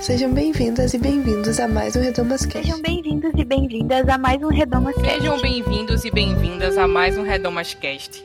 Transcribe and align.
Sejam 0.00 0.32
bem-vindas 0.32 0.94
e 0.94 0.98
bem-vindos 0.98 1.60
a 1.60 1.68
mais 1.68 1.94
um 1.94 2.00
Redomas 2.00 2.46
Cast. 2.46 2.66
Sejam 2.66 2.80
bem-vindos 2.80 3.32
e 3.36 3.44
bem-vindas 3.44 4.08
a 4.08 4.16
mais 4.16 4.42
um 4.42 4.48
Redomas 4.48 4.94
Cast. 4.94 5.20
Sejam 5.20 5.38
bem-vindos 5.42 6.04
e 6.06 6.10
bem-vindas 6.10 6.78
a 6.78 6.88
mais 6.88 7.18
um 7.18 7.22
Redomas 7.22 7.74
Cast. 7.74 8.24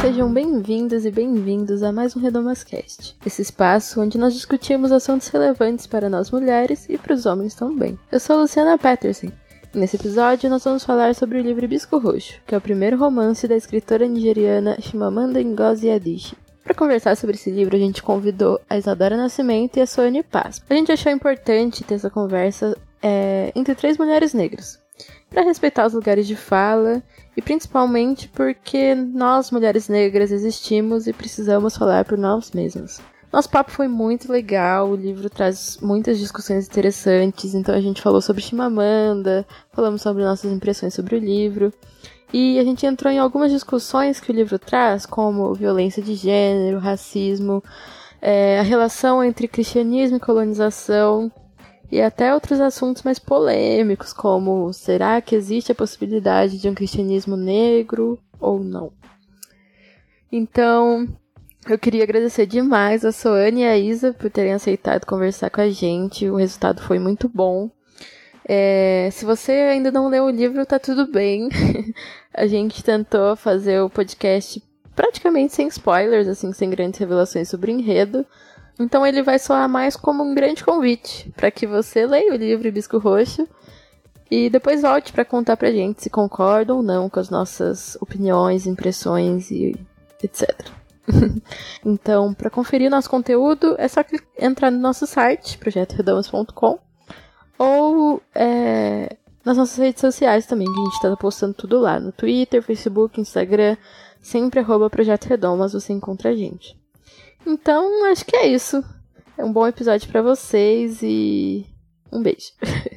Sejam 0.00 0.32
bem-vindos 0.32 1.04
e 1.04 1.10
bem-vindos 1.10 1.82
a 1.82 1.90
mais 1.90 2.14
um 2.14 2.20
Redomascast, 2.20 3.16
esse 3.26 3.42
espaço 3.42 4.00
onde 4.00 4.16
nós 4.18 4.34
discutimos 4.34 4.92
assuntos 4.92 5.26
relevantes 5.28 5.86
para 5.88 6.08
nós 6.08 6.30
mulheres 6.30 6.86
e 6.88 6.96
para 6.96 7.14
os 7.14 7.26
homens 7.26 7.54
também. 7.54 7.98
Eu 8.12 8.20
sou 8.20 8.38
Luciana 8.38 8.78
Patterson. 8.78 9.32
Nesse 9.74 9.96
episódio 9.96 10.48
nós 10.48 10.62
vamos 10.62 10.84
falar 10.84 11.16
sobre 11.16 11.36
o 11.36 11.42
livro 11.42 11.66
Bisco 11.66 11.98
Roxo, 11.98 12.40
que 12.46 12.54
é 12.54 12.58
o 12.58 12.60
primeiro 12.60 12.96
romance 12.96 13.48
da 13.48 13.56
escritora 13.56 14.06
nigeriana 14.06 14.80
Chimamanda 14.80 15.42
Ngozi 15.42 15.90
Adichie. 15.90 16.36
Para 16.62 16.76
conversar 16.76 17.16
sobre 17.16 17.34
esse 17.34 17.50
livro, 17.50 17.74
a 17.74 17.78
gente 17.78 18.00
convidou 18.00 18.60
a 18.70 18.78
Isadora 18.78 19.16
Nascimento 19.16 19.76
e 19.76 19.80
a 19.80 19.86
Soane 19.86 20.22
Paz. 20.22 20.62
A 20.70 20.74
gente 20.74 20.92
achou 20.92 21.10
importante 21.10 21.82
ter 21.82 21.94
essa 21.94 22.08
conversa 22.08 22.78
é, 23.02 23.50
entre 23.56 23.74
três 23.74 23.98
mulheres 23.98 24.32
negras, 24.32 24.78
para 25.28 25.42
respeitar 25.42 25.86
os 25.86 25.92
lugares 25.92 26.28
de 26.28 26.36
fala 26.36 27.02
e 27.36 27.42
principalmente 27.42 28.28
porque 28.28 28.94
nós, 28.94 29.50
mulheres 29.50 29.88
negras, 29.88 30.30
existimos 30.30 31.08
e 31.08 31.12
precisamos 31.12 31.76
falar 31.76 32.04
por 32.04 32.16
nós 32.16 32.52
mesmas. 32.52 33.02
Nosso 33.34 33.50
papo 33.50 33.72
foi 33.72 33.88
muito 33.88 34.30
legal, 34.30 34.88
o 34.88 34.94
livro 34.94 35.28
traz 35.28 35.76
muitas 35.82 36.20
discussões 36.20 36.68
interessantes, 36.68 37.52
então 37.52 37.74
a 37.74 37.80
gente 37.80 38.00
falou 38.00 38.20
sobre 38.20 38.40
Chimamanda, 38.40 39.44
falamos 39.72 40.02
sobre 40.02 40.22
nossas 40.22 40.52
impressões 40.52 40.94
sobre 40.94 41.16
o 41.16 41.18
livro, 41.18 41.72
e 42.32 42.60
a 42.60 42.62
gente 42.62 42.86
entrou 42.86 43.12
em 43.12 43.18
algumas 43.18 43.50
discussões 43.50 44.20
que 44.20 44.30
o 44.30 44.32
livro 44.32 44.56
traz, 44.56 45.04
como 45.04 45.52
violência 45.52 46.00
de 46.00 46.14
gênero, 46.14 46.78
racismo, 46.78 47.60
é, 48.22 48.60
a 48.60 48.62
relação 48.62 49.20
entre 49.20 49.48
cristianismo 49.48 50.18
e 50.18 50.20
colonização, 50.20 51.28
e 51.90 52.00
até 52.00 52.32
outros 52.32 52.60
assuntos 52.60 53.02
mais 53.02 53.18
polêmicos, 53.18 54.12
como 54.12 54.72
será 54.72 55.20
que 55.20 55.34
existe 55.34 55.72
a 55.72 55.74
possibilidade 55.74 56.56
de 56.56 56.68
um 56.68 56.74
cristianismo 56.74 57.36
negro 57.36 58.16
ou 58.38 58.62
não? 58.62 58.92
Então, 60.30 61.08
eu 61.72 61.78
queria 61.78 62.02
agradecer 62.02 62.46
demais 62.46 63.04
a 63.04 63.12
Soane 63.12 63.62
e 63.62 63.64
a 63.64 63.78
Isa 63.78 64.12
por 64.12 64.30
terem 64.30 64.52
aceitado 64.52 65.06
conversar 65.06 65.50
com 65.50 65.60
a 65.60 65.70
gente. 65.70 66.28
O 66.28 66.36
resultado 66.36 66.82
foi 66.82 66.98
muito 66.98 67.28
bom. 67.28 67.70
É, 68.46 69.08
se 69.10 69.24
você 69.24 69.52
ainda 69.52 69.90
não 69.90 70.08
leu 70.08 70.24
o 70.24 70.30
livro, 70.30 70.66
tá 70.66 70.78
tudo 70.78 71.06
bem. 71.06 71.48
a 72.32 72.46
gente 72.46 72.84
tentou 72.84 73.34
fazer 73.36 73.80
o 73.80 73.88
podcast 73.88 74.62
praticamente 74.94 75.54
sem 75.54 75.68
spoilers, 75.68 76.28
assim, 76.28 76.52
sem 76.52 76.68
grandes 76.68 77.00
revelações 77.00 77.48
sobre 77.48 77.72
o 77.72 77.74
enredo. 77.74 78.26
Então 78.78 79.06
ele 79.06 79.22
vai 79.22 79.38
soar 79.38 79.68
mais 79.68 79.96
como 79.96 80.22
um 80.22 80.34
grande 80.34 80.64
convite 80.64 81.32
para 81.36 81.50
que 81.50 81.66
você 81.66 82.06
leia 82.06 82.32
o 82.32 82.36
livro 82.36 82.70
Bisco 82.72 82.98
Roxo 82.98 83.48
e 84.30 84.50
depois 84.50 84.82
volte 84.82 85.12
para 85.12 85.24
contar 85.24 85.56
pra 85.56 85.70
gente 85.70 86.02
se 86.02 86.10
concorda 86.10 86.74
ou 86.74 86.82
não 86.82 87.08
com 87.08 87.20
as 87.20 87.30
nossas 87.30 87.96
opiniões, 88.00 88.66
impressões 88.66 89.50
e 89.50 89.74
etc. 90.22 90.83
então, 91.84 92.32
para 92.32 92.50
conferir 92.50 92.90
nosso 92.90 93.10
conteúdo, 93.10 93.74
é 93.78 93.88
só 93.88 94.00
entrar 94.38 94.70
no 94.70 94.78
nosso 94.78 95.06
site, 95.06 95.58
projetoredamas.com, 95.58 96.78
ou 97.58 98.22
é, 98.34 99.16
nas 99.44 99.56
nossas 99.56 99.76
redes 99.76 100.00
sociais 100.00 100.46
também, 100.46 100.66
que 100.66 100.80
a 100.80 100.84
gente 100.84 100.94
está 100.94 101.16
postando 101.16 101.54
tudo 101.54 101.78
lá, 101.78 102.00
no 102.00 102.12
Twitter, 102.12 102.62
Facebook, 102.62 103.20
Instagram, 103.20 103.76
sempre 104.20 104.60
arroba 104.60 104.88
Projeto 104.88 105.26
Redomas, 105.26 105.72
você 105.72 105.92
encontra 105.92 106.30
a 106.30 106.34
gente. 106.34 106.76
Então, 107.46 108.06
acho 108.10 108.24
que 108.24 108.36
é 108.36 108.46
isso. 108.46 108.82
É 109.36 109.44
um 109.44 109.52
bom 109.52 109.66
episódio 109.66 110.08
para 110.08 110.22
vocês 110.22 111.00
e 111.02 111.66
um 112.10 112.22
beijo. 112.22 112.52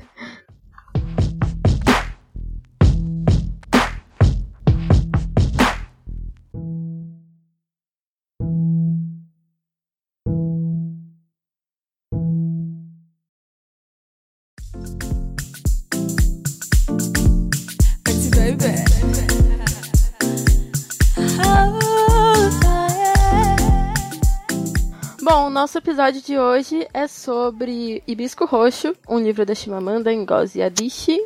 nosso 25.78 25.90
episódio 25.90 26.22
de 26.24 26.40
hoje 26.40 26.88
é 26.92 27.08
sobre 27.08 28.02
Hibisco 28.08 28.46
Roxo, 28.46 28.96
um 29.08 29.20
livro 29.20 29.46
da 29.46 29.54
Chimamanda 29.54 30.12
Ngozi 30.12 30.60
Adichie. 30.60 31.24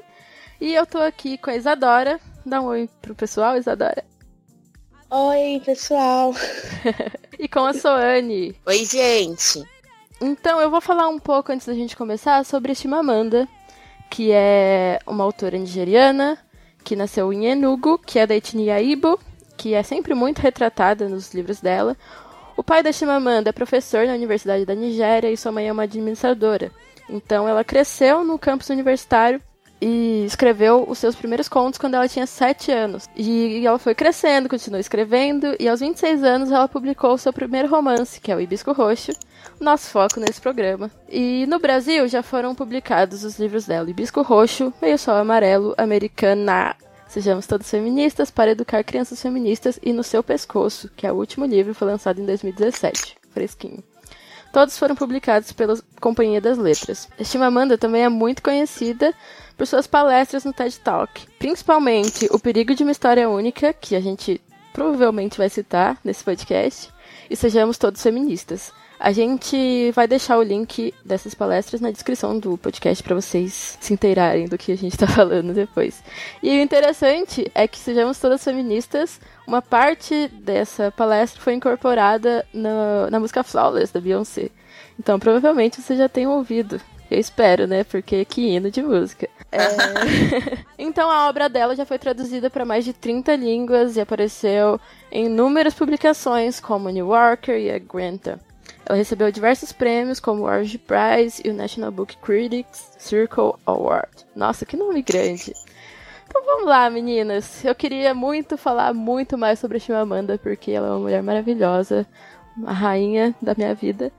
E 0.60 0.74
eu 0.74 0.86
tô 0.86 0.98
aqui 0.98 1.38
com 1.38 1.50
a 1.50 1.56
Isadora. 1.56 2.20
Dá 2.46 2.60
um 2.60 2.66
oi 2.66 2.90
pro 3.02 3.16
pessoal, 3.16 3.56
Isadora. 3.56 4.04
Oi, 5.10 5.62
pessoal. 5.64 6.34
e 7.40 7.48
com 7.48 7.66
a 7.66 7.74
Soane. 7.74 8.54
Oi, 8.66 8.84
gente. 8.84 9.64
Então, 10.20 10.60
eu 10.60 10.70
vou 10.70 10.82
falar 10.82 11.08
um 11.08 11.20
pouco 11.20 11.54
antes 11.54 11.66
da 11.66 11.74
gente 11.74 11.96
começar 11.96 12.44
sobre 12.44 12.74
a 12.74 12.76
Chimamanda, 12.76 13.48
que 14.10 14.34
é 14.34 15.00
uma 15.08 15.24
autora 15.24 15.58
nigeriana 15.58 16.38
que 16.84 16.96
nasceu 16.96 17.32
em 17.32 17.46
Enugu, 17.46 17.98
que 18.00 18.20
é 18.20 18.28
da 18.28 18.36
etnia 18.36 18.82
Ibo, 18.82 19.18
que 19.56 19.74
é 19.74 19.82
sempre 19.82 20.14
muito 20.14 20.40
retratada 20.40 21.08
nos 21.08 21.34
livros 21.34 21.62
dela. 21.62 21.96
O 22.62 22.64
pai 22.64 22.84
da 22.84 22.92
Chimamanda 22.92 23.50
é 23.50 23.52
professor 23.52 24.06
na 24.06 24.14
Universidade 24.14 24.68
da 24.68 24.76
Nigéria 24.76 25.32
e 25.32 25.36
sua 25.36 25.52
mãe 25.52 25.68
é 25.68 25.72
uma 25.72 25.82
administradora. 25.82 26.72
Então 27.10 27.50
ela 27.50 27.64
cresceu 27.64 28.24
no 28.24 28.38
campus 28.38 28.70
universitário 28.70 29.42
e 29.82 30.24
escreveu 30.28 30.86
os 30.88 31.00
seus 31.00 31.16
primeiros 31.16 31.50
contos 31.50 31.80
quando 31.80 31.96
ela 31.96 32.08
tinha 32.08 32.28
7 32.28 32.72
anos. 32.72 33.10
E 33.18 33.66
ela 33.66 33.80
foi 33.80 33.96
crescendo, 33.96 34.48
continuou 34.48 34.80
escrevendo, 34.80 35.56
e 35.60 35.68
aos 35.68 35.80
26 35.80 36.24
anos 36.24 36.52
ela 36.52 36.68
publicou 36.68 37.16
o 37.16 37.18
seu 37.18 37.34
primeiro 37.34 37.68
romance, 37.68 38.22
que 38.22 38.32
é 38.32 38.36
o 38.36 38.40
Hibisco 38.40 38.74
Roxo, 38.74 39.12
nosso 39.60 39.90
foco 39.90 40.20
nesse 40.20 40.40
programa. 40.40 40.92
E 41.10 41.48
no 41.48 41.58
Brasil 41.58 42.08
já 42.08 42.22
foram 42.22 42.54
publicados 42.54 43.24
os 43.24 43.40
livros 43.40 43.66
dela, 43.66 43.90
Hibisco 43.90 44.22
Roxo, 44.22 44.72
Meio 44.80 45.00
Sol 45.00 45.16
Amarelo, 45.16 45.74
Americana, 45.80 46.76
Sejamos 47.12 47.46
Todos 47.46 47.70
Feministas 47.70 48.32
para 48.32 48.52
Educar 48.52 48.86
Crianças 48.86 49.22
Feministas 49.22 49.78
e 49.84 49.92
No 49.92 50.02
Seu 50.02 50.24
Pescoço, 50.24 50.90
que 50.96 51.06
é 51.06 51.12
o 51.12 51.16
último 51.18 51.46
livro, 51.46 51.74
foi 51.74 51.90
lançado 51.90 52.22
em 52.22 52.26
2017, 52.26 53.18
fresquinho. 53.32 53.84
Todos 54.54 54.78
foram 54.78 54.96
publicados 54.96 55.52
pela 55.52 55.78
Companhia 56.00 56.40
das 56.40 56.58
Letras. 56.58 57.10
Chimamanda 57.22 57.78
também 57.78 58.04
é 58.06 58.08
muito 58.08 58.42
conhecida 58.42 59.14
por 59.58 59.68
suas 59.68 59.88
palestras 59.88 60.46
no 60.46 60.54
TED 60.54 60.80
Talk, 60.80 61.28
principalmente 61.38 62.30
O 62.32 62.40
Perigo 62.40 62.74
de 62.74 62.84
uma 62.84 62.94
História 62.94 63.30
Única, 63.30 63.74
que 63.74 63.94
a 63.94 64.00
gente 64.00 64.40
provavelmente 64.72 65.38
vai 65.38 65.50
citar 65.50 66.00
nesse 66.06 66.24
podcast, 66.24 66.94
e 67.30 67.36
Sejamos 67.36 67.78
Todos 67.78 68.02
Feministas. 68.02 68.72
A 69.04 69.12
gente 69.12 69.90
vai 69.96 70.08
deixar 70.08 70.38
o 70.38 70.44
link 70.44 70.94
dessas 71.04 71.34
palestras 71.34 71.82
na 71.82 71.90
descrição 71.90 72.38
do 72.38 72.56
podcast 72.56 73.04
para 73.04 73.16
vocês 73.16 73.76
se 73.82 73.92
inteirarem 73.92 74.48
do 74.48 74.60
que 74.60 74.72
a 74.72 74.78
gente 74.78 74.94
está 74.94 75.08
falando 75.10 75.56
depois. 75.56 76.04
E 76.42 76.60
o 76.60 76.62
interessante 76.62 77.50
é 77.56 77.68
que 77.68 77.80
sejamos 77.80 78.20
todas 78.20 78.44
feministas. 78.44 79.20
Uma 79.48 79.60
parte 79.60 80.28
dessa 80.28 80.92
palestra 80.92 81.42
foi 81.42 81.56
incorporada 81.56 82.46
no, 82.54 83.10
na 83.10 83.20
música 83.20 83.44
Flawless 83.44 83.92
da 83.92 84.00
Beyoncé. 84.00 84.52
Então 85.00 85.18
provavelmente 85.18 85.82
você 85.82 85.96
já 85.96 86.08
tem 86.08 86.28
ouvido. 86.28 86.80
Eu 87.10 87.20
espero, 87.20 87.66
né? 87.66 87.84
Porque 87.84 88.24
que 88.24 88.50
hino 88.50 88.70
de 88.70 88.84
música. 88.84 89.28
É... 89.52 89.66
então 90.78 91.10
a 91.10 91.28
obra 91.28 91.50
dela 91.50 91.76
já 91.76 91.88
foi 91.88 91.98
traduzida 91.98 92.52
para 92.52 92.66
mais 92.66 92.86
de 92.86 92.94
30 92.94 93.36
línguas 93.36 93.96
e 93.96 94.00
apareceu 94.00 94.80
em 95.12 95.26
inúmeras 95.26 95.74
publicações 95.74 96.60
como 96.60 96.88
New 96.92 97.08
Yorker 97.08 97.60
e 97.60 97.72
a 97.72 97.80
Granta. 97.80 98.40
Ela 98.86 98.98
recebeu 98.98 99.32
diversos 99.32 99.72
prêmios, 99.72 100.20
como 100.20 100.42
o 100.42 100.46
Orange 100.46 100.78
Prize 100.78 101.42
e 101.46 101.50
o 101.50 101.54
National 101.54 101.92
Book 101.92 102.18
Critics 102.18 102.92
Circle 102.98 103.54
Award. 103.66 104.10
Nossa, 104.36 104.66
que 104.66 104.76
nome 104.76 105.02
grande! 105.02 105.54
Então 106.28 106.46
vamos 106.46 106.66
lá, 106.66 106.90
meninas. 106.90 107.64
Eu 107.66 107.76
queria 107.76 108.14
muito 108.14 108.58
falar 108.58 108.94
muito 108.94 109.38
mais 109.38 109.60
sobre 109.60 109.78
a 109.78 109.80
Chimamanda, 109.80 110.38
porque 110.38 110.72
ela 110.72 110.88
é 110.88 110.92
uma 110.92 111.00
mulher 111.00 111.22
maravilhosa, 111.22 112.08
uma 112.56 112.72
rainha 112.72 113.36
da 113.42 113.54
minha 113.54 113.76
vida. 113.76 114.12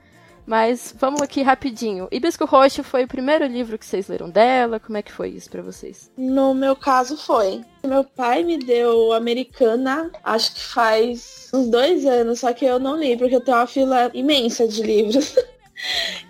Mas 0.45 0.93
vamos 0.97 1.21
aqui 1.21 1.41
rapidinho. 1.41 2.07
Hibisco 2.11 2.45
Roxo 2.45 2.83
foi 2.83 3.03
o 3.03 3.07
primeiro 3.07 3.45
livro 3.45 3.77
que 3.77 3.85
vocês 3.85 4.07
leram 4.07 4.29
dela? 4.29 4.79
Como 4.79 4.97
é 4.97 5.01
que 5.01 5.11
foi 5.11 5.29
isso 5.29 5.49
para 5.49 5.61
vocês? 5.61 6.11
No 6.17 6.53
meu 6.53 6.75
caso 6.75 7.17
foi. 7.17 7.61
Meu 7.85 8.03
pai 8.03 8.43
me 8.43 8.57
deu 8.57 9.13
Americana, 9.13 10.11
acho 10.23 10.53
que 10.53 10.61
faz 10.61 11.49
uns 11.53 11.67
dois 11.67 12.05
anos, 12.05 12.39
só 12.39 12.53
que 12.53 12.65
eu 12.65 12.79
não 12.79 12.97
li, 12.97 13.17
porque 13.17 13.35
eu 13.35 13.41
tenho 13.41 13.57
uma 13.57 13.67
fila 13.67 14.11
imensa 14.13 14.67
de 14.67 14.81
livros. 14.81 15.35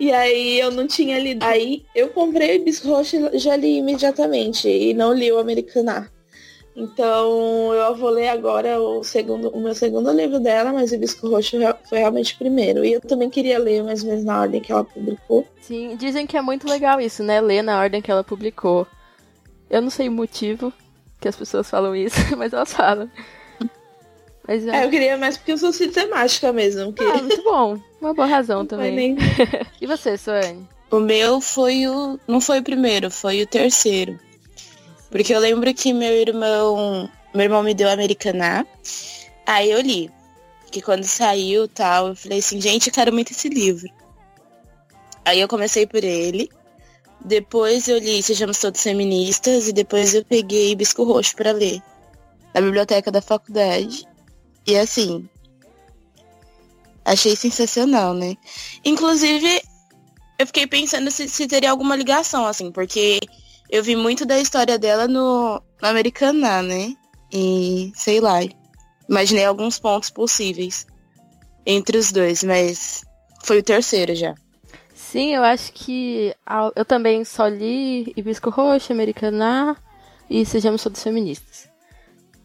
E 0.00 0.10
aí 0.10 0.58
eu 0.58 0.70
não 0.70 0.86
tinha 0.86 1.18
lido. 1.18 1.42
Aí 1.44 1.84
eu 1.94 2.08
comprei 2.08 2.52
o 2.52 2.54
Hibisco 2.56 2.88
Roxo 2.88 3.16
e 3.32 3.38
já 3.38 3.54
li 3.56 3.78
imediatamente. 3.78 4.68
E 4.68 4.94
não 4.94 5.12
li 5.12 5.30
o 5.30 5.38
Americana. 5.38 6.10
Então 6.76 7.72
eu 7.72 7.94
vou 7.94 8.10
ler 8.10 8.28
agora 8.28 8.80
o 8.80 9.04
segundo, 9.04 9.48
o 9.50 9.60
meu 9.60 9.74
segundo 9.74 10.10
livro 10.10 10.40
dela, 10.40 10.72
mas 10.72 10.90
o 10.90 10.98
Bisco 10.98 11.28
Roxo 11.28 11.56
foi 11.88 11.98
realmente 11.98 12.34
o 12.34 12.38
primeiro. 12.38 12.84
E 12.84 12.94
eu 12.94 13.00
também 13.00 13.30
queria 13.30 13.58
ler 13.58 13.82
mais 13.84 14.02
ou 14.02 14.08
menos 14.08 14.24
na 14.24 14.40
ordem 14.40 14.60
que 14.60 14.72
ela 14.72 14.82
publicou. 14.82 15.46
Sim, 15.60 15.96
dizem 15.96 16.26
que 16.26 16.36
é 16.36 16.42
muito 16.42 16.68
legal 16.68 17.00
isso, 17.00 17.22
né? 17.22 17.40
Ler 17.40 17.62
na 17.62 17.78
ordem 17.78 18.02
que 18.02 18.10
ela 18.10 18.24
publicou. 18.24 18.86
Eu 19.70 19.80
não 19.80 19.90
sei 19.90 20.08
o 20.08 20.12
motivo 20.12 20.72
que 21.20 21.28
as 21.28 21.36
pessoas 21.36 21.70
falam 21.70 21.94
isso, 21.94 22.16
mas 22.36 22.52
elas 22.52 22.72
falam. 22.72 23.08
Mas, 24.46 24.66
é, 24.66 24.84
eu 24.84 24.90
queria 24.90 25.16
mais 25.16 25.38
porque 25.38 25.52
eu 25.52 25.58
sou 25.58 25.72
sistemática 25.72 26.52
mesmo. 26.52 26.92
Que... 26.92 27.02
Ah, 27.04 27.22
muito 27.22 27.42
bom. 27.42 27.78
Uma 28.00 28.12
boa 28.12 28.26
razão 28.26 28.66
também. 28.66 28.94
Nem... 28.94 29.16
e 29.80 29.86
você, 29.86 30.18
Suane? 30.18 30.68
O 30.90 30.98
meu 30.98 31.40
foi 31.40 31.86
o. 31.86 32.18
Não 32.28 32.40
foi 32.40 32.58
o 32.58 32.62
primeiro, 32.62 33.10
foi 33.10 33.42
o 33.42 33.46
terceiro. 33.46 34.18
Porque 35.14 35.32
eu 35.32 35.38
lembro 35.38 35.72
que 35.72 35.92
meu 35.92 36.12
irmão. 36.12 37.08
Meu 37.32 37.44
irmão 37.44 37.62
me 37.62 37.72
deu 37.72 37.88
Americaná. 37.88 38.66
Aí 39.46 39.70
eu 39.70 39.80
li. 39.80 40.10
Que 40.72 40.82
quando 40.82 41.04
saiu 41.04 41.68
tal, 41.68 42.08
eu 42.08 42.16
falei 42.16 42.40
assim, 42.40 42.60
gente, 42.60 42.88
eu 42.88 42.92
quero 42.92 43.12
muito 43.12 43.30
esse 43.30 43.48
livro. 43.48 43.88
Aí 45.24 45.38
eu 45.38 45.46
comecei 45.46 45.86
por 45.86 46.02
ele. 46.02 46.50
Depois 47.24 47.86
eu 47.86 47.98
li 47.98 48.24
Sejamos 48.24 48.58
Todos 48.58 48.82
Feministas 48.82 49.68
e 49.68 49.72
depois 49.72 50.14
eu 50.14 50.24
peguei 50.24 50.74
Bisco 50.74 51.04
Roxo 51.04 51.36
para 51.36 51.52
ler. 51.52 51.80
Na 52.52 52.60
biblioteca 52.60 53.12
da 53.12 53.22
faculdade. 53.22 54.08
E 54.66 54.76
assim. 54.76 55.28
Achei 57.04 57.36
sensacional, 57.36 58.14
né? 58.14 58.34
Inclusive, 58.84 59.62
eu 60.40 60.46
fiquei 60.48 60.66
pensando 60.66 61.08
se, 61.12 61.28
se 61.28 61.46
teria 61.46 61.70
alguma 61.70 61.94
ligação, 61.94 62.44
assim, 62.46 62.72
porque 62.72 63.20
eu 63.70 63.82
vi 63.82 63.96
muito 63.96 64.24
da 64.24 64.38
história 64.38 64.78
dela 64.78 65.08
no, 65.08 65.62
no 65.80 65.88
Americana, 65.88 66.62
né? 66.62 66.94
E 67.32 67.92
sei 67.94 68.20
lá. 68.20 68.40
Imaginei 69.08 69.44
alguns 69.44 69.78
pontos 69.78 70.10
possíveis 70.10 70.86
entre 71.66 71.98
os 71.98 72.10
dois, 72.10 72.42
mas 72.42 73.04
foi 73.42 73.58
o 73.58 73.62
terceiro 73.62 74.14
já. 74.14 74.34
Sim, 74.94 75.34
eu 75.34 75.44
acho 75.44 75.72
que 75.72 76.34
eu 76.74 76.84
também 76.84 77.24
só 77.24 77.46
li 77.46 78.12
Hibisco 78.16 78.50
Roxo, 78.50 78.92
Americana 78.92 79.76
e 80.28 80.44
Sejamos 80.44 80.82
Todos 80.82 81.02
Feministas. 81.02 81.68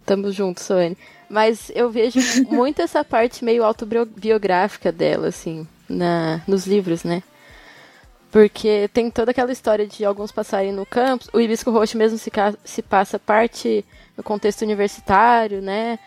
Tamo 0.06 0.32
juntos, 0.32 0.64
Soane. 0.64 0.98
Mas 1.30 1.72
eu 1.74 1.90
vejo 1.90 2.20
muito 2.50 2.82
essa 2.82 3.04
parte 3.04 3.46
meio 3.46 3.64
autobiográfica 3.64 4.92
dela, 4.92 5.28
assim, 5.28 5.68
na, 5.88 6.42
nos 6.48 6.66
livros, 6.66 7.04
né? 7.04 7.24
Porque 8.32 8.90
tem 8.94 9.10
toda 9.10 9.32
aquela 9.32 9.52
história 9.52 9.88
de 9.88 10.06
alguns 10.06 10.32
passarem 10.32 10.72
no 10.72 10.86
campus. 10.86 11.30
O 11.34 11.40
Hibisco 11.40 11.72
Roxo 11.72 11.98
mesmo 11.98 12.18
se, 12.18 12.32
se 12.64 12.82
passa 12.82 13.18
parte 13.18 13.84
no 14.16 14.24
contexto 14.24 14.62
universitário, 14.62 15.62
né? 15.62 15.98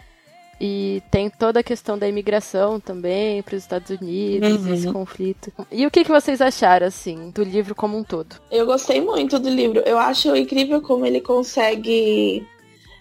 E 0.60 1.02
tem 1.10 1.28
toda 1.28 1.58
a 1.58 1.62
questão 1.62 1.98
da 1.98 2.08
imigração 2.08 2.78
também 2.78 3.42
para 3.42 3.56
os 3.56 3.62
Estados 3.62 3.90
Unidos, 3.90 4.64
uhum. 4.64 4.74
esse 4.74 4.92
conflito. 4.92 5.52
E 5.72 5.84
o 5.84 5.90
que, 5.90 6.04
que 6.04 6.10
vocês 6.10 6.40
acharam, 6.40 6.86
assim, 6.86 7.30
do 7.30 7.42
livro 7.42 7.74
como 7.74 7.98
um 7.98 8.04
todo? 8.04 8.36
Eu 8.48 8.64
gostei 8.64 9.00
muito 9.00 9.40
do 9.40 9.48
livro. 9.48 9.80
Eu 9.80 9.98
acho 9.98 10.36
incrível 10.36 10.80
como 10.80 11.04
ele 11.04 11.20
consegue. 11.20 12.46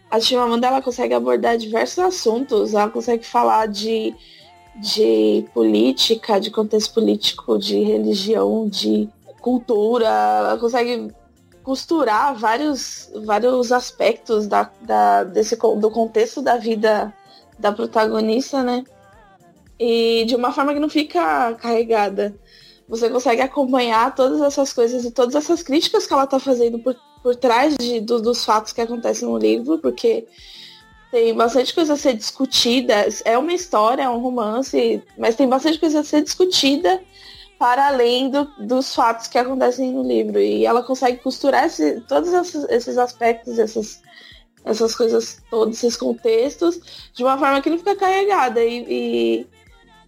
A 0.09 0.19
Chimamanda 0.19 0.65
ela 0.65 0.81
consegue 0.81 1.13
abordar 1.13 1.56
diversos 1.56 2.00
assuntos. 2.00 2.73
Ela 2.73 2.89
consegue 2.89 3.23
falar 3.23 3.68
de 3.68 4.15
de 4.81 5.45
política, 5.54 6.39
de 6.39 6.50
contexto 6.50 6.95
político, 6.95 7.60
de 7.60 7.81
religião, 7.83 8.68
de 8.68 9.07
cultura, 9.39 10.07
ela 10.07 10.57
consegue 10.57 11.13
costurar 11.62 12.36
vários, 12.36 13.12
vários 13.24 13.72
aspectos 13.72 14.48
da, 14.48 14.72
da, 14.81 15.24
desse, 15.24 15.56
do 15.56 15.92
contexto 15.92 16.42
da 16.42 16.57
vida 16.57 17.13
da 17.60 17.72
protagonista, 17.72 18.63
né? 18.63 18.83
E 19.80 20.25
de 20.25 20.36
uma 20.36 20.51
forma 20.51 20.74
que 20.74 20.80
não 20.80 20.89
fica 20.89 21.54
carregada. 21.54 22.36
Você 22.88 23.07
consegue 23.07 23.42
acompanhar 23.42 24.16
todas 24.16 24.42
essas 24.42 24.74
coisas 24.74 25.06
e 25.06 25.12
todas 25.12 25.36
essas 25.36 25.62
críticas 25.62 26.07
que 26.07 26.13
ela 26.13 26.24
está 26.24 26.39
fazendo 26.39 26.80
por, 26.80 26.95
por 27.22 27.36
trás 27.36 27.78
de, 27.78 28.00
do, 28.00 28.19
dos 28.19 28.44
fatos 28.44 28.74
que 28.74 28.81
acontecem 28.81 29.28
no 29.28 29.38
livro, 29.38 29.78
porque 29.78 30.28
tem 31.11 31.33
bastante 31.33 31.73
coisa 31.73 31.93
a 31.93 31.97
ser 31.97 32.13
discutida. 32.13 33.05
É 33.25 33.37
uma 33.37 33.53
história, 33.53 34.03
é 34.03 34.09
um 34.09 34.19
romance, 34.19 35.03
mas 35.17 35.35
tem 35.35 35.47
bastante 35.47 35.77
coisa 35.77 35.99
a 35.99 36.03
ser 36.03 36.23
discutida 36.23 37.01
para 37.59 37.87
além 37.87 38.29
do, 38.29 38.45
dos 38.57 38.95
fatos 38.95 39.27
que 39.27 39.37
acontecem 39.37 39.91
no 39.91 40.01
livro. 40.01 40.39
E 40.39 40.65
ela 40.65 40.81
consegue 40.81 41.17
costurar 41.17 41.65
esse, 41.65 41.99
todos 42.07 42.31
esses, 42.31 42.63
esses 42.69 42.97
aspectos, 42.97 43.59
essas, 43.59 44.01
essas 44.63 44.95
coisas, 44.95 45.43
todos 45.51 45.77
esses 45.77 45.97
contextos, 45.97 46.79
de 47.13 47.23
uma 47.23 47.37
forma 47.37 47.61
que 47.61 47.69
não 47.69 47.77
fica 47.77 47.95
carregada. 47.95 48.63
E, 48.63 48.85
e 48.89 49.47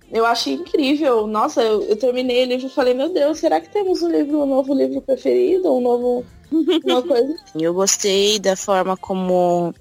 eu 0.10 0.26
achei 0.26 0.54
incrível. 0.54 1.28
Nossa, 1.28 1.62
eu, 1.62 1.84
eu, 1.84 1.98
terminei 1.98 2.46
o 2.46 2.48
livro 2.48 2.68
e 2.68 2.70
falei, 2.70 2.94
meu 2.94 3.10
Deus, 3.10 3.40
será 3.40 3.60
que 3.60 3.70
temos 3.70 4.02
um 4.02 4.10
livro, 4.10 4.42
um 4.42 4.46
novo 4.46 4.74
livro 4.74 5.02
preferido? 5.02 5.76
Um 5.76 5.82
novo. 5.82 6.26
Uma 6.52 7.02
coisa? 7.02 7.36
Eu 7.60 7.74
gostei 7.74 8.38
da 8.38 8.56
forma 8.56 8.96
como 8.96 9.74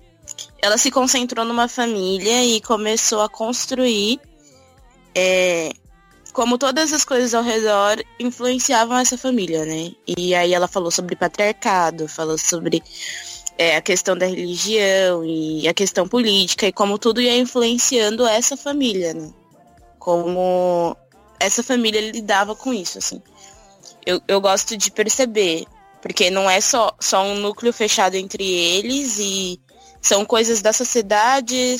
ela 0.62 0.78
se 0.78 0.92
concentrou 0.92 1.44
numa 1.44 1.66
família 1.66 2.44
e 2.44 2.60
começou 2.60 3.20
a 3.20 3.28
construir 3.28 4.20
é, 5.12 5.72
como 6.32 6.56
todas 6.56 6.92
as 6.92 7.04
coisas 7.04 7.34
ao 7.34 7.42
redor 7.42 8.02
influenciavam 8.18 8.96
essa 8.96 9.18
família, 9.18 9.66
né? 9.66 9.90
E 10.06 10.32
aí 10.36 10.54
ela 10.54 10.68
falou 10.68 10.92
sobre 10.92 11.16
patriarcado, 11.16 12.08
falou 12.08 12.38
sobre 12.38 12.80
é, 13.58 13.76
a 13.76 13.82
questão 13.82 14.16
da 14.16 14.26
religião 14.26 15.24
e 15.24 15.66
a 15.66 15.74
questão 15.74 16.06
política 16.06 16.66
e 16.66 16.72
como 16.72 16.96
tudo 16.96 17.20
ia 17.20 17.36
influenciando 17.36 18.24
essa 18.24 18.56
família, 18.56 19.12
né? 19.12 19.30
Como 19.98 20.96
essa 21.40 21.62
família 21.64 22.00
lidava 22.00 22.54
com 22.54 22.72
isso, 22.72 22.98
assim. 22.98 23.20
Eu, 24.06 24.20
eu 24.28 24.40
gosto 24.40 24.76
de 24.76 24.92
perceber, 24.92 25.66
porque 26.00 26.30
não 26.30 26.48
é 26.48 26.60
só, 26.60 26.94
só 27.00 27.24
um 27.24 27.34
núcleo 27.34 27.72
fechado 27.72 28.14
entre 28.14 28.44
eles 28.44 29.18
e 29.18 29.60
são 30.02 30.24
coisas 30.24 30.60
da 30.60 30.72
sociedade 30.72 31.78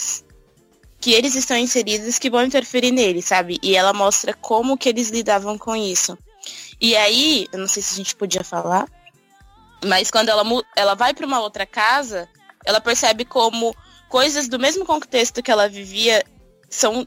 que 1.00 1.12
eles 1.12 1.34
estão 1.34 1.56
inseridos 1.56 2.20
que 2.20 2.30
vão 2.30 2.44
interferir 2.44 2.92
neles, 2.92 3.24
sabe? 3.24 3.58
E 3.60 3.74
ela 3.74 3.92
mostra 3.92 4.32
como 4.32 4.78
que 4.78 4.88
eles 4.88 5.10
lidavam 5.10 5.58
com 5.58 5.74
isso. 5.74 6.16
E 6.80 6.96
aí, 6.96 7.48
eu 7.52 7.58
não 7.58 7.66
sei 7.66 7.82
se 7.82 7.94
a 7.94 7.96
gente 7.96 8.14
podia 8.14 8.44
falar, 8.44 8.88
mas 9.84 10.10
quando 10.10 10.28
ela, 10.28 10.44
ela 10.76 10.94
vai 10.94 11.12
para 11.12 11.26
uma 11.26 11.40
outra 11.40 11.66
casa, 11.66 12.28
ela 12.64 12.80
percebe 12.80 13.24
como 13.24 13.74
coisas 14.08 14.48
do 14.48 14.58
mesmo 14.58 14.84
contexto 14.84 15.42
que 15.42 15.50
ela 15.50 15.68
vivia 15.68 16.24
são 16.70 17.06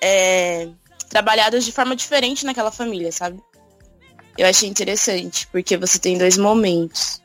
é, 0.00 0.68
trabalhadas 1.08 1.64
de 1.64 1.72
forma 1.72 1.96
diferente 1.96 2.46
naquela 2.46 2.70
família, 2.70 3.10
sabe? 3.10 3.42
Eu 4.38 4.46
achei 4.46 4.68
interessante, 4.68 5.48
porque 5.48 5.76
você 5.76 5.98
tem 5.98 6.16
dois 6.16 6.36
momentos. 6.38 7.20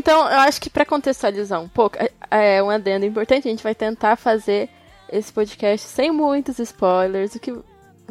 Então, 0.00 0.20
eu 0.30 0.38
acho 0.38 0.58
que 0.62 0.70
para 0.70 0.86
contextualizar 0.86 1.60
um 1.60 1.68
pouco, 1.68 1.98
é, 1.98 2.56
é 2.56 2.62
um 2.62 2.70
adendo 2.70 3.04
importante, 3.04 3.46
a 3.46 3.50
gente 3.50 3.62
vai 3.62 3.74
tentar 3.74 4.16
fazer 4.16 4.70
esse 5.12 5.30
podcast 5.30 5.86
sem 5.86 6.10
muitos 6.10 6.58
spoilers, 6.58 7.34
o 7.34 7.38
que 7.38 7.54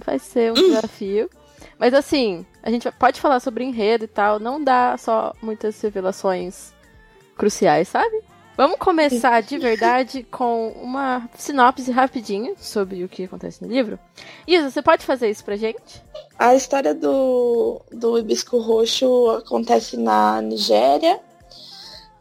vai 0.06 0.20
ser 0.20 0.52
um 0.52 0.54
desafio. 0.54 1.28
Mas 1.80 1.96
assim, 1.96 2.46
a 2.62 2.70
gente 2.70 2.90
pode 2.92 3.20
falar 3.20 3.40
sobre 3.40 3.64
enredo 3.64 4.04
e 4.04 4.08
tal, 4.08 4.40
não 4.40 4.64
dá 4.64 4.98
só 5.00 5.34
muitas 5.42 5.82
revelações 5.82 6.72
cruciais, 7.36 7.88
sabe? 7.88 8.22
Vamos 8.56 8.78
começar 8.78 9.42
de 9.42 9.58
verdade 9.58 10.22
com 10.22 10.68
uma 10.84 11.28
sinopse 11.36 11.90
rapidinha 11.92 12.54
sobre 12.60 13.04
o 13.04 13.10
que 13.10 13.24
acontece 13.24 13.64
no 13.64 13.68
livro. 13.68 13.98
Isa, 14.46 14.70
você 14.70 14.84
pode 14.84 15.08
fazer 15.08 15.28
isso 15.28 15.44
pra 15.44 15.56
gente? 15.56 16.04
A 16.38 16.54
história 16.54 16.94
do, 16.94 17.82
do 17.92 18.20
hibisco 18.20 18.60
roxo 18.60 19.32
acontece 19.32 19.98
na 19.98 20.40
Nigéria 20.40 21.20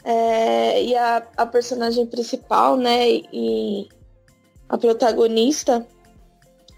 é, 0.09 0.83
e 0.83 0.97
a, 0.97 1.23
a 1.37 1.45
personagem 1.45 2.07
principal, 2.07 2.79
né, 2.79 3.07
e 3.11 3.87
a 4.67 4.79
protagonista 4.79 5.87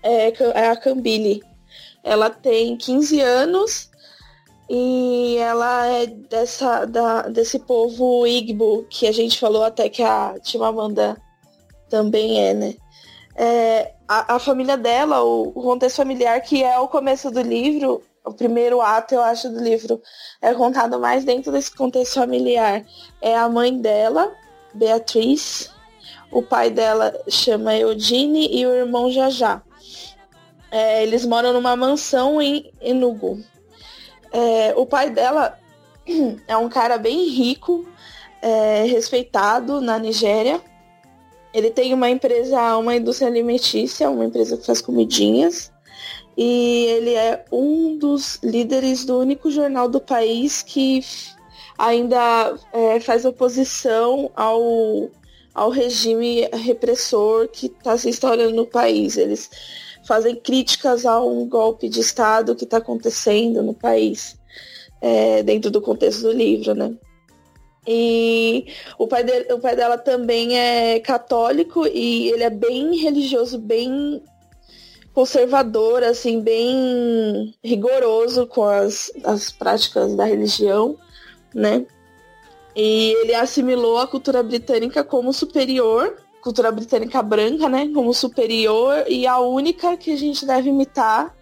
é, 0.02 0.32
é 0.58 0.68
a 0.68 0.74
Cambile. 0.74 1.40
Ela 2.02 2.28
tem 2.28 2.76
15 2.76 3.20
anos 3.20 3.88
e 4.68 5.36
ela 5.36 5.86
é 5.86 6.06
dessa, 6.06 6.84
da, 6.86 7.22
desse 7.28 7.60
povo 7.60 8.26
Igbo, 8.26 8.84
que 8.90 9.06
a 9.06 9.12
gente 9.12 9.38
falou 9.38 9.62
até 9.62 9.88
que 9.88 10.02
a 10.02 10.34
Timamanda 10.42 11.16
também 11.88 12.44
é, 12.44 12.52
né? 12.52 12.74
É, 13.36 13.94
a, 14.08 14.34
a, 14.34 14.38
família 14.40 14.76
dela, 14.76 15.22
o, 15.22 15.50
o 15.50 15.62
contexto 15.62 15.96
familiar, 15.98 16.40
que 16.40 16.64
é 16.64 16.76
o 16.80 16.88
começo 16.88 17.30
do 17.30 17.40
livro, 17.42 18.02
o 18.30 18.34
primeiro 18.34 18.80
ato, 18.80 19.14
eu 19.14 19.20
acho, 19.20 19.48
do 19.50 19.60
livro 19.60 20.00
é 20.40 20.54
contado 20.54 20.98
mais 21.00 21.24
dentro 21.24 21.50
desse 21.50 21.74
contexto 21.74 22.14
familiar. 22.14 22.84
É 23.20 23.36
a 23.36 23.48
mãe 23.48 23.76
dela, 23.76 24.32
Beatriz, 24.72 25.70
o 26.30 26.40
pai 26.40 26.70
dela 26.70 27.12
chama 27.28 27.74
Eudine 27.76 28.48
e 28.52 28.64
o 28.64 28.72
irmão 28.72 29.10
Jajá. 29.10 29.60
É, 30.70 31.02
eles 31.02 31.26
moram 31.26 31.52
numa 31.52 31.74
mansão 31.74 32.40
em 32.40 32.72
Enugu. 32.80 33.42
É, 34.32 34.72
o 34.76 34.86
pai 34.86 35.10
dela 35.10 35.58
é 36.46 36.56
um 36.56 36.68
cara 36.68 36.96
bem 36.96 37.28
rico, 37.28 37.84
é, 38.40 38.84
respeitado 38.84 39.80
na 39.80 39.98
Nigéria. 39.98 40.60
Ele 41.52 41.70
tem 41.70 41.92
uma 41.92 42.08
empresa, 42.08 42.76
uma 42.76 42.94
indústria 42.94 43.26
alimentícia, 43.28 44.08
uma 44.08 44.24
empresa 44.24 44.56
que 44.56 44.64
faz 44.64 44.80
comidinhas. 44.80 45.72
E 46.36 46.84
ele 46.86 47.14
é 47.14 47.44
um 47.52 47.98
dos 47.98 48.38
líderes 48.42 49.04
do 49.04 49.18
único 49.18 49.50
jornal 49.50 49.88
do 49.88 50.00
país 50.00 50.62
que 50.62 51.04
ainda 51.76 52.56
é, 52.72 53.00
faz 53.00 53.24
oposição 53.24 54.30
ao, 54.36 55.10
ao 55.54 55.70
regime 55.70 56.48
repressor 56.52 57.48
que 57.48 57.66
está 57.66 57.96
se 57.96 58.08
instaurando 58.08 58.54
no 58.54 58.66
país. 58.66 59.16
Eles 59.16 59.50
fazem 60.06 60.36
críticas 60.36 61.06
a 61.06 61.20
um 61.20 61.48
golpe 61.48 61.88
de 61.88 62.00
Estado 62.00 62.54
que 62.54 62.64
está 62.64 62.78
acontecendo 62.78 63.62
no 63.62 63.74
país, 63.74 64.38
é, 65.00 65.42
dentro 65.42 65.70
do 65.70 65.80
contexto 65.80 66.22
do 66.22 66.32
livro, 66.32 66.74
né? 66.74 66.94
E 67.86 68.66
o 68.98 69.06
pai, 69.06 69.24
de, 69.24 69.52
o 69.52 69.58
pai 69.58 69.74
dela 69.74 69.96
também 69.96 70.58
é 70.58 71.00
católico 71.00 71.86
e 71.86 72.28
ele 72.28 72.42
é 72.42 72.50
bem 72.50 72.94
religioso, 72.96 73.58
bem 73.58 74.22
conservador, 75.14 76.02
assim, 76.02 76.40
bem 76.40 77.54
rigoroso 77.62 78.46
com 78.46 78.64
as, 78.64 79.10
as 79.24 79.50
práticas 79.50 80.14
da 80.14 80.24
religião, 80.24 80.96
né? 81.54 81.84
E 82.74 83.12
ele 83.22 83.34
assimilou 83.34 83.98
a 83.98 84.06
cultura 84.06 84.42
britânica 84.42 85.02
como 85.02 85.32
superior, 85.32 86.16
cultura 86.40 86.70
britânica 86.70 87.22
branca, 87.22 87.68
né? 87.68 87.90
Como 87.92 88.14
superior 88.14 89.04
e 89.08 89.26
a 89.26 89.38
única 89.38 89.96
que 89.96 90.12
a 90.12 90.16
gente 90.16 90.46
deve 90.46 90.70
imitar. 90.70 91.34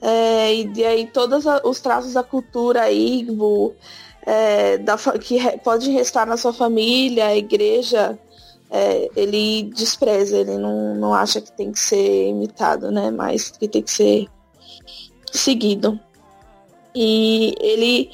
É, 0.00 0.54
e 0.54 0.84
aí 0.84 1.06
todos 1.06 1.44
os 1.64 1.80
traços 1.80 2.14
da 2.14 2.22
cultura 2.22 2.90
Igbo, 2.90 3.74
é, 4.22 4.78
da, 4.78 4.96
que 4.96 5.36
re, 5.36 5.58
pode 5.58 5.90
restar 5.90 6.26
na 6.26 6.36
sua 6.36 6.52
família, 6.52 7.26
a 7.26 7.36
igreja, 7.36 8.18
é, 8.70 9.08
ele 9.16 9.64
despreza, 9.74 10.38
ele 10.38 10.56
não, 10.56 10.94
não 10.94 11.12
acha 11.12 11.40
que 11.40 11.50
tem 11.52 11.72
que 11.72 11.78
ser 11.80 12.28
imitado, 12.28 12.90
né? 12.90 13.10
Mas 13.10 13.50
que 13.50 13.66
tem 13.66 13.82
que 13.82 13.90
ser 13.90 14.28
seguido. 15.32 15.98
E 16.94 17.54
ele, 17.60 18.10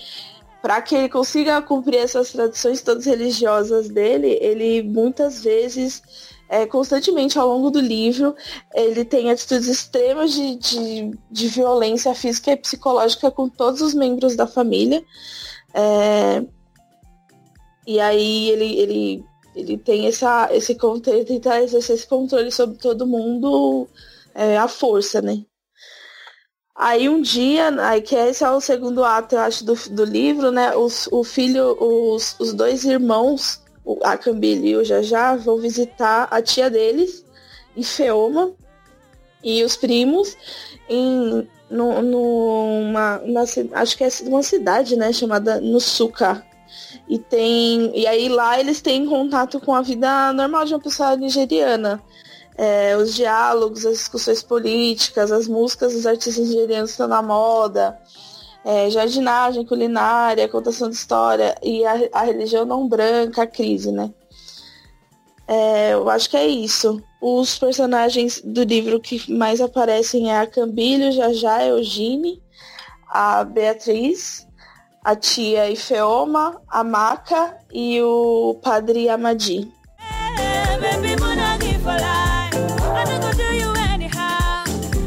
para 0.63 0.81
que 0.81 0.95
ele 0.95 1.09
consiga 1.09 1.61
cumprir 1.61 1.99
essas 1.99 2.33
tradições 2.33 2.81
todas 2.81 3.05
religiosas 3.05 3.89
dele, 3.89 4.39
ele 4.41 4.83
muitas 4.83 5.43
vezes, 5.43 6.03
é, 6.49 6.65
constantemente 6.67 7.39
ao 7.39 7.49
longo 7.49 7.71
do 7.71 7.81
livro, 7.81 8.35
ele 8.75 9.05
tem 9.05 9.31
atitudes 9.31 9.69
extremas 9.69 10.33
de, 10.33 10.57
de, 10.57 11.19
de 11.31 11.49
violência 11.49 12.15
física 12.15 12.53
e 12.53 12.57
psicológica 12.57 13.31
com 13.31 13.49
todos 13.49 13.83
os 13.83 13.93
membros 13.93 14.35
da 14.37 14.47
família. 14.47 15.05
É, 15.75 16.43
e 17.87 18.01
aí 18.01 18.51
ele, 18.51 18.79
ele, 18.79 19.25
ele 19.57 19.79
tem 19.79 20.07
essa, 20.07 20.49
esse 20.53 20.75
controle, 20.75 21.25
tentar 21.25 21.63
exercer 21.63 21.97
esse 21.97 22.07
controle 22.07 22.53
sobre 22.53 22.77
todo 22.77 23.07
mundo 23.07 23.89
é, 24.35 24.59
à 24.59 24.69
força, 24.69 25.23
né? 25.23 25.43
Aí 26.75 27.09
um 27.09 27.23
dia, 27.23 27.71
aí 27.81 28.03
que 28.03 28.15
esse 28.15 28.45
é 28.45 28.51
o 28.51 28.61
segundo 28.61 29.03
ato, 29.03 29.35
eu 29.35 29.41
acho, 29.41 29.65
do, 29.65 29.75
do 29.91 30.05
livro, 30.05 30.51
né? 30.51 30.77
Os, 30.77 31.09
o 31.11 31.25
filho, 31.25 31.75
os, 31.83 32.37
os 32.39 32.53
dois 32.53 32.85
irmãos, 32.85 33.63
a 34.05 34.19
Cambile 34.19 34.69
e 34.69 34.77
o 34.77 34.85
Jajá, 34.85 35.37
vão 35.37 35.57
visitar 35.57 36.29
a 36.31 36.43
tia 36.43 36.69
deles, 36.69 37.25
em 37.75 37.83
Feoma, 37.83 38.53
e 39.43 39.65
os 39.65 39.75
primos 39.75 40.37
em, 40.87 41.49
no, 41.71 42.03
numa, 42.03 43.21
uma, 43.21 43.45
acho 43.73 43.97
que 43.97 44.05
é 44.05 44.09
uma 44.25 44.43
cidade, 44.43 44.97
né, 44.97 45.13
chamada 45.15 45.61
Nusuka. 45.61 46.45
E 47.09 47.19
tem. 47.19 47.97
E 47.97 48.07
aí 48.07 48.29
lá 48.29 48.59
eles 48.59 48.81
têm 48.81 49.07
contato 49.07 49.61
com 49.61 49.75
a 49.75 49.83
vida 49.83 50.33
normal 50.33 50.65
de 50.65 50.75
uma 50.75 50.81
pessoa 50.81 51.17
nigeriana. 51.17 52.03
É, 52.59 52.97
os 52.97 53.15
diálogos, 53.15 53.85
as 53.85 53.99
discussões 53.99 54.43
políticas, 54.43 55.31
as 55.31 55.47
músicas 55.47 55.93
dos 55.93 56.07
artistas 56.07 56.49
nigerianos 56.49 56.91
estão 56.91 57.07
na 57.07 57.23
moda, 57.23 57.99
é, 58.65 58.91
jardinagem, 58.91 59.65
culinária, 59.65 60.49
contação 60.49 60.89
de 60.89 60.97
história 60.97 61.55
e 61.63 61.85
a, 61.85 62.09
a 62.13 62.25
religião 62.25 62.65
não 62.65 62.89
branca, 62.89 63.43
a 63.43 63.47
crise, 63.47 63.93
né? 63.93 64.11
É, 65.47 65.93
eu 65.93 66.11
acho 66.11 66.29
que 66.29 66.37
é 66.37 66.47
isso. 66.47 67.01
Os 67.21 67.59
personagens 67.59 68.41
do 68.43 68.65
livro 68.65 68.99
que 69.01 69.31
mais 69.31 69.61
aparecem 69.61 70.31
é 70.33 70.39
a 70.41 70.47
Cambilho, 70.47 71.13
Jajá, 71.13 71.65
Eugene, 71.65 72.43
a 73.09 73.45
Beatriz, 73.45 74.46
a 75.07 75.15
tia 75.15 75.71
Ifeoma, 75.71 76.61
a 76.67 76.83
Maca 76.83 77.57
e 77.73 78.03
o 78.03 78.59
padre 78.61 79.09
Amadi. 79.09 79.73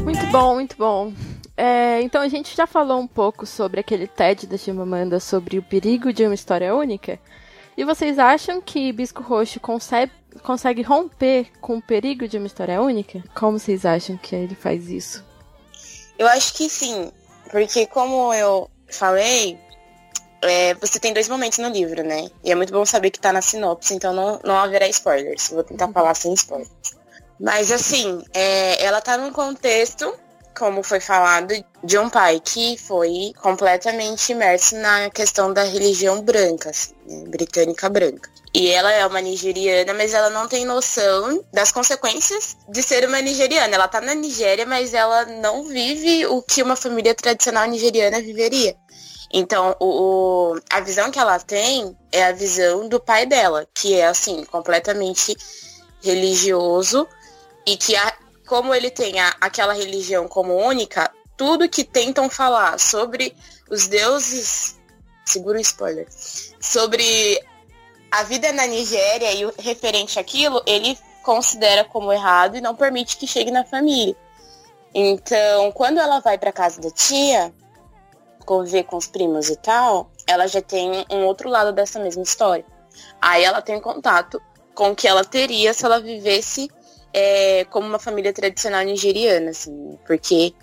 Muito 0.02 0.26
bom, 0.32 0.54
muito 0.54 0.76
bom. 0.78 1.12
É, 1.54 2.00
então 2.00 2.22
a 2.22 2.28
gente 2.28 2.56
já 2.56 2.66
falou 2.66 2.98
um 2.98 3.06
pouco 3.06 3.44
sobre 3.44 3.78
aquele 3.78 4.06
TED 4.06 4.46
da 4.46 4.56
Chimamanda 4.56 5.20
sobre 5.20 5.58
o 5.58 5.62
perigo 5.62 6.14
de 6.14 6.24
uma 6.24 6.34
história 6.34 6.74
única. 6.74 7.20
E 7.76 7.84
vocês 7.84 8.18
acham 8.18 8.58
que 8.58 8.90
Bisco 8.94 9.22
Roxo 9.22 9.60
consegue, 9.60 10.12
consegue 10.42 10.80
romper 10.80 11.48
com 11.60 11.76
o 11.76 11.82
perigo 11.82 12.26
de 12.26 12.38
uma 12.38 12.46
história 12.46 12.80
única? 12.80 13.22
Como 13.34 13.58
vocês 13.58 13.84
acham 13.84 14.16
que 14.16 14.34
ele 14.34 14.54
faz 14.54 14.88
isso? 14.88 15.22
Eu 16.18 16.26
acho 16.26 16.54
que 16.54 16.70
sim, 16.70 17.12
porque 17.50 17.86
como 17.86 18.32
eu 18.32 18.70
falei, 18.88 19.58
é, 20.42 20.74
você 20.74 20.98
tem 20.98 21.12
dois 21.12 21.28
momentos 21.28 21.58
no 21.58 21.68
livro, 21.68 22.02
né? 22.02 22.28
E 22.44 22.50
é 22.50 22.54
muito 22.54 22.72
bom 22.72 22.84
saber 22.84 23.10
que 23.10 23.20
tá 23.20 23.32
na 23.32 23.42
sinopse, 23.42 23.94
então 23.94 24.12
não, 24.12 24.40
não 24.44 24.56
haverá 24.56 24.88
spoilers. 24.88 25.48
Vou 25.48 25.64
tentar 25.64 25.86
uhum. 25.86 25.92
falar 25.92 26.14
sem 26.14 26.32
spoilers. 26.34 26.70
Mas 27.38 27.72
assim, 27.72 28.22
é, 28.34 28.84
ela 28.84 29.00
tá 29.00 29.16
num 29.16 29.32
contexto 29.32 30.14
como 30.60 30.82
foi 30.82 31.00
falado, 31.00 31.54
de 31.82 31.98
um 31.98 32.10
pai 32.10 32.38
que 32.38 32.76
foi 32.76 33.32
completamente 33.40 34.32
imerso 34.32 34.76
na 34.76 35.08
questão 35.08 35.52
da 35.52 35.64
religião 35.64 36.20
branca, 36.20 36.70
assim, 36.70 36.92
né, 37.06 37.24
britânica 37.28 37.88
branca. 37.88 38.28
E 38.52 38.68
ela 38.68 38.92
é 38.92 39.06
uma 39.06 39.20
nigeriana, 39.20 39.94
mas 39.94 40.12
ela 40.12 40.28
não 40.28 40.48
tem 40.48 40.64
noção 40.64 41.42
das 41.52 41.70
consequências 41.70 42.56
de 42.68 42.82
ser 42.82 43.06
uma 43.06 43.20
nigeriana. 43.22 43.74
Ela 43.74 43.86
tá 43.86 44.00
na 44.00 44.12
Nigéria, 44.12 44.66
mas 44.66 44.92
ela 44.92 45.24
não 45.24 45.62
vive 45.64 46.26
o 46.26 46.42
que 46.42 46.60
uma 46.60 46.74
família 46.74 47.14
tradicional 47.14 47.68
nigeriana 47.68 48.20
viveria. 48.20 48.76
Então, 49.32 49.76
o, 49.78 49.86
o, 50.54 50.60
a 50.68 50.80
visão 50.80 51.10
que 51.10 51.18
ela 51.18 51.38
tem 51.38 51.96
é 52.10 52.24
a 52.24 52.32
visão 52.32 52.88
do 52.88 52.98
pai 52.98 53.26
dela, 53.26 53.66
que 53.72 53.94
é 53.94 54.06
assim, 54.06 54.44
completamente 54.44 55.36
religioso 56.02 57.06
e 57.64 57.76
que 57.76 57.94
a, 57.94 58.12
como 58.46 58.74
ele 58.74 58.90
tem 58.90 59.20
a, 59.20 59.36
aquela 59.40 59.72
religião 59.72 60.26
como 60.26 60.56
única, 60.56 61.10
tudo 61.36 61.68
que 61.68 61.84
tentam 61.84 62.28
falar 62.28 62.78
sobre 62.80 63.36
os 63.70 63.86
deuses. 63.86 64.78
Segura 65.24 65.58
o 65.58 65.60
spoiler. 65.60 66.08
Sobre 66.60 67.40
a 68.10 68.24
vida 68.24 68.52
na 68.52 68.66
Nigéria 68.66 69.32
e 69.32 69.46
o 69.46 69.54
referente 69.56 70.18
àquilo, 70.18 70.60
ele 70.66 70.98
considera 71.22 71.84
como 71.84 72.12
errado 72.12 72.56
e 72.56 72.60
não 72.60 72.74
permite 72.74 73.16
que 73.16 73.26
chegue 73.26 73.52
na 73.52 73.64
família. 73.64 74.16
Então, 74.92 75.70
quando 75.70 75.98
ela 75.98 76.18
vai 76.18 76.36
para 76.36 76.50
casa 76.50 76.80
da 76.80 76.90
tia, 76.90 77.54
conviver 78.44 78.84
com 78.84 78.96
os 78.96 79.06
primos 79.06 79.48
e 79.48 79.56
tal, 79.56 80.10
ela 80.26 80.46
já 80.46 80.62
tem 80.62 81.04
um 81.10 81.24
outro 81.24 81.48
lado 81.48 81.72
dessa 81.72 81.98
mesma 81.98 82.22
história. 82.22 82.64
Aí 83.20 83.44
ela 83.44 83.62
tem 83.62 83.80
contato 83.80 84.40
com 84.74 84.90
o 84.90 84.96
que 84.96 85.06
ela 85.06 85.24
teria 85.24 85.74
se 85.74 85.84
ela 85.84 86.00
vivesse 86.00 86.70
é, 87.12 87.64
como 87.66 87.86
uma 87.86 87.98
família 87.98 88.32
tradicional 88.32 88.82
nigeriana, 88.82 89.50
assim, 89.50 89.98
porque 90.06 90.54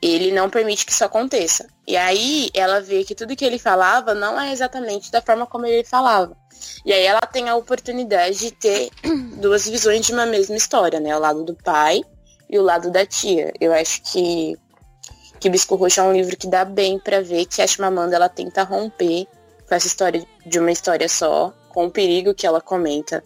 ele 0.00 0.32
não 0.32 0.48
permite 0.48 0.84
que 0.84 0.92
isso 0.92 1.04
aconteça. 1.04 1.66
E 1.86 1.96
aí 1.96 2.50
ela 2.54 2.80
vê 2.80 3.04
que 3.04 3.14
tudo 3.14 3.36
que 3.36 3.44
ele 3.44 3.58
falava 3.58 4.14
não 4.14 4.40
é 4.40 4.52
exatamente 4.52 5.10
da 5.10 5.22
forma 5.22 5.46
como 5.46 5.66
ele 5.66 5.84
falava. 5.84 6.36
E 6.84 6.92
aí 6.92 7.04
ela 7.04 7.20
tem 7.20 7.48
a 7.48 7.56
oportunidade 7.56 8.38
de 8.38 8.50
ter 8.52 8.90
duas 9.40 9.68
visões 9.68 10.06
de 10.06 10.12
uma 10.12 10.26
mesma 10.26 10.56
história, 10.56 11.00
né? 11.00 11.16
O 11.16 11.20
lado 11.20 11.44
do 11.44 11.54
pai 11.54 12.02
e 12.48 12.58
o 12.58 12.62
lado 12.62 12.90
da 12.90 13.04
tia. 13.04 13.52
Eu 13.60 13.72
acho 13.72 14.02
que 14.02 14.56
que 15.46 15.50
Bisco 15.50 15.76
Roxo 15.76 16.00
é 16.00 16.02
um 16.02 16.12
livro 16.12 16.36
que 16.36 16.48
dá 16.48 16.64
bem 16.64 16.98
para 16.98 17.22
ver 17.22 17.46
que 17.46 17.62
a 17.62 17.66
Chimamanda 17.68 18.16
ela 18.16 18.28
tenta 18.28 18.64
romper 18.64 19.28
com 19.68 19.74
essa 19.76 19.86
história 19.86 20.26
de 20.44 20.58
uma 20.58 20.72
história 20.72 21.08
só, 21.08 21.54
com 21.68 21.86
o 21.86 21.90
perigo 21.90 22.34
que 22.34 22.44
ela 22.44 22.60
comenta. 22.60 23.22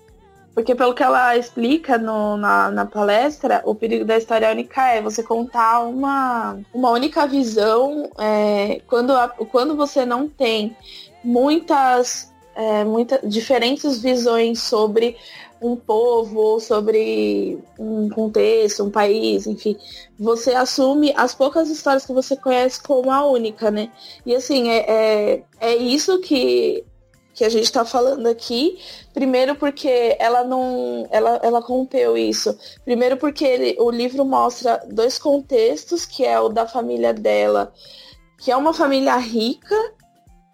Porque 0.55 0.75
pelo 0.75 0.93
que 0.93 1.03
ela 1.03 1.35
explica 1.39 1.97
no, 1.97 2.37
na, 2.37 2.71
na 2.71 2.85
palestra, 2.85 3.62
o 3.65 3.75
perigo 3.75 4.05
da 4.05 4.19
história 4.19 4.50
única 4.50 4.87
é 4.89 5.00
você 5.00 5.23
contar 5.23 5.81
uma, 5.81 6.59
uma 6.75 6.91
única 6.91 7.27
visão 7.27 8.11
é, 8.19 8.83
quando, 8.87 9.15
a, 9.15 9.29
quando 9.29 9.75
você 9.75 10.05
não 10.05 10.29
tem 10.29 10.77
muitas 11.25 12.31
é, 12.55 12.85
diferentes 13.25 14.03
visões 14.03 14.61
sobre 14.61 15.17
um 15.61 15.76
povo 15.76 16.59
sobre 16.59 17.59
um 17.79 18.09
contexto, 18.09 18.85
um 18.85 18.90
país, 18.90 19.47
enfim, 19.47 19.76
você 20.19 20.55
assume 20.55 21.12
as 21.17 21.35
poucas 21.35 21.69
histórias 21.69 22.07
que 22.07 22.12
você 22.12 22.35
conhece 22.37 22.83
como 22.83 23.11
a 23.11 23.25
única, 23.26 23.71
né? 23.71 23.90
E 24.25 24.35
assim, 24.35 24.71
é, 24.71 24.85
é, 24.88 25.43
é 25.61 25.76
isso 25.76 26.19
que, 26.21 26.85
que 27.35 27.45
a 27.45 27.49
gente 27.49 27.64
está 27.64 27.85
falando 27.85 28.26
aqui. 28.26 28.79
Primeiro 29.12 29.55
porque 29.55 30.17
ela 30.19 30.45
não. 30.45 31.07
Ela, 31.11 31.40
ela 31.43 31.61
rompeu 31.61 32.17
isso. 32.17 32.57
Primeiro 32.85 33.17
porque 33.17 33.45
ele, 33.45 33.76
o 33.79 33.90
livro 33.90 34.25
mostra 34.25 34.83
dois 34.90 35.19
contextos, 35.19 36.07
que 36.07 36.25
é 36.25 36.40
o 36.40 36.49
da 36.49 36.67
família 36.67 37.12
dela, 37.12 37.73
que 38.38 38.50
é 38.50 38.57
uma 38.57 38.73
família 38.73 39.17
rica, 39.17 39.76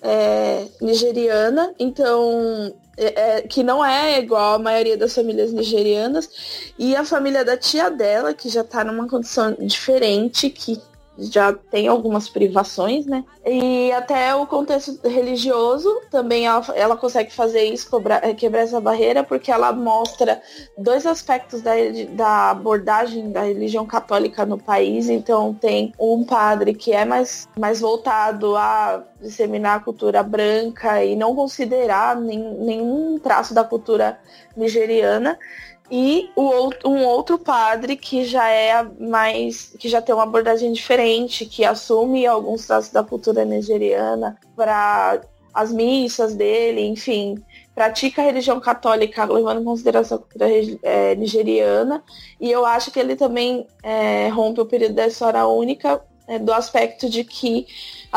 é, 0.02 0.66
nigeriana, 0.80 1.74
então 1.78 2.74
é, 2.96 3.38
é, 3.38 3.42
que 3.42 3.62
não 3.62 3.84
é 3.84 4.18
igual 4.18 4.54
a 4.54 4.58
maioria 4.58 4.96
das 4.96 5.14
famílias 5.14 5.52
nigerianas, 5.52 6.28
e 6.78 6.96
a 6.96 7.04
família 7.04 7.44
da 7.44 7.56
tia 7.56 7.90
dela, 7.90 8.32
que 8.34 8.48
já 8.48 8.62
está 8.62 8.84
numa 8.84 9.08
condição 9.08 9.54
diferente, 9.60 10.50
que 10.50 10.80
já 11.18 11.52
tem 11.52 11.88
algumas 11.88 12.28
privações, 12.28 13.06
né? 13.06 13.24
E 13.44 13.90
até 13.92 14.34
o 14.34 14.46
contexto 14.46 14.98
religioso 15.06 15.88
também 16.10 16.46
ela, 16.46 16.64
ela 16.74 16.96
consegue 16.96 17.32
fazer 17.32 17.64
isso, 17.64 17.88
cobrar, 17.88 18.20
é, 18.22 18.34
quebrar 18.34 18.60
essa 18.60 18.80
barreira, 18.80 19.24
porque 19.24 19.50
ela 19.50 19.72
mostra 19.72 20.42
dois 20.76 21.06
aspectos 21.06 21.62
da, 21.62 21.72
da 22.10 22.50
abordagem 22.50 23.30
da 23.30 23.42
religião 23.42 23.86
católica 23.86 24.44
no 24.44 24.58
país. 24.58 25.08
Então 25.08 25.54
tem 25.54 25.92
um 25.98 26.24
padre 26.24 26.74
que 26.74 26.92
é 26.92 27.04
mais, 27.04 27.48
mais 27.58 27.80
voltado 27.80 28.56
a 28.56 29.02
disseminar 29.20 29.76
a 29.78 29.80
cultura 29.80 30.22
branca 30.22 31.02
e 31.02 31.16
não 31.16 31.34
considerar 31.34 32.16
nem, 32.16 32.38
nenhum 32.38 33.18
traço 33.18 33.54
da 33.54 33.64
cultura 33.64 34.18
nigeriana 34.56 35.38
e 35.90 36.30
o, 36.34 36.70
um 36.84 37.04
outro 37.04 37.38
padre 37.38 37.96
que 37.96 38.24
já 38.24 38.48
é 38.48 38.82
mais 38.98 39.74
que 39.78 39.88
já 39.88 40.02
tem 40.02 40.14
uma 40.14 40.24
abordagem 40.24 40.72
diferente, 40.72 41.46
que 41.46 41.64
assume 41.64 42.26
alguns 42.26 42.66
traços 42.66 42.90
da 42.90 43.04
cultura 43.04 43.44
nigeriana 43.44 44.36
para 44.56 45.20
as 45.54 45.72
missas 45.72 46.34
dele, 46.34 46.82
enfim, 46.82 47.42
pratica 47.74 48.20
a 48.20 48.24
religião 48.24 48.60
católica 48.60 49.24
levando 49.24 49.60
em 49.60 49.64
consideração 49.64 50.18
a 50.18 50.20
cultura 50.20 50.46
é, 50.82 51.14
nigeriana. 51.14 52.02
E 52.40 52.50
eu 52.50 52.66
acho 52.66 52.90
que 52.90 52.98
ele 52.98 53.16
também 53.16 53.66
é, 53.82 54.28
rompe 54.28 54.60
o 54.60 54.66
período 54.66 54.94
da 54.94 55.06
história 55.06 55.46
única 55.46 56.02
é, 56.26 56.38
do 56.38 56.52
aspecto 56.52 57.08
de 57.08 57.22
que 57.24 57.66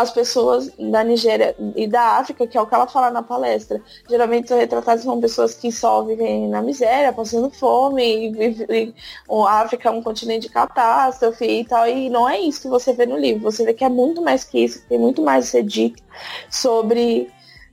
as 0.02 0.12
pessoas 0.12 0.72
da 0.78 1.04
Nigéria 1.04 1.56
e 1.76 1.88
da 1.88 2.18
África, 2.18 2.48
que 2.48 2.58
é 2.58 2.62
o 2.62 2.66
que 2.66 2.74
ela 2.74 2.88
fala 2.88 3.12
na 3.12 3.22
palestra, 3.22 3.82
geralmente 4.10 4.48
são 4.48 4.58
retratadas 4.58 5.04
como 5.04 5.22
pessoas 5.22 5.54
que 5.54 5.72
só 5.72 6.04
vivem 6.04 6.48
na 6.48 6.62
miséria, 6.62 7.12
passando 7.12 7.50
fome, 7.50 8.32
e, 8.32 8.66
e, 8.70 8.94
a 9.30 9.62
África 9.62 9.90
é 9.90 9.92
um 9.92 10.02
continente 10.02 10.48
de 10.48 10.54
catástrofe 10.54 11.46
e 11.46 11.66
tal, 11.66 11.88
e 11.88 12.10
não 12.10 12.30
é 12.30 12.40
isso 12.40 12.62
que 12.62 12.68
você 12.68 12.94
vê 12.94 13.06
no 13.06 13.18
livro, 13.18 13.42
você 13.42 13.66
vê 13.66 13.74
que 13.74 13.84
é 13.84 13.90
muito 13.90 14.22
mais 14.22 14.44
que 14.44 14.64
isso, 14.64 14.84
tem 14.88 14.98
muito 14.98 15.22
mais 15.22 15.46
a 15.46 15.52
ser 15.52 15.64
dito 15.64 16.02
sobre 16.50 17.30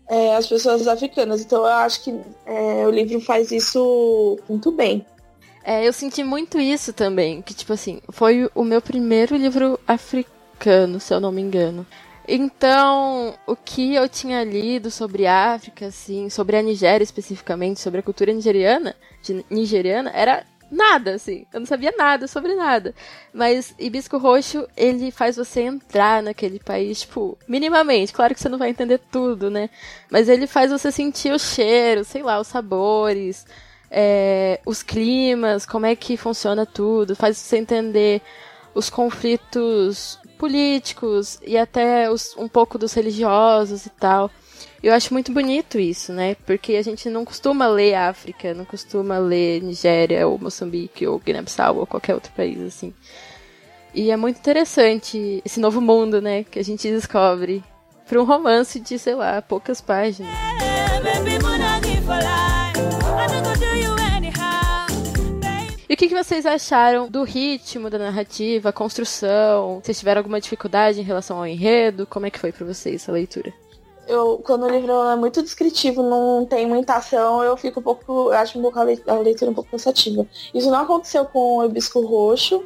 é, 0.08 0.36
as 0.36 0.46
pessoas 0.46 0.86
africanas. 0.86 1.40
Então 1.40 1.60
eu 1.60 1.72
acho 1.72 2.02
que 2.02 2.20
é, 2.44 2.86
o 2.86 2.90
livro 2.90 3.20
faz 3.20 3.50
isso 3.50 4.38
muito 4.48 4.70
bem. 4.70 5.04
É, 5.64 5.86
eu 5.86 5.92
senti 5.92 6.22
muito 6.22 6.60
isso 6.60 6.92
também, 6.92 7.42
que 7.42 7.52
tipo 7.52 7.72
assim, 7.72 8.00
foi 8.10 8.48
o 8.54 8.62
meu 8.62 8.80
primeiro 8.80 9.36
livro 9.36 9.80
africano, 9.86 11.00
se 11.00 11.12
eu 11.12 11.18
não 11.18 11.32
me 11.32 11.42
engano. 11.42 11.84
Então, 12.28 13.34
o 13.46 13.54
que 13.54 13.94
eu 13.94 14.08
tinha 14.08 14.42
lido 14.42 14.90
sobre 14.90 15.26
África, 15.26 15.86
assim, 15.86 16.28
sobre 16.28 16.56
a 16.56 16.62
Nigéria 16.62 17.04
especificamente, 17.04 17.80
sobre 17.80 18.00
a 18.00 18.02
cultura 18.02 18.32
nigeriana, 18.32 18.96
nigeriana, 19.48 20.10
era 20.12 20.44
nada, 20.70 21.14
assim. 21.14 21.46
Eu 21.52 21.60
não 21.60 21.66
sabia 21.66 21.92
nada 21.96 22.26
sobre 22.26 22.54
nada. 22.54 22.94
Mas 23.32 23.74
Hibisco 23.78 24.18
Roxo, 24.18 24.66
ele 24.76 25.10
faz 25.10 25.36
você 25.36 25.62
entrar 25.62 26.22
naquele 26.22 26.58
país, 26.58 27.02
tipo, 27.02 27.38
minimamente. 27.46 28.12
Claro 28.12 28.34
que 28.34 28.40
você 28.40 28.48
não 28.48 28.58
vai 28.58 28.70
entender 28.70 29.00
tudo, 29.10 29.50
né? 29.50 29.70
Mas 30.10 30.28
ele 30.28 30.46
faz 30.46 30.70
você 30.70 30.90
sentir 30.90 31.32
o 31.32 31.38
cheiro, 31.38 32.04
sei 32.04 32.22
lá, 32.22 32.40
os 32.40 32.48
sabores, 32.48 33.46
é, 33.90 34.60
os 34.66 34.82
climas, 34.82 35.64
como 35.64 35.86
é 35.86 35.94
que 35.94 36.16
funciona 36.16 36.66
tudo. 36.66 37.14
Faz 37.14 37.36
você 37.36 37.58
entender 37.58 38.20
os 38.74 38.90
conflitos 38.90 40.18
políticos 40.36 41.38
e 41.44 41.56
até 41.56 42.10
os, 42.10 42.36
um 42.36 42.48
pouco 42.48 42.78
dos 42.78 42.92
religiosos 42.92 43.86
e 43.86 43.90
tal. 43.90 44.30
Eu 44.82 44.92
acho 44.92 45.12
muito 45.12 45.32
bonito 45.32 45.78
isso, 45.78 46.12
né? 46.12 46.36
Porque 46.46 46.76
a 46.76 46.82
gente 46.82 47.08
não 47.08 47.24
costuma 47.24 47.66
ler 47.66 47.94
África, 47.94 48.54
não 48.54 48.64
costuma 48.64 49.18
ler 49.18 49.62
Nigéria 49.62 50.28
ou 50.28 50.38
Moçambique 50.38 51.06
ou 51.06 51.18
Guiné-Bissau 51.18 51.78
ou 51.78 51.86
qualquer 51.86 52.14
outro 52.14 52.32
país 52.32 52.60
assim. 52.60 52.94
E 53.94 54.10
é 54.10 54.16
muito 54.16 54.38
interessante 54.38 55.42
esse 55.44 55.58
novo 55.58 55.80
mundo, 55.80 56.20
né, 56.20 56.44
que 56.44 56.58
a 56.58 56.64
gente 56.64 56.88
descobre 56.90 57.64
para 58.06 58.20
um 58.20 58.24
romance 58.24 58.78
de, 58.78 58.98
sei 58.98 59.14
lá, 59.14 59.40
poucas 59.40 59.80
páginas. 59.80 60.30
E 65.88 65.94
o 65.94 65.96
que, 65.96 66.08
que 66.08 66.14
vocês 66.14 66.44
acharam 66.44 67.08
do 67.08 67.22
ritmo 67.22 67.88
da 67.88 67.96
narrativa, 67.96 68.72
construção? 68.72 69.80
Vocês 69.80 69.98
tiveram 69.98 70.18
alguma 70.18 70.40
dificuldade 70.40 71.00
em 71.00 71.04
relação 71.04 71.38
ao 71.38 71.46
enredo? 71.46 72.06
Como 72.06 72.26
é 72.26 72.30
que 72.30 72.40
foi 72.40 72.50
para 72.50 72.66
vocês 72.66 73.02
essa 73.02 73.12
leitura? 73.12 73.54
Eu, 74.08 74.40
quando 74.44 74.64
o 74.64 74.68
livro 74.68 74.92
é 74.92 75.14
muito 75.14 75.40
descritivo, 75.42 76.02
não 76.02 76.44
tem 76.44 76.66
muita 76.66 76.94
ação, 76.94 77.42
eu 77.42 77.56
fico 77.56 77.78
um 77.78 77.82
pouco. 77.82 78.12
Eu 78.12 78.32
acho 78.32 78.58
um 78.58 78.62
pouco 78.62 78.78
a 78.80 78.82
leitura 78.82 79.50
um 79.50 79.54
pouco 79.54 79.70
cansativa. 79.70 80.26
Isso 80.52 80.70
não 80.70 80.80
aconteceu 80.80 81.24
com 81.24 81.58
o 81.58 81.64
Hibisco 81.64 82.00
Roxo, 82.00 82.64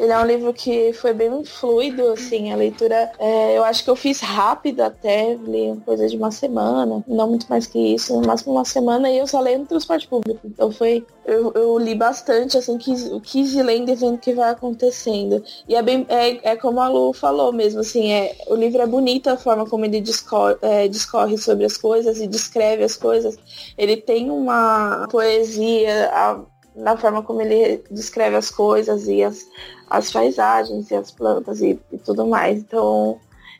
ele 0.00 0.12
é 0.12 0.18
um 0.18 0.24
livro 0.24 0.54
que 0.54 0.94
foi 0.94 1.12
bem 1.12 1.44
fluido, 1.44 2.08
assim, 2.12 2.50
a 2.50 2.56
leitura. 2.56 3.12
É, 3.18 3.58
eu 3.58 3.62
acho 3.62 3.84
que 3.84 3.90
eu 3.90 3.94
fiz 3.94 4.20
rápido 4.20 4.80
até, 4.80 5.34
li 5.34 5.78
coisa 5.84 6.08
de 6.08 6.16
uma 6.16 6.30
semana, 6.30 7.04
não 7.06 7.28
muito 7.28 7.46
mais 7.50 7.66
que 7.66 7.78
isso, 7.78 8.18
no 8.18 8.26
máximo 8.26 8.52
uma 8.52 8.64
semana, 8.64 9.10
e 9.10 9.18
eu 9.18 9.26
só 9.26 9.38
leio 9.40 9.58
no 9.58 9.66
transporte 9.66 10.08
público. 10.08 10.40
Então 10.42 10.72
foi. 10.72 11.06
Eu, 11.26 11.52
eu 11.54 11.78
li 11.78 11.94
bastante, 11.94 12.56
assim, 12.56 12.78
quis, 12.78 13.10
quis 13.22 13.54
lendo 13.54 13.90
e 13.90 13.94
vendo 13.94 14.14
o 14.14 14.18
que 14.18 14.32
vai 14.32 14.48
acontecendo. 14.48 15.44
E 15.68 15.74
é 15.74 15.82
bem. 15.82 16.06
É, 16.08 16.52
é 16.52 16.56
como 16.56 16.80
a 16.80 16.88
Lu 16.88 17.12
falou 17.12 17.52
mesmo, 17.52 17.80
assim, 17.80 18.10
é, 18.10 18.34
o 18.48 18.54
livro 18.54 18.80
é 18.80 18.86
bonito 18.86 19.28
a 19.28 19.36
forma 19.36 19.66
como 19.66 19.84
ele 19.84 20.00
discorre, 20.00 20.56
é, 20.62 20.88
discorre 20.88 21.36
sobre 21.36 21.66
as 21.66 21.76
coisas 21.76 22.18
e 22.20 22.26
descreve 22.26 22.82
as 22.84 22.96
coisas. 22.96 23.36
Ele 23.76 23.98
tem 23.98 24.30
uma 24.30 25.06
poesia. 25.10 26.08
A, 26.10 26.40
na 26.74 26.96
forma 26.96 27.22
como 27.22 27.42
ele 27.42 27.82
descreve 27.90 28.36
as 28.36 28.50
coisas 28.50 29.06
e 29.08 29.22
as, 29.22 29.46
as 29.88 30.10
paisagens 30.10 30.90
e 30.90 30.94
as 30.94 31.10
plantas 31.10 31.60
e, 31.60 31.78
e 31.92 31.98
tudo 31.98 32.26
mais. 32.26 32.58
Então, 32.58 33.18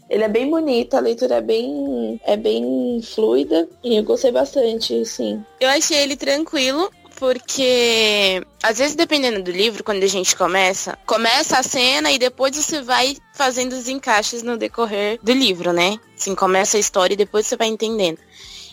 ele 0.09 0.25
é 0.25 0.29
bem 0.29 0.51
bonito, 0.51 0.95
a 0.95 1.01
leitura 1.01 1.37
é 1.37 1.41
bem, 1.41 2.21
é 2.25 2.37
bem 2.37 3.01
fluida 3.03 3.69
e 3.83 3.97
eu 3.97 4.03
gostei 4.03 4.33
bastante, 4.33 5.05
sim. 5.05 5.45
Eu 5.61 5.69
achei 5.69 5.99
ele 5.99 6.17
tranquilo, 6.17 6.91
porque 7.17 8.43
às 8.63 8.79
vezes 8.79 8.97
dependendo 8.97 9.43
do 9.43 9.53
livro, 9.53 9.85
quando 9.85 10.03
a 10.03 10.09
gente 10.09 10.35
começa, 10.35 10.99
começa 11.07 11.59
a 11.59 11.63
cena 11.63 12.11
e 12.11 12.19
depois 12.19 12.57
você 12.57 12.83
vai 12.83 13.17
fazendo 13.35 13.73
os 13.73 13.89
encaixes 13.89 14.43
no 14.43 14.57
decorrer 14.57 15.21
do 15.23 15.33
livro, 15.33 15.73
né? 15.73 15.97
Assim, 16.17 16.35
começa 16.35 16.77
a 16.77 16.81
história 16.81 17.15
e 17.15 17.19
depois 17.19 17.47
você 17.47 17.57
vai 17.57 17.69
entendendo. 17.69 18.19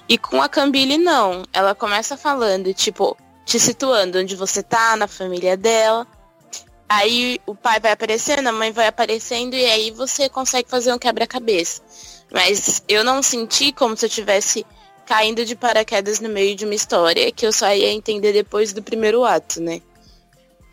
E 0.10 0.18
com 0.18 0.42
a 0.42 0.48
Cambile 0.48 0.98
não, 0.98 1.44
ela 1.52 1.76
começa 1.76 2.16
falando, 2.16 2.74
tipo, 2.74 3.18
te 3.48 3.58
situando 3.60 4.20
onde 4.20 4.36
você 4.36 4.62
tá, 4.62 4.98
na 4.98 5.08
família 5.08 5.56
dela. 5.56 6.06
Aí 6.88 7.40
o 7.46 7.56
pai 7.56 7.80
vai 7.80 7.94
aparecendo, 7.94 8.48
a 8.48 8.52
mãe 8.52 8.74
vai 8.74 8.88
aparecendo 8.88 9.56
e 9.56 9.66
aí 9.66 9.90
você 9.90 10.28
consegue 10.28 10.70
fazer 10.70 10.94
um 10.94 11.00
quebra-cabeça. 11.00 11.82
Mas 12.32 12.84
eu 12.90 13.06
não 13.06 13.24
senti 13.24 13.72
como 13.72 13.96
se 13.96 14.06
eu 14.06 14.10
tivesse 14.10 14.66
caindo 15.06 15.46
de 15.46 15.56
paraquedas 15.56 16.20
no 16.20 16.28
meio 16.28 16.56
de 16.58 16.66
uma 16.66 16.76
história 16.76 17.32
que 17.32 17.48
eu 17.48 17.54
só 17.54 17.74
ia 17.74 17.92
entender 17.92 18.34
depois 18.34 18.74
do 18.74 18.84
primeiro 18.84 19.24
ato, 19.24 19.62
né? 19.62 19.82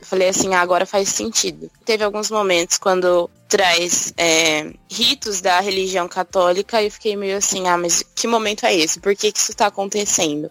Eu 0.00 0.06
falei 0.06 0.28
assim, 0.28 0.52
ah, 0.52 0.60
agora 0.60 0.84
faz 0.84 1.08
sentido. 1.10 1.70
Teve 1.84 2.02
alguns 2.02 2.28
momentos 2.28 2.76
quando 2.76 3.30
traz 3.48 4.12
é, 4.16 4.72
ritos 4.90 5.40
da 5.40 5.60
religião 5.60 6.08
católica 6.08 6.82
e 6.82 6.87
eu 6.87 6.90
fiquei 6.90 7.14
meio 7.14 7.37
assim, 7.37 7.68
ah, 7.68 7.78
mas 7.78 8.02
que 8.16 8.26
momento 8.26 8.66
é 8.66 8.74
esse? 8.74 8.98
Por 8.98 9.14
que, 9.14 9.30
que 9.30 9.38
isso 9.38 9.52
está 9.52 9.68
acontecendo? 9.68 10.50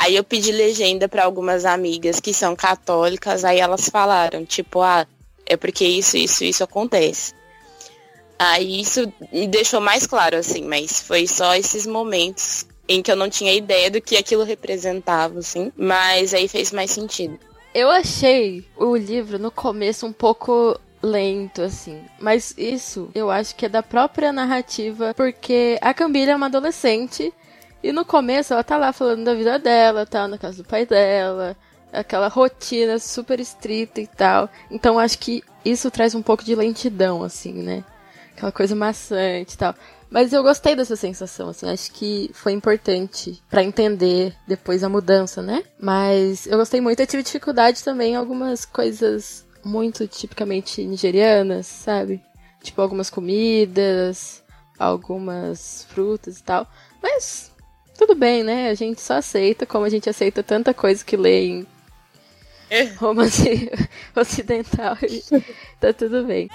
Aí 0.00 0.16
eu 0.16 0.24
pedi 0.24 0.50
legenda 0.50 1.10
para 1.10 1.26
algumas 1.26 1.66
amigas 1.66 2.20
que 2.20 2.32
são 2.32 2.56
católicas, 2.56 3.44
aí 3.44 3.60
elas 3.60 3.90
falaram, 3.90 4.46
tipo, 4.46 4.80
ah, 4.80 5.06
é 5.44 5.58
porque 5.58 5.84
isso, 5.84 6.16
isso, 6.16 6.42
isso 6.42 6.64
acontece. 6.64 7.34
Aí 8.38 8.80
isso 8.80 9.12
me 9.30 9.46
deixou 9.46 9.78
mais 9.78 10.06
claro, 10.06 10.38
assim, 10.38 10.62
mas 10.62 11.02
foi 11.02 11.26
só 11.26 11.54
esses 11.54 11.86
momentos 11.86 12.64
em 12.88 13.02
que 13.02 13.12
eu 13.12 13.16
não 13.16 13.28
tinha 13.28 13.52
ideia 13.52 13.90
do 13.90 14.00
que 14.00 14.16
aquilo 14.16 14.42
representava, 14.42 15.40
assim, 15.40 15.70
mas 15.76 16.32
aí 16.32 16.48
fez 16.48 16.72
mais 16.72 16.90
sentido. 16.90 17.38
Eu 17.74 17.90
achei 17.90 18.64
o 18.78 18.96
livro 18.96 19.38
no 19.38 19.50
começo 19.50 20.06
um 20.06 20.14
pouco 20.14 20.80
lento, 21.02 21.60
assim. 21.60 22.00
Mas 22.18 22.54
isso 22.56 23.10
eu 23.14 23.30
acho 23.30 23.54
que 23.54 23.66
é 23.66 23.68
da 23.68 23.82
própria 23.82 24.32
narrativa, 24.32 25.12
porque 25.14 25.78
a 25.82 25.92
Camila 25.92 26.32
é 26.32 26.36
uma 26.36 26.46
adolescente 26.46 27.34
E 27.82 27.92
no 27.92 28.04
começo 28.04 28.52
ela 28.52 28.64
tá 28.64 28.76
lá 28.76 28.92
falando 28.92 29.24
da 29.24 29.34
vida 29.34 29.58
dela, 29.58 30.06
tá 30.06 30.28
na 30.28 30.36
casa 30.36 30.62
do 30.62 30.68
pai 30.68 30.84
dela, 30.84 31.56
aquela 31.92 32.28
rotina 32.28 32.98
super 32.98 33.40
estrita 33.40 34.00
e 34.00 34.06
tal. 34.06 34.48
Então 34.70 34.98
acho 34.98 35.18
que 35.18 35.42
isso 35.64 35.90
traz 35.90 36.14
um 36.14 36.22
pouco 36.22 36.44
de 36.44 36.54
lentidão, 36.54 37.22
assim, 37.22 37.52
né? 37.52 37.84
Aquela 38.32 38.52
coisa 38.52 38.74
maçante 38.74 39.54
e 39.54 39.58
tal. 39.58 39.74
Mas 40.10 40.32
eu 40.32 40.42
gostei 40.42 40.74
dessa 40.74 40.96
sensação, 40.96 41.50
assim, 41.50 41.70
acho 41.70 41.92
que 41.92 42.30
foi 42.34 42.52
importante 42.52 43.40
para 43.48 43.62
entender 43.62 44.34
depois 44.46 44.82
a 44.82 44.88
mudança, 44.88 45.40
né? 45.40 45.62
Mas 45.78 46.46
eu 46.46 46.58
gostei 46.58 46.80
muito, 46.80 47.00
eu 47.00 47.06
tive 47.06 47.22
dificuldade 47.22 47.84
também 47.84 48.14
em 48.14 48.16
algumas 48.16 48.64
coisas 48.64 49.46
muito 49.64 50.08
tipicamente 50.08 50.84
nigerianas, 50.84 51.66
sabe? 51.66 52.20
Tipo 52.60 52.82
algumas 52.82 53.08
comidas, 53.08 54.42
algumas 54.78 55.86
frutas 55.90 56.38
e 56.38 56.42
tal. 56.42 56.66
Mas 57.00 57.49
tudo 58.00 58.14
bem, 58.14 58.42
né? 58.42 58.70
A 58.70 58.74
gente 58.74 58.98
só 58.98 59.14
aceita, 59.18 59.66
como 59.66 59.84
a 59.84 59.88
gente 59.90 60.08
aceita 60.08 60.42
tanta 60.42 60.72
coisa 60.72 61.04
que 61.04 61.18
lê 61.18 61.44
em 61.48 61.66
É. 62.70 62.84
romance 62.94 63.70
ocidental. 64.16 64.96
tá 65.78 65.92
tudo 65.92 66.24
bem. 66.24 66.48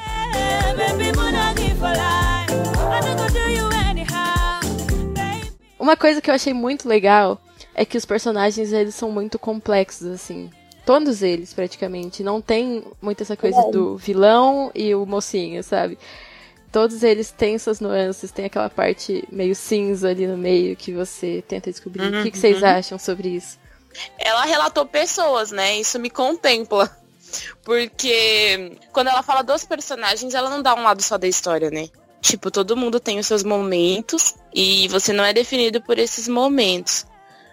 Uma 5.77 5.95
coisa 5.95 6.19
que 6.19 6.31
eu 6.31 6.33
achei 6.33 6.51
muito 6.51 6.89
legal 6.89 7.39
é 7.75 7.85
que 7.85 7.95
os 7.97 8.05
personagens 8.05 8.73
eles 8.73 8.95
são 8.95 9.11
muito 9.11 9.37
complexos 9.37 10.07
assim. 10.07 10.49
Todos 10.83 11.21
eles, 11.21 11.53
praticamente. 11.53 12.23
Não 12.23 12.41
tem 12.41 12.83
muito 12.99 13.21
essa 13.21 13.37
coisa 13.37 13.61
do 13.71 13.97
vilão 13.97 14.71
e 14.73 14.95
o 14.95 15.05
mocinho, 15.05 15.63
sabe? 15.63 15.97
Todos 16.75 17.03
eles 17.03 17.31
têm 17.31 17.57
suas 17.57 17.79
nuances, 17.79 18.33
tem 18.33 18.43
aquela 18.43 18.69
parte 18.69 19.25
meio 19.31 19.55
cinza 19.55 20.09
ali 20.09 20.27
no 20.27 20.37
meio 20.37 20.75
que 20.75 20.91
você 20.91 21.41
tenta 21.47 21.71
descobrir. 21.71 22.13
O 22.13 22.21
que, 22.21 22.31
que 22.31 22.37
vocês 22.37 22.61
acham 22.61 22.99
sobre 22.99 23.29
isso? 23.29 23.57
Ela 24.19 24.43
relatou 24.43 24.85
pessoas, 24.85 25.51
né? 25.51 25.79
Isso 25.79 25.97
me 25.97 26.09
contempla. 26.09 26.91
Porque 27.63 28.77
quando 28.91 29.07
ela 29.07 29.23
fala 29.23 29.41
dos 29.41 29.63
personagens, 29.63 30.33
ela 30.33 30.49
não 30.49 30.61
dá 30.61 30.75
um 30.75 30.83
lado 30.83 31.01
só 31.01 31.17
da 31.17 31.29
história, 31.29 31.71
né? 31.71 31.87
Tipo, 32.19 32.51
todo 32.51 32.75
mundo 32.75 32.99
tem 32.99 33.19
os 33.19 33.27
seus 33.27 33.41
momentos 33.41 34.35
e 34.53 34.89
você 34.89 35.13
não 35.13 35.23
é 35.23 35.31
definido 35.31 35.81
por 35.81 35.97
esses 35.97 36.27
momentos. 36.27 37.05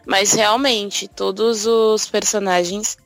Mas 0.04 0.32
realmente, 0.32 1.06
todos 1.06 1.64
os 1.64 2.06
personagens 2.06 2.98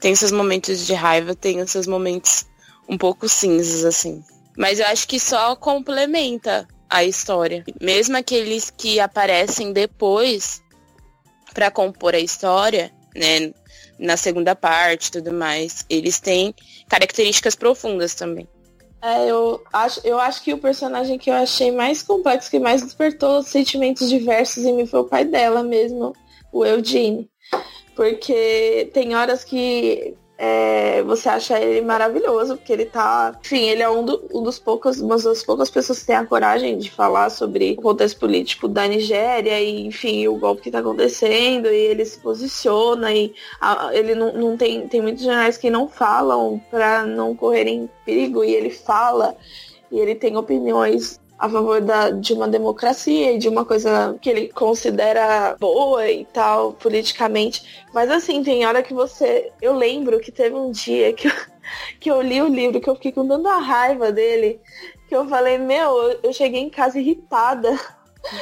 têm 0.00 0.16
seus 0.16 0.32
momentos 0.32 0.84
de 0.84 0.94
raiva, 0.94 1.32
têm 1.32 1.60
os 1.60 1.70
seus 1.70 1.86
momentos 1.86 2.44
um 2.88 2.98
pouco 2.98 3.28
cinzas, 3.28 3.84
assim. 3.84 4.24
Mas 4.60 4.78
eu 4.78 4.84
acho 4.88 5.08
que 5.08 5.18
só 5.18 5.56
complementa 5.56 6.68
a 6.86 7.02
história. 7.02 7.64
Mesmo 7.80 8.18
aqueles 8.18 8.68
que 8.68 9.00
aparecem 9.00 9.72
depois 9.72 10.62
para 11.54 11.70
compor 11.70 12.14
a 12.14 12.18
história, 12.18 12.92
né, 13.16 13.54
na 13.98 14.18
segunda 14.18 14.54
parte 14.54 15.06
e 15.06 15.12
tudo 15.12 15.32
mais, 15.32 15.86
eles 15.88 16.20
têm 16.20 16.54
características 16.90 17.54
profundas 17.54 18.14
também. 18.14 18.46
É, 19.00 19.30
eu 19.30 19.64
acho, 19.72 20.06
eu 20.06 20.20
acho 20.20 20.42
que 20.42 20.52
o 20.52 20.58
personagem 20.58 21.16
que 21.16 21.30
eu 21.30 21.34
achei 21.34 21.72
mais 21.72 22.02
complexo, 22.02 22.50
que 22.50 22.58
mais 22.58 22.82
despertou 22.82 23.42
sentimentos 23.42 24.10
diversos 24.10 24.62
em 24.66 24.74
mim 24.74 24.84
foi 24.84 25.00
o 25.00 25.08
pai 25.08 25.24
dela 25.24 25.62
mesmo, 25.62 26.14
o 26.52 26.66
Eugene. 26.66 27.30
Porque 27.96 28.90
tem 28.92 29.16
horas 29.16 29.42
que 29.42 30.14
é, 30.42 31.02
você 31.02 31.28
acha 31.28 31.60
ele 31.60 31.82
maravilhoso, 31.82 32.56
porque 32.56 32.72
ele 32.72 32.86
tá. 32.86 33.38
Enfim, 33.44 33.68
ele 33.68 33.82
é 33.82 33.90
um, 33.90 34.02
do, 34.02 34.24
um 34.32 34.42
dos 34.42 34.58
poucos, 34.58 34.98
uma 34.98 35.18
das 35.18 35.44
poucas 35.44 35.68
pessoas 35.68 35.98
que 35.98 36.06
tem 36.06 36.16
a 36.16 36.24
coragem 36.24 36.78
de 36.78 36.90
falar 36.90 37.28
sobre 37.28 37.72
o 37.78 37.82
contexto 37.82 38.18
político 38.18 38.66
da 38.66 38.88
Nigéria 38.88 39.60
e, 39.60 39.86
enfim, 39.86 40.26
o 40.28 40.36
golpe 40.36 40.62
que 40.62 40.70
tá 40.70 40.78
acontecendo, 40.78 41.66
e 41.66 41.76
ele 41.76 42.06
se 42.06 42.18
posiciona, 42.20 43.12
e 43.12 43.34
a, 43.60 43.90
ele 43.92 44.14
não, 44.14 44.32
não 44.32 44.56
tem. 44.56 44.88
Tem 44.88 45.02
muitos 45.02 45.24
jornais 45.24 45.58
que 45.58 45.68
não 45.68 45.86
falam 45.86 46.58
para 46.70 47.04
não 47.04 47.36
correrem 47.36 47.90
perigo, 48.06 48.42
e 48.42 48.54
ele 48.54 48.70
fala, 48.70 49.36
e 49.92 49.98
ele 50.00 50.14
tem 50.14 50.38
opiniões 50.38 51.19
a 51.40 51.48
favor 51.48 51.80
da, 51.80 52.10
de 52.10 52.34
uma 52.34 52.46
democracia 52.46 53.32
e 53.32 53.38
de 53.38 53.48
uma 53.48 53.64
coisa 53.64 54.14
que 54.20 54.28
ele 54.28 54.48
considera 54.48 55.56
boa 55.58 56.06
e 56.08 56.26
tal, 56.26 56.74
politicamente. 56.74 57.82
Mas 57.94 58.10
assim, 58.10 58.42
tem 58.42 58.66
hora 58.66 58.82
que 58.82 58.92
você. 58.92 59.50
Eu 59.60 59.72
lembro 59.74 60.20
que 60.20 60.30
teve 60.30 60.54
um 60.54 60.70
dia 60.70 61.14
que 61.14 61.28
eu, 61.28 61.32
que 61.98 62.10
eu 62.10 62.20
li 62.20 62.42
o 62.42 62.48
livro, 62.48 62.78
que 62.78 62.90
eu 62.90 62.94
fiquei 62.94 63.12
com 63.12 63.26
tanta 63.26 63.56
raiva 63.56 64.12
dele, 64.12 64.60
que 65.08 65.16
eu 65.16 65.26
falei, 65.26 65.56
meu, 65.56 66.18
eu 66.22 66.32
cheguei 66.32 66.60
em 66.60 66.70
casa 66.70 66.98
irritada. 66.98 67.70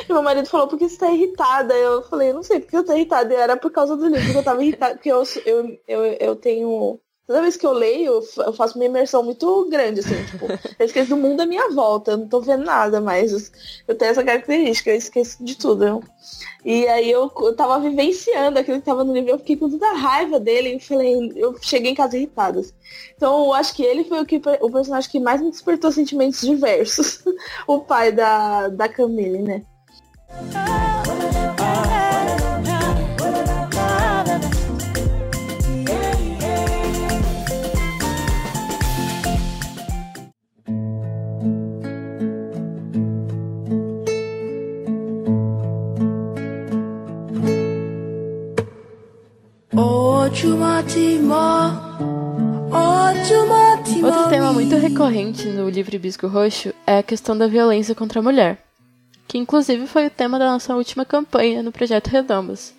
E 0.08 0.12
meu 0.12 0.20
marido 0.24 0.48
falou, 0.48 0.66
por 0.66 0.76
que 0.76 0.88
você 0.88 0.98
tá 0.98 1.08
irritada? 1.08 1.72
Eu 1.72 2.02
falei, 2.02 2.32
não 2.32 2.42
sei 2.42 2.58
porque 2.58 2.76
eu 2.76 2.84
tô 2.84 2.92
irritada. 2.94 3.32
E 3.32 3.36
era 3.36 3.56
por 3.56 3.70
causa 3.70 3.96
do 3.96 4.08
livro 4.08 4.32
que 4.32 4.36
eu 4.36 4.42
tava 4.42 4.60
irritada. 4.60 4.94
Porque 4.96 5.08
eu, 5.08 5.22
eu, 5.46 5.78
eu, 5.86 6.04
eu 6.04 6.34
tenho 6.34 6.98
Toda 7.28 7.42
vez 7.42 7.58
que 7.58 7.66
eu 7.66 7.72
leio, 7.72 8.22
eu 8.38 8.52
faço 8.54 8.78
uma 8.78 8.86
imersão 8.86 9.22
muito 9.22 9.68
grande, 9.68 10.00
assim, 10.00 10.24
tipo, 10.24 10.46
eu 10.78 10.86
esqueço 10.86 11.10
do 11.10 11.16
mundo 11.18 11.42
à 11.42 11.44
minha 11.44 11.68
volta, 11.68 12.12
eu 12.12 12.16
não 12.16 12.26
tô 12.26 12.40
vendo 12.40 12.64
nada, 12.64 13.02
mas 13.02 13.52
eu 13.86 13.94
tenho 13.94 14.12
essa 14.12 14.24
característica, 14.24 14.88
eu 14.88 14.96
esqueço 14.96 15.44
de 15.44 15.54
tudo. 15.54 16.02
E 16.64 16.88
aí 16.88 17.10
eu, 17.10 17.30
eu 17.42 17.54
tava 17.54 17.80
vivenciando 17.80 18.58
aquilo 18.58 18.78
que 18.78 18.86
tava 18.86 19.04
no 19.04 19.12
livro, 19.12 19.28
eu 19.32 19.38
fiquei 19.38 19.56
com 19.56 19.68
toda 19.68 19.90
a 19.90 19.94
raiva 19.94 20.40
dele 20.40 20.76
e 20.76 20.80
falei, 20.80 21.30
eu 21.36 21.54
cheguei 21.60 21.90
em 21.90 21.94
casa 21.94 22.16
irritada. 22.16 22.60
assim. 22.60 22.72
Então 23.14 23.44
eu 23.44 23.52
acho 23.52 23.74
que 23.74 23.82
ele 23.82 24.04
foi 24.04 24.22
o, 24.22 24.24
que, 24.24 24.40
o 24.62 24.70
personagem 24.70 25.10
que 25.10 25.20
mais 25.20 25.42
me 25.42 25.50
despertou 25.50 25.92
sentimentos 25.92 26.40
diversos. 26.40 27.22
o 27.68 27.80
pai 27.80 28.10
da, 28.10 28.68
da 28.68 28.88
Camille, 28.88 29.42
né? 29.42 29.62
Outro 54.04 54.28
tema 54.28 54.52
muito 54.52 54.76
recorrente 54.76 55.48
no 55.48 55.70
livro 55.70 55.96
Hibisco 55.96 56.26
Roxo 56.26 56.74
é 56.86 56.98
a 56.98 57.02
questão 57.02 57.36
da 57.36 57.46
violência 57.46 57.94
contra 57.94 58.20
a 58.20 58.22
mulher, 58.22 58.62
que 59.26 59.38
inclusive 59.38 59.86
foi 59.86 60.06
o 60.06 60.10
tema 60.10 60.38
da 60.38 60.52
nossa 60.52 60.76
última 60.76 61.06
campanha 61.06 61.62
no 61.62 61.72
projeto 61.72 62.08
Redomas. 62.08 62.74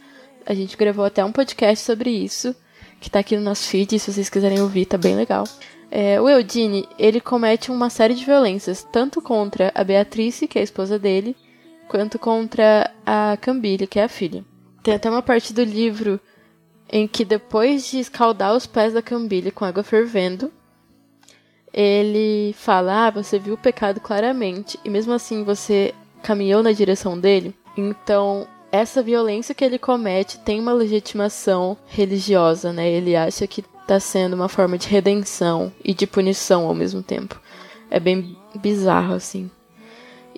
A 0.46 0.54
gente 0.54 0.78
gravou 0.78 1.04
até 1.04 1.26
um 1.26 1.32
podcast 1.32 1.84
sobre 1.84 2.12
isso, 2.12 2.56
que 3.02 3.10
tá 3.10 3.18
aqui 3.18 3.36
no 3.36 3.42
nosso 3.42 3.68
feed, 3.68 3.98
se 3.98 4.14
vocês 4.14 4.30
quiserem 4.30 4.62
ouvir, 4.62 4.86
tá 4.86 4.98
bem 4.98 5.16
legal. 5.16 5.44
É, 5.90 6.22
o 6.22 6.30
Eudine, 6.30 6.88
ele 7.00 7.20
comete 7.20 7.72
uma 7.72 7.90
série 7.90 8.14
de 8.14 8.26
violências, 8.26 8.88
tanto 8.92 9.24
contra 9.24 9.72
a 9.74 9.84
Beatrice, 9.84 10.48
que 10.48 10.60
é 10.60 10.62
a 10.62 10.64
esposa 10.64 11.00
dele, 11.00 11.36
quanto 11.88 12.20
contra 12.20 12.92
a 13.04 13.36
Cambile, 13.42 13.88
que 13.88 14.00
é 14.00 14.04
a 14.04 14.10
filha. 14.10 14.46
Tem 14.84 14.94
até 14.94 15.10
uma 15.10 15.24
parte 15.24 15.52
do 15.52 15.64
livro 15.64 16.20
em 16.92 17.08
que 17.08 17.24
depois 17.24 17.90
de 17.90 18.00
escaldar 18.00 18.56
os 18.56 18.66
pés 18.66 18.94
da 18.94 19.02
Cambile 19.02 19.52
com 19.52 19.66
água 19.66 19.84
fervendo, 19.84 20.52
ele 21.72 22.54
fala: 22.58 23.08
Ah, 23.08 23.12
você 23.12 23.38
viu 23.38 23.54
o 23.54 23.58
pecado 23.58 24.00
claramente, 24.00 24.80
e 24.84 24.90
mesmo 24.90 25.14
assim 25.14 25.44
você 25.44 25.94
caminhou 26.24 26.64
na 26.64 26.72
direção 26.72 27.18
dele. 27.20 27.56
Então, 27.78 28.48
essa 28.72 29.02
violência 29.02 29.56
que 29.56 29.64
ele 29.64 29.80
comete 29.80 30.40
tem 30.40 30.60
uma 30.60 30.74
legitimação 30.74 31.78
religiosa, 31.88 32.74
né? 32.74 32.90
Ele 32.90 33.16
acha 33.16 33.48
que 33.48 33.64
está 33.82 34.00
sendo 34.00 34.34
uma 34.34 34.50
forma 34.50 34.78
de 34.78 34.88
redenção 34.88 35.72
e 35.84 35.94
de 35.94 36.06
punição 36.06 36.68
ao 36.68 36.76
mesmo 36.76 37.02
tempo. 37.02 37.40
É 37.90 38.00
bem 38.00 38.38
bizarro, 38.56 39.14
assim. 39.14 39.50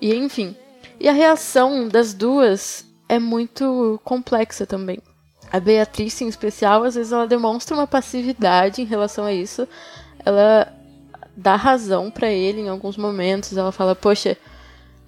E 0.02 0.14
enfim. 0.14 0.56
E 1.00 1.10
a 1.10 1.14
reação 1.14 1.88
das 1.88 2.14
duas 2.14 2.86
é 3.10 3.20
muito 3.20 4.00
complexa 4.04 4.66
também. 4.66 5.00
A 5.52 5.60
Beatriz, 5.60 6.22
em 6.22 6.28
especial, 6.28 6.84
às 6.84 6.96
vezes 6.96 7.12
ela 7.12 7.28
demonstra 7.28 7.76
uma 7.76 7.86
passividade 7.86 8.82
em 8.82 8.86
relação 8.86 9.26
a 9.26 9.34
isso. 9.34 9.68
Ela 10.26 10.74
dá 11.36 11.56
razão 11.56 12.10
para 12.10 12.32
ele 12.32 12.62
em 12.62 12.70
alguns 12.70 12.96
momentos. 12.96 13.58
Ela 13.58 13.72
fala: 13.72 13.94
Poxa, 13.94 14.38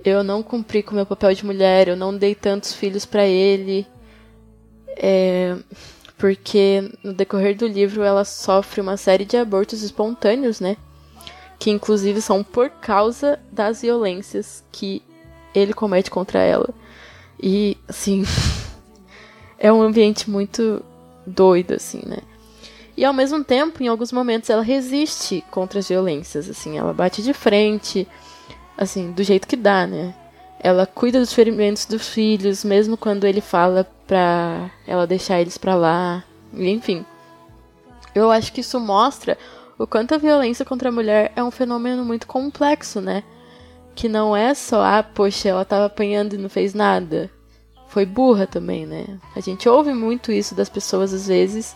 eu 0.03 0.21
não 0.23 0.43
cumpri 0.43 0.84
com 0.84 0.95
meu 0.95 1.06
papel 1.06 1.34
de 1.34 1.45
mulher, 1.45 1.88
eu 1.88 1.95
não 1.95 2.15
dei 2.15 2.36
tantos 2.36 2.73
filhos 2.73 3.06
para 3.06 3.25
ele. 3.25 3.88
É, 4.97 5.56
porque 6.17 6.91
no 7.03 7.13
decorrer 7.13 7.56
do 7.56 7.65
livro 7.65 8.03
ela 8.03 8.25
sofre 8.25 8.82
uma 8.82 8.97
série 8.97 9.25
de 9.25 9.38
abortos 9.38 9.82
espontâneos, 9.82 10.60
né? 10.60 10.75
Que 11.58 11.71
inclusive 11.71 12.21
são 12.21 12.43
por 12.43 12.69
causa 12.69 13.39
das 13.49 13.82
violências 13.82 14.63
que 14.71 15.01
ele 15.56 15.73
comete 15.73 16.12
contra 16.12 16.39
ela. 16.39 16.69
E, 17.41 17.77
assim. 17.88 18.23
é 19.63 19.73
um 19.73 19.82
ambiente 19.82 20.30
muito 20.30 20.86
doido, 21.26 21.73
assim, 21.73 22.04
né? 22.06 22.19
E 22.95 23.04
ao 23.04 23.13
mesmo 23.13 23.43
tempo, 23.43 23.82
em 23.82 23.88
alguns 23.88 24.12
momentos, 24.12 24.52
ela 24.52 24.62
resiste 24.62 25.43
contra 25.49 25.80
as 25.80 25.89
violências, 25.89 26.47
assim, 26.47 26.78
ela 26.78 26.93
bate 26.93 27.23
de 27.23 27.34
frente, 27.34 28.08
assim, 28.78 29.12
do 29.12 29.23
jeito 29.23 29.47
que 29.47 29.56
dá, 29.56 29.88
né? 29.88 30.13
ela 30.63 30.88
cuida 30.88 31.19
dos 31.19 31.34
ferimentos 31.34 31.86
dos 31.86 32.08
filhos, 32.08 32.63
mesmo 32.63 32.95
quando 32.95 33.26
ele 33.26 33.41
fala 33.41 33.86
pra 34.08 34.71
ela 34.88 35.06
deixar 35.06 35.41
eles 35.41 35.58
pra 35.58 35.76
lá. 35.76 36.23
Enfim. 36.54 37.06
Eu 38.15 38.32
acho 38.32 38.54
que 38.54 38.62
isso 38.62 38.80
mostra 38.80 39.38
o 39.78 39.86
quanto 39.86 40.15
a 40.15 40.17
violência 40.17 40.63
contra 40.63 40.88
a 40.88 40.91
mulher 40.91 41.34
é 41.36 41.43
um 41.43 41.52
fenômeno 41.52 42.06
muito 42.06 42.26
complexo, 42.26 43.02
né? 43.02 43.23
Que 43.93 44.08
não 44.08 44.36
é 44.36 44.54
só, 44.54 44.82
ah, 44.82 45.04
poxa, 45.04 45.49
ela 45.49 45.65
tava 45.65 45.86
apanhando 45.86 46.34
e 46.34 46.38
não 46.38 46.47
fez 46.47 46.73
nada. 46.73 47.30
Foi 47.93 48.08
burra 48.08 48.47
também, 48.47 48.88
né? 48.88 49.06
A 49.36 49.39
gente 49.39 49.69
ouve 49.69 49.93
muito 49.93 50.32
isso 50.32 50.56
das 50.56 50.67
pessoas 50.67 51.13
às 51.13 51.27
vezes, 51.27 51.75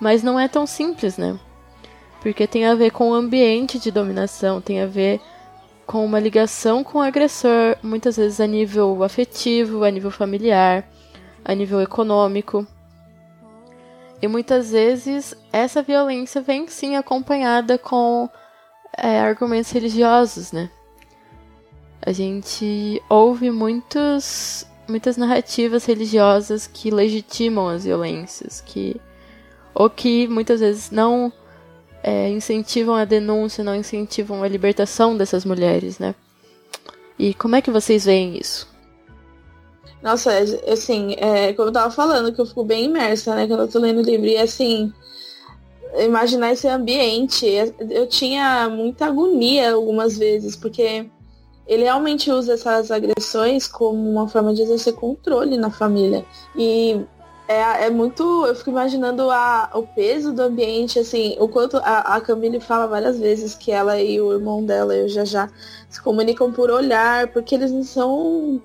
mas 0.00 0.20
não 0.20 0.38
é 0.38 0.48
tão 0.48 0.66
simples, 0.66 1.16
né? 1.16 1.38
Porque 2.20 2.44
tem 2.44 2.66
a 2.66 2.74
ver 2.74 2.90
com 2.90 3.10
o 3.10 3.14
ambiente 3.14 3.78
de 3.78 3.92
dominação, 3.92 4.60
tem 4.60 4.82
a 4.82 4.86
ver 4.86 5.20
com 5.86 6.04
uma 6.04 6.18
ligação 6.18 6.82
com 6.82 6.98
o 6.98 7.00
agressor, 7.00 7.76
muitas 7.84 8.16
vezes 8.16 8.40
a 8.40 8.48
nível 8.48 9.04
afetivo, 9.04 9.84
a 9.84 9.90
nível 9.92 10.10
familiar, 10.10 10.90
a 11.44 11.54
nível 11.54 11.80
econômico. 11.80 12.66
E 14.20 14.26
muitas 14.26 14.72
vezes 14.72 15.36
essa 15.52 15.82
violência 15.82 16.40
vem 16.40 16.66
sim 16.66 16.96
acompanhada 16.96 17.78
com 17.78 18.28
é, 18.98 19.20
argumentos 19.20 19.70
religiosos, 19.70 20.50
né? 20.50 20.68
A 22.02 22.10
gente 22.10 23.00
ouve 23.08 23.52
muitos, 23.52 24.66
muitas 24.88 25.16
narrativas 25.16 25.84
religiosas 25.84 26.66
que 26.66 26.90
legitimam 26.90 27.68
as 27.68 27.84
violências, 27.84 28.60
que 28.60 29.00
ou 29.74 29.90
que 29.90 30.28
muitas 30.28 30.60
vezes 30.60 30.90
não 30.90 31.32
é, 32.02 32.28
incentivam 32.28 32.94
a 32.94 33.04
denúncia, 33.04 33.64
não 33.64 33.74
incentivam 33.74 34.42
a 34.42 34.48
libertação 34.48 35.16
dessas 35.16 35.44
mulheres, 35.44 35.98
né? 35.98 36.14
E 37.18 37.34
como 37.34 37.56
é 37.56 37.62
que 37.62 37.70
vocês 37.70 38.04
veem 38.04 38.38
isso? 38.38 38.68
Nossa, 40.02 40.30
assim, 40.70 41.14
é, 41.18 41.52
como 41.54 41.68
eu 41.68 41.72
tava 41.72 41.90
falando, 41.90 42.32
que 42.32 42.40
eu 42.40 42.46
fico 42.46 42.62
bem 42.62 42.84
imersa, 42.84 43.34
né, 43.34 43.46
quando 43.46 43.60
eu 43.60 43.68
tô 43.68 43.78
lendo 43.78 44.00
o 44.00 44.02
livro, 44.02 44.26
e 44.26 44.36
assim, 44.36 44.92
imaginar 45.98 46.52
esse 46.52 46.68
ambiente, 46.68 47.46
eu 47.90 48.06
tinha 48.06 48.68
muita 48.68 49.06
agonia 49.06 49.72
algumas 49.72 50.18
vezes, 50.18 50.56
porque 50.56 51.08
ele 51.66 51.84
realmente 51.84 52.30
usa 52.30 52.54
essas 52.54 52.90
agressões 52.90 53.66
como 53.66 54.10
uma 54.10 54.28
forma 54.28 54.52
de 54.52 54.62
exercer 54.62 54.94
controle 54.94 55.56
na 55.56 55.70
família. 55.70 56.24
E 56.56 57.00
é, 57.48 57.86
é 57.86 57.90
muito. 57.90 58.46
Eu 58.46 58.54
fico 58.54 58.70
imaginando 58.70 59.30
a, 59.30 59.70
o 59.74 59.82
peso 59.82 60.32
do 60.32 60.42
ambiente, 60.42 60.98
assim, 60.98 61.36
o 61.38 61.48
quanto 61.48 61.76
a, 61.78 62.16
a 62.16 62.20
Camille 62.20 62.60
fala 62.60 62.86
várias 62.86 63.18
vezes 63.18 63.54
que 63.54 63.70
ela 63.70 64.00
e 64.00 64.20
o 64.20 64.32
irmão 64.32 64.64
dela, 64.64 64.94
eu 64.94 65.08
já 65.08 65.24
já, 65.24 65.48
se 65.88 66.00
comunicam 66.02 66.52
por 66.52 66.70
olhar, 66.70 67.28
porque 67.28 67.54
eles 67.54 67.70
não 67.72 67.84
são. 67.84 68.62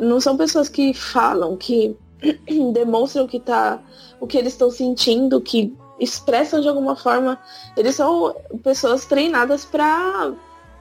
Não 0.00 0.20
são 0.20 0.36
pessoas 0.36 0.68
que 0.68 0.94
falam, 0.94 1.56
que 1.56 1.96
demonstram 2.72 3.26
que 3.26 3.40
tá, 3.40 3.82
o 4.20 4.26
que 4.26 4.38
eles 4.38 4.52
estão 4.52 4.70
sentindo, 4.70 5.40
que 5.40 5.76
expressam 5.98 6.60
de 6.60 6.68
alguma 6.68 6.94
forma. 6.94 7.38
Eles 7.76 7.96
são 7.96 8.34
pessoas 8.62 9.04
treinadas 9.04 9.64
para 9.64 10.32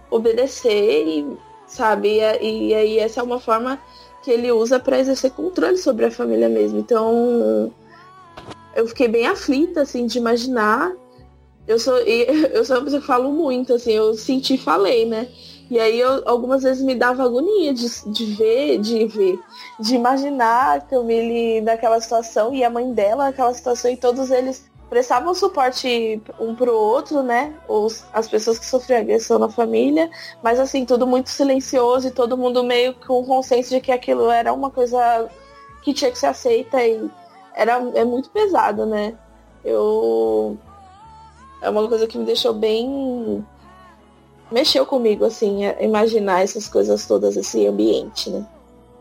obedecer 0.09 1.07
e, 1.07 1.37
sabe? 1.67 2.19
E, 2.41 2.69
e 2.69 2.73
aí 2.73 2.99
essa 2.99 3.19
é 3.19 3.23
uma 3.23 3.39
forma 3.39 3.79
que 4.21 4.31
ele 4.31 4.51
usa 4.51 4.79
para 4.79 4.99
exercer 4.99 5.31
controle 5.31 5.77
sobre 5.77 6.05
a 6.05 6.11
família 6.11 6.49
mesmo. 6.49 6.79
Então, 6.79 7.71
eu 8.75 8.87
fiquei 8.87 9.07
bem 9.07 9.27
aflita, 9.27 9.81
assim, 9.81 10.05
de 10.05 10.17
imaginar. 10.17 10.91
Eu 11.67 11.79
sou, 11.79 11.97
eu 11.99 12.65
sou 12.65 12.77
uma 12.77 12.83
pessoa 12.83 13.01
que 13.01 13.07
falo 13.07 13.31
muito, 13.31 13.73
assim, 13.73 13.91
eu 13.91 14.13
senti 14.15 14.57
falei, 14.57 15.05
né? 15.05 15.27
E 15.69 15.79
aí 15.79 15.99
eu, 15.99 16.23
algumas 16.27 16.63
vezes 16.63 16.83
me 16.83 16.95
dava 16.95 17.23
agonia 17.23 17.73
de, 17.73 17.87
de 18.11 18.25
ver, 18.25 18.79
de 18.79 19.05
ver, 19.05 19.39
de 19.79 19.93
imaginar 19.93 20.87
Camille 20.87 21.61
naquela 21.61 22.01
situação 22.01 22.55
e 22.55 22.63
a 22.63 22.71
mãe 22.71 22.91
dela 22.91 23.25
naquela 23.25 23.53
situação 23.53 23.91
e 23.91 23.95
todos 23.95 24.31
eles 24.31 24.65
prestavam 24.89 25.33
suporte 25.35 26.21
um 26.39 26.55
pro 26.55 26.75
outro, 26.75 27.21
né? 27.21 27.53
Os, 27.67 28.03
as 28.11 28.27
pessoas 28.27 28.57
que 28.57 28.65
sofriam 28.65 28.99
agressão 28.99 29.37
na 29.37 29.47
família, 29.47 30.09
mas 30.43 30.59
assim, 30.59 30.83
tudo 30.83 31.05
muito 31.05 31.29
silencioso 31.29 32.07
e 32.07 32.11
todo 32.11 32.37
mundo 32.37 32.63
meio 32.63 32.95
com 32.95 33.23
consenso 33.23 33.69
de 33.69 33.79
que 33.79 33.91
aquilo 33.91 34.29
era 34.31 34.51
uma 34.51 34.71
coisa 34.71 35.29
que 35.83 35.93
tinha 35.93 36.11
que 36.11 36.17
ser 36.17 36.27
aceita 36.27 36.83
e 36.83 37.09
era 37.53 37.73
é 37.93 38.03
muito 38.03 38.29
pesado, 38.31 38.85
né? 38.85 39.15
Eu 39.63 40.57
é 41.61 41.69
uma 41.69 41.87
coisa 41.87 42.07
que 42.07 42.17
me 42.17 42.25
deixou 42.25 42.53
bem 42.53 43.45
mexeu 44.51 44.85
comigo 44.85 45.23
assim, 45.23 45.59
imaginar 45.79 46.41
essas 46.41 46.67
coisas 46.67 47.05
todas 47.05 47.37
esse 47.37 47.67
ambiente, 47.67 48.31
né? 48.31 48.45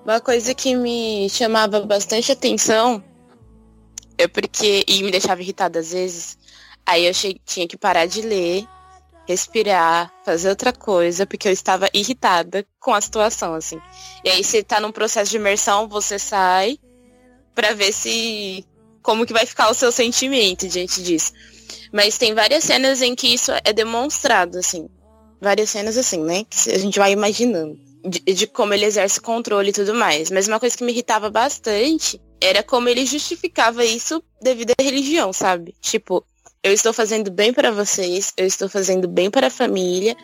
Uma 0.04 0.20
coisa 0.20 0.54
que 0.54 0.74
me 0.74 1.28
chamava 1.30 1.80
bastante 1.80 2.32
atenção 2.32 3.02
é 4.18 4.26
porque. 4.26 4.84
E 4.86 5.02
me 5.02 5.10
deixava 5.10 5.40
irritada 5.40 5.78
às 5.78 5.92
vezes. 5.92 6.36
Aí 6.84 7.06
eu 7.06 7.12
tinha 7.44 7.68
que 7.68 7.76
parar 7.76 8.06
de 8.06 8.22
ler, 8.22 8.66
respirar, 9.26 10.12
fazer 10.24 10.48
outra 10.48 10.72
coisa, 10.72 11.26
porque 11.26 11.46
eu 11.46 11.52
estava 11.52 11.88
irritada 11.92 12.66
com 12.80 12.94
a 12.94 13.00
situação, 13.00 13.54
assim. 13.54 13.78
E 14.24 14.30
aí 14.30 14.42
você 14.42 14.62
tá 14.62 14.80
num 14.80 14.90
processo 14.90 15.30
de 15.30 15.36
imersão, 15.36 15.88
você 15.88 16.18
sai 16.18 16.78
para 17.54 17.74
ver 17.74 17.92
se. 17.92 18.64
como 19.02 19.26
que 19.26 19.32
vai 19.32 19.46
ficar 19.46 19.70
o 19.70 19.74
seu 19.74 19.92
sentimento 19.92 20.66
diante 20.66 21.02
disso. 21.02 21.32
Mas 21.92 22.18
tem 22.18 22.34
várias 22.34 22.64
cenas 22.64 23.00
em 23.02 23.14
que 23.14 23.28
isso 23.28 23.52
é 23.64 23.72
demonstrado, 23.72 24.58
assim. 24.58 24.88
Várias 25.40 25.70
cenas 25.70 25.96
assim, 25.96 26.22
né? 26.22 26.44
Que 26.44 26.72
a 26.72 26.78
gente 26.78 26.98
vai 26.98 27.12
imaginando. 27.12 27.78
De, 28.04 28.20
de 28.20 28.46
como 28.46 28.72
ele 28.74 28.84
exerce 28.84 29.20
controle 29.20 29.70
e 29.70 29.72
tudo 29.72 29.94
mais. 29.94 30.30
Mas 30.30 30.48
uma 30.48 30.58
coisa 30.58 30.76
que 30.76 30.84
me 30.84 30.92
irritava 30.92 31.30
bastante 31.30 32.20
era 32.40 32.62
como 32.62 32.88
ele 32.88 33.04
justificava 33.04 33.84
isso 33.84 34.22
devido 34.40 34.72
à 34.78 34.82
religião, 34.82 35.32
sabe? 35.32 35.74
Tipo, 35.80 36.24
eu 36.62 36.72
estou 36.72 36.92
fazendo 36.92 37.30
bem 37.30 37.52
para 37.52 37.70
vocês, 37.70 38.32
eu 38.36 38.46
estou 38.46 38.68
fazendo 38.68 39.08
bem 39.08 39.30
para 39.30 39.48
a 39.48 39.50
família 39.50 40.16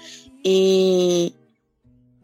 e 0.44 1.32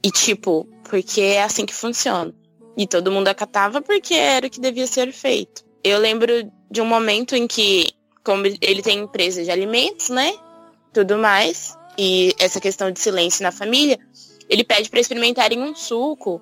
e 0.03 0.11
tipo, 0.11 0.67
porque 0.89 1.21
é 1.21 1.43
assim 1.43 1.67
que 1.67 1.75
funciona. 1.75 2.35
E 2.77 2.87
todo 2.87 3.13
mundo 3.13 3.29
acatava 3.29 3.83
porque 3.83 4.15
era 4.15 4.47
o 4.47 4.51
que 4.51 4.61
devia 4.61 4.87
ser 4.87 5.13
feito. 5.13 5.63
Eu 5.85 5.99
lembro 5.99 6.51
de 6.71 6.81
um 6.81 6.87
momento 6.87 7.35
em 7.35 7.47
que, 7.47 7.91
como 8.25 8.47
ele 8.47 8.83
tem 8.83 9.01
empresa 9.01 9.45
de 9.45 9.51
alimentos, 9.51 10.09
né? 10.09 10.33
Tudo 10.93 11.19
mais, 11.19 11.77
e 11.99 12.35
essa 12.39 12.61
questão 12.61 12.91
de 12.91 12.99
silêncio 12.99 13.43
na 13.43 13.53
família, 13.53 13.99
ele 14.49 14.65
pede 14.65 14.89
para 14.89 15.01
experimentarem 15.01 15.61
um 15.61 15.75
suco. 15.75 16.41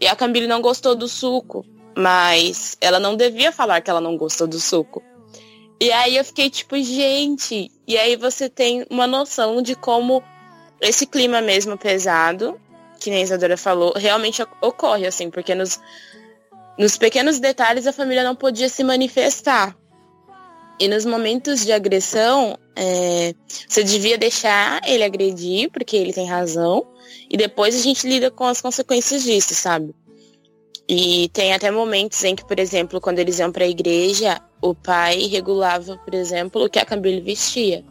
E 0.00 0.06
a 0.06 0.14
Camille 0.14 0.46
não 0.46 0.60
gostou 0.60 0.94
do 0.94 1.08
suco. 1.08 1.64
Mas 1.96 2.76
ela 2.80 2.98
não 2.98 3.16
devia 3.16 3.52
falar 3.52 3.80
que 3.80 3.90
ela 3.90 4.00
não 4.00 4.16
gostou 4.16 4.46
do 4.46 4.58
suco. 4.58 5.02
E 5.80 5.90
aí 5.92 6.16
eu 6.16 6.24
fiquei 6.24 6.50
tipo, 6.50 6.76
gente. 6.82 7.70
E 7.86 7.96
aí 7.98 8.16
você 8.16 8.48
tem 8.48 8.86
uma 8.90 9.06
noção 9.06 9.60
de 9.60 9.74
como 9.74 10.22
esse 10.80 11.06
clima 11.06 11.40
mesmo 11.40 11.76
pesado, 11.76 12.60
que 13.00 13.10
nem 13.10 13.20
a 13.20 13.22
Isadora 13.22 13.56
falou, 13.56 13.92
realmente 13.96 14.42
ocorre, 14.60 15.06
assim, 15.06 15.30
porque 15.30 15.54
nos, 15.54 15.80
nos 16.78 16.96
pequenos 16.96 17.38
detalhes 17.38 17.86
a 17.86 17.92
família 17.92 18.24
não 18.24 18.34
podia 18.34 18.68
se 18.68 18.82
manifestar. 18.82 19.76
E 20.78 20.88
nos 20.88 21.04
momentos 21.04 21.64
de 21.64 21.72
agressão, 21.72 22.58
é, 22.74 23.32
você 23.68 23.84
devia 23.84 24.18
deixar 24.18 24.80
ele 24.84 25.04
agredir, 25.04 25.70
porque 25.70 25.96
ele 25.96 26.12
tem 26.12 26.26
razão, 26.26 26.86
e 27.30 27.36
depois 27.36 27.76
a 27.76 27.80
gente 27.80 28.08
lida 28.08 28.30
com 28.30 28.44
as 28.44 28.60
consequências 28.60 29.22
disso, 29.22 29.54
sabe? 29.54 29.94
E 30.88 31.30
tem 31.32 31.54
até 31.54 31.70
momentos 31.70 32.22
em 32.24 32.36
que, 32.36 32.44
por 32.44 32.58
exemplo, 32.58 33.00
quando 33.00 33.18
eles 33.18 33.38
iam 33.38 33.50
para 33.50 33.64
a 33.64 33.68
igreja, 33.68 34.40
o 34.60 34.74
pai 34.74 35.26
regulava, 35.26 35.96
por 35.98 36.14
exemplo, 36.14 36.64
o 36.64 36.68
que 36.68 36.78
a 36.78 36.84
Camille 36.84 37.20
vestia. 37.20 37.84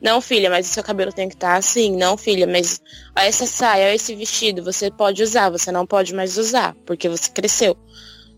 Não, 0.00 0.20
filha, 0.20 0.48
mas 0.48 0.70
o 0.70 0.72
seu 0.72 0.82
cabelo 0.84 1.12
tem 1.12 1.28
que 1.28 1.34
estar 1.34 1.52
tá 1.52 1.56
assim. 1.56 1.96
Não, 1.96 2.16
filha, 2.16 2.46
mas 2.46 2.80
ó, 3.16 3.20
essa 3.20 3.46
saia, 3.46 3.90
ó, 3.90 3.94
esse 3.94 4.14
vestido, 4.14 4.62
você 4.62 4.90
pode 4.90 5.22
usar, 5.22 5.50
você 5.50 5.72
não 5.72 5.84
pode 5.84 6.14
mais 6.14 6.38
usar, 6.38 6.76
porque 6.86 7.08
você 7.08 7.28
cresceu. 7.30 7.76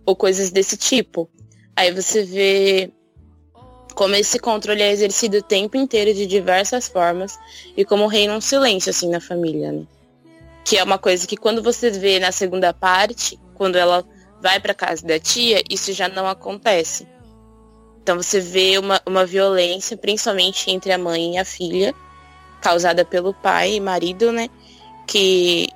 Ou 0.06 0.16
coisas 0.16 0.50
desse 0.50 0.76
tipo. 0.76 1.28
Aí 1.76 1.92
você 1.92 2.22
vê 2.24 2.90
como 3.94 4.14
esse 4.14 4.38
controle 4.38 4.80
é 4.80 4.90
exercido 4.90 5.38
o 5.38 5.42
tempo 5.42 5.76
inteiro 5.76 6.14
de 6.14 6.26
diversas 6.26 6.88
formas 6.88 7.38
e 7.76 7.84
como 7.84 8.06
reina 8.06 8.34
um 8.34 8.40
silêncio 8.40 8.88
assim 8.90 9.10
na 9.10 9.20
família, 9.20 9.72
né? 9.72 9.84
Que 10.64 10.78
é 10.78 10.82
uma 10.82 10.98
coisa 10.98 11.26
que 11.26 11.36
quando 11.36 11.62
você 11.62 11.90
vê 11.90 12.18
na 12.18 12.32
segunda 12.32 12.72
parte, 12.72 13.38
quando 13.60 13.76
ela 13.76 14.02
vai 14.40 14.58
para 14.58 14.72
casa 14.72 15.06
da 15.06 15.18
tia, 15.18 15.62
isso 15.68 15.92
já 15.92 16.08
não 16.08 16.26
acontece. 16.26 17.06
Então 18.02 18.16
você 18.16 18.40
vê 18.40 18.78
uma, 18.78 18.98
uma 19.04 19.26
violência, 19.26 19.98
principalmente 19.98 20.70
entre 20.70 20.90
a 20.90 20.96
mãe 20.96 21.34
e 21.34 21.38
a 21.38 21.44
filha, 21.44 21.94
causada 22.62 23.04
pelo 23.04 23.34
pai 23.34 23.74
e 23.74 23.80
marido, 23.80 24.32
né? 24.32 24.48
Que 25.06 25.68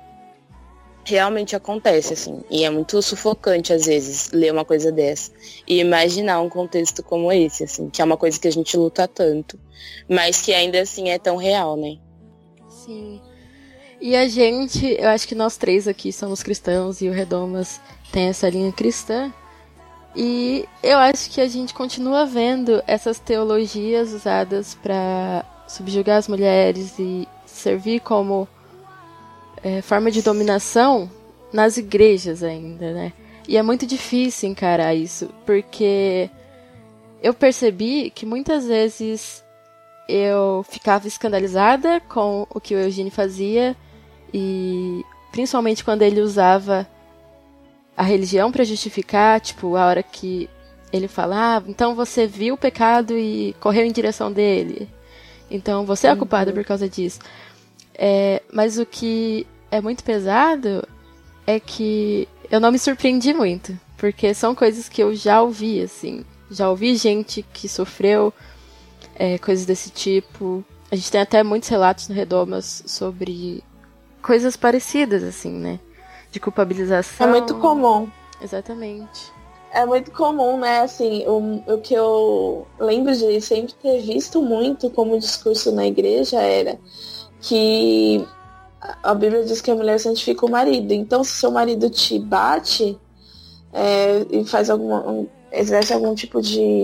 realmente 1.03 1.55
acontece, 1.55 2.13
assim. 2.13 2.41
E 2.49 2.65
é 2.65 2.71
muito 2.71 2.99
sufocante, 3.03 3.71
às 3.71 3.85
vezes, 3.85 4.31
ler 4.31 4.51
uma 4.51 4.65
coisa 4.65 4.91
dessa. 4.91 5.31
E 5.67 5.79
imaginar 5.79 6.41
um 6.41 6.49
contexto 6.49 7.03
como 7.03 7.31
esse, 7.31 7.65
assim, 7.65 7.91
que 7.91 8.01
é 8.01 8.03
uma 8.03 8.17
coisa 8.17 8.39
que 8.39 8.47
a 8.47 8.51
gente 8.51 8.75
luta 8.75 9.07
tanto, 9.07 9.59
mas 10.09 10.41
que 10.41 10.55
ainda 10.55 10.81
assim 10.81 11.09
é 11.09 11.19
tão 11.19 11.37
real, 11.37 11.77
né? 11.77 11.99
Sim. 12.67 13.21
E 13.99 14.15
a 14.15 14.27
gente, 14.27 14.85
eu 14.99 15.09
acho 15.09 15.27
que 15.27 15.35
nós 15.35 15.57
três 15.57 15.87
aqui 15.87 16.11
somos 16.11 16.43
cristãos 16.43 17.01
e 17.01 17.07
o 17.07 17.13
Redomas 17.13 17.79
tem 18.11 18.27
essa 18.27 18.49
linha 18.49 18.71
cristã. 18.71 19.33
E 20.15 20.65
eu 20.81 20.97
acho 20.97 21.29
que 21.29 21.41
a 21.41 21.47
gente 21.47 21.73
continua 21.73 22.25
vendo 22.25 22.81
essas 22.87 23.19
teologias 23.19 24.13
usadas 24.13 24.75
para 24.75 25.43
subjugar 25.67 26.17
as 26.17 26.27
mulheres 26.27 26.97
e 26.99 27.27
servir 27.45 27.99
como 27.99 28.47
é, 29.63 29.81
forma 29.81 30.11
de 30.11 30.21
dominação 30.21 31.09
nas 31.51 31.77
igrejas 31.77 32.43
ainda, 32.43 32.93
né? 32.93 33.13
E 33.47 33.57
é 33.57 33.63
muito 33.63 33.85
difícil 33.85 34.49
encarar 34.49 34.93
isso, 34.93 35.29
porque 35.45 36.29
eu 37.21 37.33
percebi 37.33 38.09
que 38.09 38.25
muitas 38.25 38.65
vezes 38.67 39.43
eu 40.07 40.63
ficava 40.69 41.07
escandalizada 41.07 41.99
com 42.01 42.47
o 42.49 42.59
que 42.59 42.75
o 42.75 42.79
Eugênio 42.79 43.11
fazia 43.11 43.75
e 44.33 45.03
principalmente 45.31 45.83
quando 45.83 46.01
ele 46.01 46.21
usava 46.21 46.87
a 47.95 48.03
religião 48.03 48.51
para 48.51 48.63
justificar, 48.63 49.39
tipo, 49.39 49.75
a 49.75 49.85
hora 49.85 50.03
que 50.03 50.49
ele 50.91 51.07
fala, 51.07 51.57
ah, 51.57 51.63
então 51.67 51.95
você 51.95 52.27
viu 52.27 52.55
o 52.55 52.57
pecado 52.57 53.17
e 53.17 53.55
correu 53.59 53.85
em 53.85 53.91
direção 53.91 54.31
dele. 54.31 54.89
Então 55.49 55.85
você 55.85 56.07
é 56.07 56.09
a 56.09 56.15
culpada 56.15 56.51
por 56.51 56.63
causa 56.63 56.89
disso. 56.89 57.19
É, 57.93 58.41
mas 58.51 58.77
o 58.77 58.85
que 58.85 59.45
é 59.71 59.79
muito 59.81 60.03
pesado 60.03 60.87
é 61.47 61.59
que 61.59 62.27
eu 62.51 62.59
não 62.59 62.71
me 62.71 62.79
surpreendi 62.79 63.33
muito, 63.33 63.77
porque 63.97 64.33
são 64.33 64.55
coisas 64.55 64.89
que 64.89 65.01
eu 65.01 65.15
já 65.15 65.41
ouvi, 65.41 65.81
assim. 65.81 66.25
Já 66.49 66.69
ouvi 66.69 66.95
gente 66.95 67.43
que 67.53 67.67
sofreu 67.67 68.33
é, 69.15 69.37
coisas 69.37 69.65
desse 69.65 69.89
tipo. 69.89 70.63
A 70.91 70.95
gente 70.95 71.11
tem 71.11 71.21
até 71.21 71.43
muitos 71.43 71.69
relatos 71.69 72.07
no 72.07 72.15
Redomas 72.15 72.83
sobre 72.85 73.63
coisas 74.25 74.57
parecidas, 74.57 75.23
assim, 75.23 75.51
né? 75.51 75.79
De 76.31 76.39
culpabilização. 76.39 77.27
É 77.27 77.29
muito 77.29 77.55
comum. 77.59 78.09
Exatamente. 78.41 79.31
É 79.71 79.85
muito 79.85 80.09
comum, 80.11 80.57
né? 80.57 80.79
Assim, 80.79 81.23
o, 81.27 81.61
o 81.73 81.77
que 81.77 81.93
eu 81.93 82.65
lembro 82.79 83.15
de 83.15 83.39
sempre 83.39 83.73
ter 83.75 84.01
visto 84.01 84.41
muito 84.41 84.89
como 84.89 85.19
discurso 85.19 85.71
na 85.71 85.85
igreja 85.85 86.41
era 86.41 86.79
que 87.39 88.27
a 89.03 89.13
Bíblia 89.13 89.43
diz 89.43 89.61
que 89.61 89.69
a 89.69 89.75
mulher 89.75 89.99
santifica 89.99 90.45
o 90.45 90.49
marido. 90.49 90.91
Então, 90.91 91.23
se 91.23 91.31
seu 91.33 91.51
marido 91.51 91.87
te 91.89 92.17
bate 92.17 92.97
é, 93.71 94.25
e 94.31 94.43
faz 94.45 94.71
alguma. 94.71 95.27
exerce 95.51 95.93
algum 95.93 96.15
tipo 96.15 96.41
de. 96.41 96.81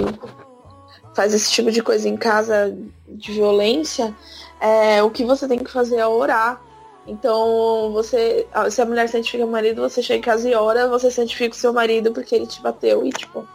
faz 1.16 1.34
esse 1.34 1.52
tipo 1.52 1.72
de 1.72 1.82
coisa 1.82 2.08
em 2.08 2.16
casa 2.16 2.78
de 3.08 3.32
violência, 3.32 4.16
é, 4.60 5.02
o 5.02 5.10
que 5.10 5.26
você 5.26 5.48
tem 5.48 5.58
que 5.58 5.72
fazer 5.72 5.98
é 5.98 6.06
orar. 6.06 6.62
Então, 7.08 7.92
você. 7.92 8.48
Se 8.70 8.82
a 8.82 8.86
mulher 8.86 9.10
santifica 9.10 9.46
o 9.46 9.50
marido, 9.50 9.82
você 9.82 10.02
chega 10.02 10.20
em 10.20 10.22
casa 10.22 10.50
e 10.50 10.54
ora, 10.54 10.88
você 10.88 11.10
santifica 11.10 11.56
o 11.56 11.58
seu 11.58 11.74
marido 11.74 12.12
porque 12.12 12.36
ele 12.36 12.48
te 12.48 12.62
bateu 12.62 13.06
e, 13.06 13.10
tipo 13.12 13.48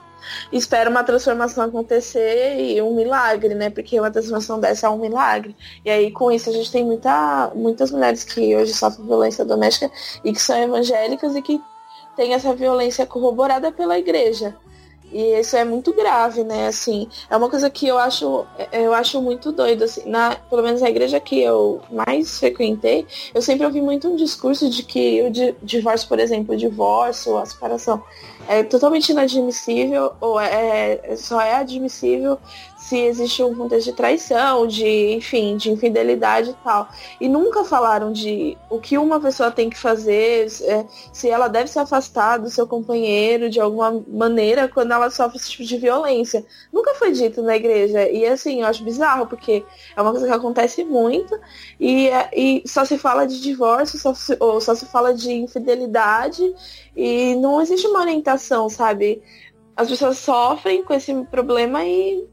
espera 0.53 0.91
uma 0.91 1.05
transformação 1.05 1.65
acontecer 1.65 2.59
e 2.59 2.81
um 2.83 2.95
milagre, 2.95 3.55
né? 3.55 3.71
Porque 3.71 3.99
uma 3.99 4.11
transformação 4.11 4.61
dessa 4.61 4.87
é 4.87 4.91
um 4.91 4.99
milagre. 4.99 5.57
E 5.85 5.91
aí, 5.91 6.11
com 6.11 6.31
isso, 6.31 6.51
a 6.51 6.53
gente 6.53 6.71
tem 6.71 6.85
muita, 6.85 7.53
muitas 7.55 7.91
mulheres 7.91 8.25
que 8.25 8.57
hoje 8.57 8.75
sofrem 8.75 9.07
violência 9.07 9.45
doméstica 9.45 9.91
e 10.25 10.33
que 10.33 10.41
são 10.41 10.57
evangélicas 10.57 11.35
e 11.37 11.43
que 11.43 11.61
têm 12.17 12.35
essa 12.35 12.55
violência 12.55 13.07
corroborada 13.07 13.71
pela 13.71 13.99
igreja. 13.99 14.57
E 15.13 15.39
isso 15.39 15.57
é 15.57 15.65
muito 15.65 15.93
grave, 15.93 16.43
né? 16.43 16.67
Assim, 16.67 17.09
é 17.31 17.37
uma 17.37 17.49
coisa 17.49 17.71
que 17.71 17.87
eu 17.87 17.97
acho, 17.99 18.45
eu 18.73 18.93
acho 18.93 19.23
muito 19.23 19.53
doido, 19.53 19.85
assim, 19.85 20.09
na, 20.09 20.35
pelo 20.35 20.63
menos 20.63 20.81
na 20.81 20.91
igreja 20.91 21.21
que 21.21 21.41
eu 21.41 21.81
mais 21.91 22.39
frequentei, 22.39 23.07
eu 23.35 23.41
sempre 23.41 23.65
ouvi 23.65 23.81
muito 23.81 24.09
um 24.09 24.17
discurso 24.17 24.69
de 24.69 24.83
que 24.83 25.23
o 25.23 25.65
divórcio, 25.65 26.09
por 26.09 26.19
exemplo, 26.19 26.55
o 26.55 26.59
divórcio, 26.59 27.39
a 27.39 27.47
separação 27.47 28.03
é 28.49 28.63
totalmente 28.63 29.11
inadmissível, 29.11 30.13
ou 30.21 30.41
é, 30.41 31.01
é 31.03 31.17
só 31.17 31.41
é 31.41 31.55
admissível 31.55 32.39
se 32.87 32.97
existe 32.99 33.43
um 33.43 33.53
contexto 33.53 33.87
de 33.87 33.97
traição, 33.97 34.65
de, 34.65 35.13
enfim, 35.13 35.57
de 35.57 35.73
infidelidade 35.73 36.51
e 36.51 36.55
tal. 36.63 36.89
E 37.21 37.29
nunca 37.29 37.65
falaram 37.65 38.13
de 38.13 38.57
o 38.71 38.79
que 38.79 38.97
uma 38.97 39.19
pessoa 39.19 39.51
tem 39.51 39.69
que 39.69 39.77
fazer, 39.77 40.47
é, 40.63 40.87
se 41.13 41.29
ela 41.29 41.49
deve 41.49 41.69
se 41.69 41.81
afastar 41.81 42.39
do 42.39 42.49
seu 42.49 42.65
companheiro 42.65 43.51
de 43.51 43.59
alguma 43.59 44.05
maneira 44.07 44.69
quando 44.69 44.93
ela 44.93 45.11
sofre 45.11 45.37
esse 45.37 45.51
tipo 45.51 45.65
de 45.65 45.77
violência. 45.79 46.47
Nunca 46.73 46.95
foi 46.95 47.11
dito 47.11 47.43
na 47.43 47.57
igreja. 47.57 48.09
E 48.09 48.25
assim, 48.25 48.61
eu 48.61 48.69
acho 48.69 48.85
bizarro, 48.85 49.27
porque 49.27 49.65
é 49.97 50.01
uma 50.01 50.13
coisa 50.13 50.29
que 50.29 50.33
acontece 50.33 50.85
muito 50.85 51.37
e, 51.81 52.09
e 52.33 52.63
só 52.69 52.85
se 52.85 52.97
fala 52.99 53.27
de 53.27 53.41
divórcio, 53.41 53.99
só 53.99 54.15
se, 54.15 54.37
ou 54.39 54.61
só 54.61 54.77
se 54.77 54.87
fala 54.87 55.13
de 55.13 55.33
infidelidade 55.33 56.55
e 56.95 57.35
não 57.35 57.61
existe 57.61 57.89
uma 57.89 58.01
orientação, 58.01 58.69
sabe? 58.69 59.21
As 59.75 59.89
pessoas 59.89 60.19
sofrem 60.19 60.85
com 60.85 60.95
esse 60.95 61.13
problema 61.25 61.85
e 61.85 62.25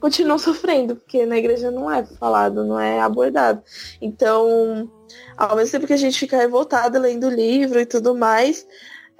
continuam 0.00 0.38
sofrendo, 0.38 0.96
porque 0.96 1.26
na 1.26 1.36
igreja 1.36 1.70
não 1.70 1.90
é 1.90 2.04
falado, 2.04 2.64
não 2.64 2.78
é 2.78 3.00
abordado. 3.00 3.62
Então, 4.00 4.90
ao 5.36 5.56
mesmo 5.56 5.72
tempo 5.72 5.86
que 5.86 5.92
a 5.92 5.98
gente 5.98 6.18
fica 6.18 6.36
revoltada 6.36 6.98
lendo 6.98 7.26
o 7.26 7.30
livro 7.30 7.80
e 7.80 7.86
tudo 7.86 8.14
mais, 8.14 8.66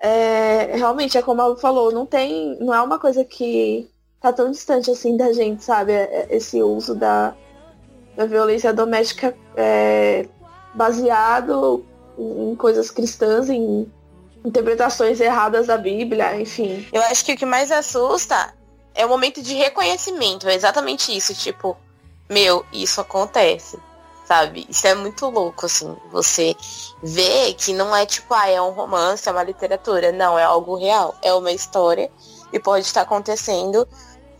é, 0.00 0.76
realmente 0.76 1.18
é 1.18 1.22
como 1.22 1.42
a 1.42 1.56
falou, 1.56 1.92
não 1.92 2.06
tem, 2.06 2.56
não 2.60 2.72
é 2.72 2.80
uma 2.80 2.98
coisa 2.98 3.24
que 3.24 3.90
tá 4.20 4.32
tão 4.32 4.50
distante 4.50 4.90
assim 4.90 5.16
da 5.16 5.32
gente, 5.32 5.62
sabe? 5.64 5.92
É, 5.92 6.02
é, 6.02 6.36
esse 6.36 6.62
uso 6.62 6.94
da, 6.94 7.34
da 8.16 8.26
violência 8.26 8.72
doméstica 8.72 9.34
é, 9.56 10.26
baseado 10.74 11.84
em 12.18 12.54
coisas 12.56 12.90
cristãs, 12.90 13.48
em 13.48 13.90
interpretações 14.44 15.20
erradas 15.20 15.66
da 15.66 15.76
Bíblia, 15.76 16.40
enfim. 16.40 16.86
Eu 16.92 17.02
acho 17.02 17.24
que 17.24 17.32
o 17.32 17.36
que 17.36 17.46
mais 17.46 17.70
assusta 17.70 18.54
é 18.94 19.05
um 19.05 19.09
momento 19.09 19.42
de 19.42 19.55
reconhecimento, 19.55 20.48
é 20.48 20.55
exatamente 20.55 21.16
isso, 21.16 21.35
tipo, 21.35 21.77
meu, 22.29 22.64
isso 22.72 23.01
acontece, 23.01 23.79
sabe? 24.27 24.66
Isso 24.68 24.87
é 24.87 24.94
muito 24.94 25.27
louco, 25.27 25.66
assim, 25.66 25.96
você 26.11 26.55
vê 27.03 27.55
que 27.55 27.72
não 27.72 27.94
é 27.94 28.05
tipo, 28.05 28.35
ah, 28.35 28.48
é 28.48 28.61
um 28.61 28.70
romance, 28.70 29.29
é 29.29 29.33
uma 29.33 29.42
literatura, 29.42 30.12
não, 30.12 30.38
é 30.38 30.44
algo 30.44 30.77
real, 30.77 31.14
é 31.22 31.33
uma 31.33 31.53
história 31.53 32.11
e 32.53 32.59
pode 32.59 32.87
estar 32.87 33.03
acontecendo 33.03 33.87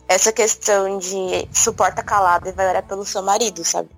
essa 0.09 0.33
questão 0.33 0.99
de 0.99 1.49
suporta 1.53 2.03
calada 2.03 2.49
e 2.49 2.53
vai 2.53 2.69
orar 2.69 2.87
pelo 2.87 3.05
seu 3.05 3.23
marido, 3.23 3.65
sabe? 3.65 3.91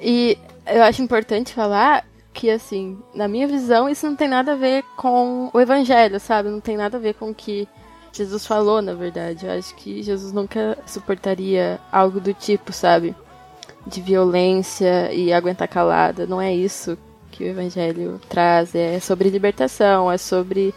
E 0.00 0.38
eu 0.66 0.82
acho 0.82 1.02
importante 1.02 1.52
falar 1.52 2.06
que, 2.32 2.50
assim, 2.50 2.98
na 3.14 3.28
minha 3.28 3.46
visão, 3.46 3.88
isso 3.88 4.06
não 4.06 4.16
tem 4.16 4.28
nada 4.28 4.52
a 4.52 4.56
ver 4.56 4.84
com 4.96 5.50
o 5.52 5.60
evangelho, 5.60 6.20
sabe? 6.20 6.48
Não 6.48 6.60
tem 6.60 6.76
nada 6.76 6.96
a 6.96 7.00
ver 7.00 7.14
com 7.14 7.34
que 7.34 7.68
Jesus 8.18 8.46
falou, 8.46 8.82
na 8.82 8.94
verdade. 8.94 9.46
Eu 9.46 9.52
acho 9.52 9.74
que 9.74 10.02
Jesus 10.02 10.32
nunca 10.32 10.76
suportaria 10.86 11.80
algo 11.90 12.20
do 12.20 12.34
tipo, 12.34 12.72
sabe? 12.72 13.14
De 13.86 14.00
violência 14.00 15.12
e 15.12 15.32
aguentar 15.32 15.68
calada. 15.68 16.26
Não 16.26 16.40
é 16.40 16.54
isso 16.54 16.98
que 17.30 17.44
o 17.44 17.46
Evangelho 17.46 18.20
traz. 18.28 18.74
É 18.74 18.98
sobre 19.00 19.30
libertação, 19.30 20.10
é 20.10 20.18
sobre 20.18 20.74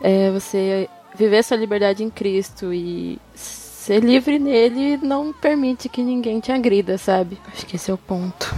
é, 0.00 0.30
você 0.30 0.88
viver 1.14 1.44
sua 1.44 1.56
liberdade 1.56 2.02
em 2.02 2.10
Cristo 2.10 2.72
e 2.72 3.18
ser 3.34 4.02
livre 4.02 4.38
nele 4.38 4.96
não 4.96 5.32
permite 5.32 5.88
que 5.88 6.02
ninguém 6.02 6.40
te 6.40 6.50
agrida, 6.50 6.96
sabe? 6.96 7.38
Acho 7.52 7.66
que 7.66 7.76
esse 7.76 7.90
é 7.90 7.94
o 7.94 7.98
ponto. 7.98 8.54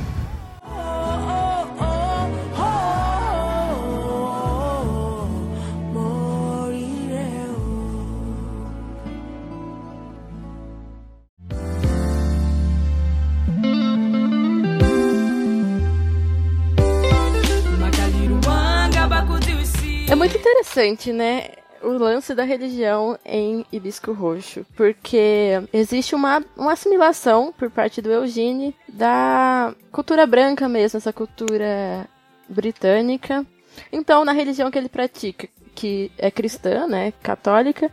É 20.08 20.14
muito 20.14 20.36
interessante, 20.36 21.12
né? 21.12 21.48
O 21.82 21.90
lance 21.90 22.34
da 22.34 22.44
religião 22.44 23.18
em 23.24 23.66
Hibisco 23.72 24.12
Roxo, 24.12 24.64
porque 24.76 25.60
existe 25.72 26.14
uma, 26.14 26.42
uma 26.56 26.72
assimilação 26.72 27.52
por 27.52 27.70
parte 27.70 28.00
do 28.00 28.10
Eugene 28.10 28.74
da 28.88 29.74
cultura 29.90 30.24
branca 30.24 30.68
mesmo, 30.68 30.96
essa 30.96 31.12
cultura 31.12 32.08
britânica. 32.48 33.44
Então, 33.92 34.24
na 34.24 34.32
religião 34.32 34.70
que 34.70 34.78
ele 34.78 34.88
pratica, 34.88 35.48
que 35.74 36.10
é 36.16 36.30
cristã, 36.30 36.86
né, 36.86 37.12
católica, 37.22 37.90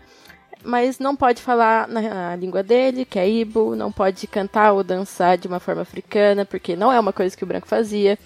mas 0.64 1.00
não 1.00 1.16
pode 1.16 1.42
falar 1.42 1.88
na 1.88 2.36
língua 2.36 2.64
dele, 2.64 3.06
que 3.06 3.20
é 3.20 3.28
Ibo, 3.28 3.76
não 3.76 3.92
pode 3.92 4.26
cantar 4.28 4.72
ou 4.72 4.84
dançar 4.84 5.38
de 5.38 5.48
uma 5.48 5.60
forma 5.60 5.82
africana, 5.82 6.46
porque 6.46 6.76
não 6.76 6.92
é 6.92 7.00
uma 7.00 7.12
coisa 7.12 7.36
que 7.36 7.44
o 7.44 7.48
branco 7.48 7.68
fazia. 7.68 8.18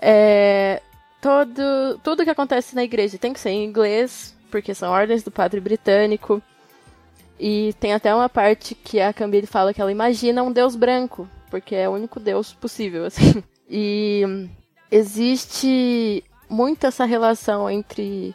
É, 0.00 0.82
todo, 1.22 2.00
tudo 2.02 2.24
que 2.24 2.30
acontece 2.30 2.74
na 2.74 2.82
igreja 2.82 3.16
tem 3.16 3.32
que 3.32 3.38
ser 3.38 3.50
em 3.50 3.64
inglês, 3.64 4.36
porque 4.50 4.74
são 4.74 4.90
ordens 4.90 5.22
do 5.22 5.30
padre 5.30 5.60
britânico. 5.60 6.42
E 7.38 7.72
tem 7.80 7.94
até 7.94 8.14
uma 8.14 8.28
parte 8.28 8.74
que 8.74 9.00
a 9.00 9.12
Camille 9.12 9.46
fala 9.46 9.72
que 9.72 9.80
ela 9.80 9.92
imagina 9.92 10.42
um 10.42 10.52
deus 10.52 10.74
branco, 10.74 11.28
porque 11.48 11.76
é 11.76 11.88
o 11.88 11.92
único 11.92 12.18
deus 12.18 12.52
possível, 12.52 13.06
assim. 13.06 13.42
E 13.70 14.48
existe 14.90 16.24
muito 16.50 16.86
essa 16.86 17.04
relação 17.04 17.70
entre 17.70 18.34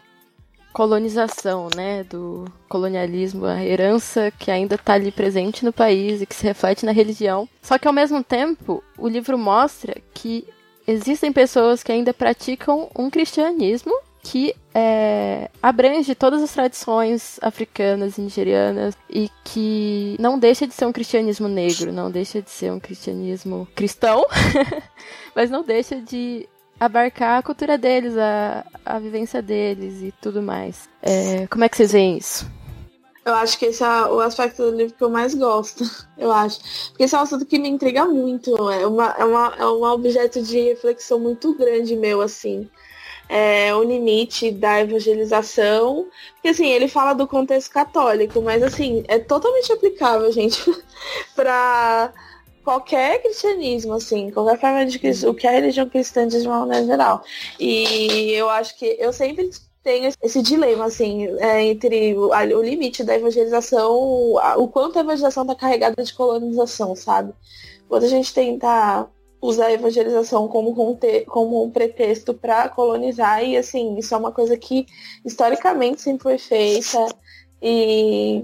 colonização, 0.72 1.70
né, 1.76 2.04
do 2.04 2.46
colonialismo, 2.70 3.46
a 3.46 3.64
herança 3.64 4.32
que 4.32 4.50
ainda 4.50 4.76
está 4.76 4.94
ali 4.94 5.12
presente 5.12 5.66
no 5.66 5.74
país 5.74 6.22
e 6.22 6.26
que 6.26 6.36
se 6.36 6.44
reflete 6.44 6.86
na 6.86 6.92
religião. 6.92 7.50
Só 7.62 7.78
que 7.78 7.88
ao 7.88 7.94
mesmo 7.94 8.24
tempo, 8.24 8.84
o 8.98 9.08
livro 9.08 9.38
mostra 9.38 9.96
que 10.14 10.48
existem 10.88 11.32
pessoas 11.32 11.84
que 11.84 11.92
ainda 11.92 12.14
praticam 12.14 12.90
um 12.98 13.10
cristianismo 13.10 13.94
que 14.24 14.54
é, 14.74 15.50
abrange 15.64 16.14
todas 16.14 16.42
as 16.42 16.52
tradições 16.52 17.40
africanas 17.42 18.18
nigerianas 18.18 18.94
e 19.10 19.30
que 19.44 20.18
não 20.20 20.38
deixa 20.38 20.68
de 20.68 20.74
ser 20.74 20.86
um 20.86 20.92
cristianismo 20.92 21.48
negro, 21.48 21.94
não 21.94 22.12
deixa 22.12 22.42
de 22.42 22.50
ser 22.50 22.72
um 22.72 22.80
cristianismo 22.80 23.68
cristão, 23.74 24.26
mas 25.36 25.50
não 25.50 25.64
deixa 25.64 26.02
de 26.02 26.48
abarcar 26.80 27.40
a 27.40 27.42
cultura 27.42 27.78
deles, 27.78 28.18
a, 28.18 28.66
a 28.86 29.00
vivência 29.00 29.42
deles 29.42 30.02
e 30.02 30.14
tudo 30.22 30.42
mais. 30.42 30.90
É, 31.02 31.48
como 31.48 31.64
é 31.64 31.70
que 31.70 31.78
vocês 31.78 31.92
veem 31.94 32.18
isso? 32.18 32.50
Eu 33.28 33.36
acho 33.36 33.60
que 33.60 33.66
esse 33.66 33.84
é 33.84 34.06
o 34.06 34.20
aspecto 34.20 34.64
do 34.64 34.78
livro 34.78 34.96
que 34.96 35.04
eu 35.04 35.10
mais 35.10 35.36
gosto, 35.36 35.84
eu 36.18 36.32
acho. 36.32 36.60
Porque 36.90 37.04
esse 37.04 37.16
é 37.16 37.18
um 37.18 37.22
assunto 37.22 37.46
que 37.46 37.60
me 37.60 37.68
intriga 37.70 38.06
muito. 38.06 38.56
É, 38.70 38.88
uma, 38.88 39.16
é, 39.18 39.26
uma, 39.26 39.56
é 39.58 39.66
um 39.66 39.84
objeto 39.84 40.42
de 40.42 40.60
reflexão 40.62 41.20
muito 41.20 41.54
grande 41.56 41.96
meu, 41.96 42.22
assim 42.22 42.70
é, 43.30 43.74
o 43.76 43.84
limite 43.84 44.52
da 44.52 44.82
evangelização. 44.82 46.08
Porque 46.36 46.50
assim, 46.50 46.68
ele 46.68 46.88
fala 46.88 47.14
do 47.14 47.28
contexto 47.28 47.72
católico, 47.72 48.42
mas 48.42 48.64
assim, 48.64 49.04
é 49.08 49.20
totalmente 49.20 49.72
aplicável, 49.72 50.32
gente, 50.32 50.64
para 51.36 52.14
qualquer 52.64 53.22
cristianismo, 53.22 53.94
assim, 53.94 54.30
qualquer 54.32 54.60
forma 54.60 54.86
de 54.86 54.98
o 55.26 55.34
que 55.34 55.48
a 55.48 55.52
religião 55.52 55.90
cristã 55.90 56.28
de 56.28 56.38
uma 56.46 56.60
maneira 56.62 56.86
geral. 56.86 57.24
E 57.60 58.32
eu 58.32 58.50
acho 58.50 58.78
que 58.78 58.98
eu 59.00 59.14
sempre 59.14 59.50
tenho 59.88 60.12
esse 60.22 60.42
dilema, 60.42 60.84
assim, 60.84 61.28
é, 61.40 61.64
entre 61.64 62.14
o, 62.14 62.32
o, 62.32 62.62
limite 62.62 63.06
da 63.06 63.16
evangelização, 63.16 63.90
o, 63.90 64.38
o 64.58 64.68
quanto 64.68 64.98
a 64.98 65.02
evangelização 65.02 65.44
está 65.44 65.56
carregada 65.56 66.04
de 66.04 66.14
colonização, 66.14 66.94
sabe? 66.94 67.34
Quando 67.88 68.04
a 68.04 68.10
gente 68.10 68.34
tenta 68.34 69.08
usa 69.42 69.66
a 69.66 69.72
evangelização 69.72 70.48
como, 70.50 70.76
como 71.28 71.64
um 71.64 71.72
pretexto 71.72 72.34
para 72.34 72.68
colonizar 72.68 73.46
e 73.46 73.56
assim 73.56 73.96
isso 73.96 74.14
é 74.16 74.18
uma 74.18 74.32
coisa 74.32 74.58
que 74.58 74.88
historicamente 75.24 76.02
sempre 76.02 76.24
foi 76.24 76.38
feita 76.40 77.06
e, 77.62 78.44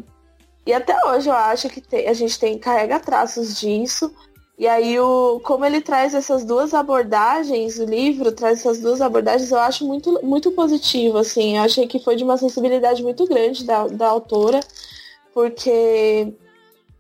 e 0.67 0.71
até 0.71 0.95
hoje 1.07 1.29
eu 1.29 1.33
acho 1.33 1.67
que 1.67 1.81
te, 1.81 2.05
a 2.05 2.13
gente 2.13 2.39
tem 2.39 2.59
carrega 2.59 2.99
traços 2.99 3.59
disso 3.59 4.13
e 4.57 4.67
aí 4.67 4.99
o 4.99 5.39
como 5.43 5.65
ele 5.65 5.81
traz 5.81 6.13
essas 6.13 6.45
duas 6.45 6.73
abordagens 6.73 7.79
o 7.79 7.85
livro 7.85 8.31
traz 8.31 8.59
essas 8.59 8.79
duas 8.79 9.01
abordagens 9.01 9.51
eu 9.51 9.59
acho 9.59 9.85
muito 9.85 10.19
muito 10.23 10.51
positivo 10.51 11.17
assim 11.17 11.57
eu 11.57 11.63
achei 11.63 11.87
que 11.87 11.99
foi 11.99 12.15
de 12.15 12.23
uma 12.23 12.37
sensibilidade 12.37 13.01
muito 13.01 13.25
grande 13.27 13.65
da, 13.65 13.87
da 13.87 14.07
autora 14.07 14.59
porque 15.33 16.33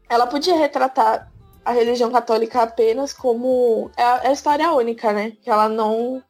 ela 0.09 0.27
podia 0.27 0.55
retratar 0.55 1.31
a 1.63 1.71
religião 1.71 2.11
católica 2.11 2.61
apenas 2.61 3.13
como 3.13 3.89
é 3.95 4.03
a, 4.03 4.21
é 4.23 4.27
a 4.29 4.31
história 4.31 4.71
única, 4.71 5.13
né? 5.13 5.33
Que 5.41 5.49
ela 5.49 5.69
não 5.69 6.21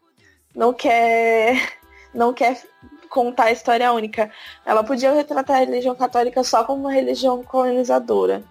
não 0.55 0.73
quer 0.73 1.57
não 2.13 2.33
quer 2.33 2.61
contar 3.09 3.45
a 3.45 3.51
história 3.51 3.91
única. 3.91 4.31
Ela 4.65 4.83
podia 4.83 5.13
retratar 5.13 5.57
a 5.57 5.59
religião 5.59 5.95
católica 5.95 6.43
só 6.43 6.63
como 6.63 6.81
uma 6.81 6.91
religião 6.91 7.43
colonizadora. 7.43 8.43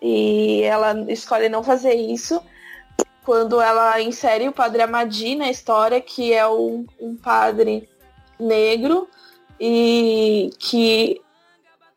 E 0.00 0.62
ela 0.62 0.94
escolhe 1.10 1.48
não 1.48 1.62
fazer 1.62 1.94
isso 1.94 2.40
quando 3.24 3.60
ela 3.60 4.00
insere 4.00 4.48
o 4.48 4.52
padre 4.52 4.82
Amadi 4.82 5.34
na 5.34 5.50
história, 5.50 6.00
que 6.00 6.32
é 6.32 6.48
um, 6.48 6.86
um 6.98 7.16
padre 7.16 7.88
negro 8.38 9.08
e 9.60 10.50
que 10.58 11.20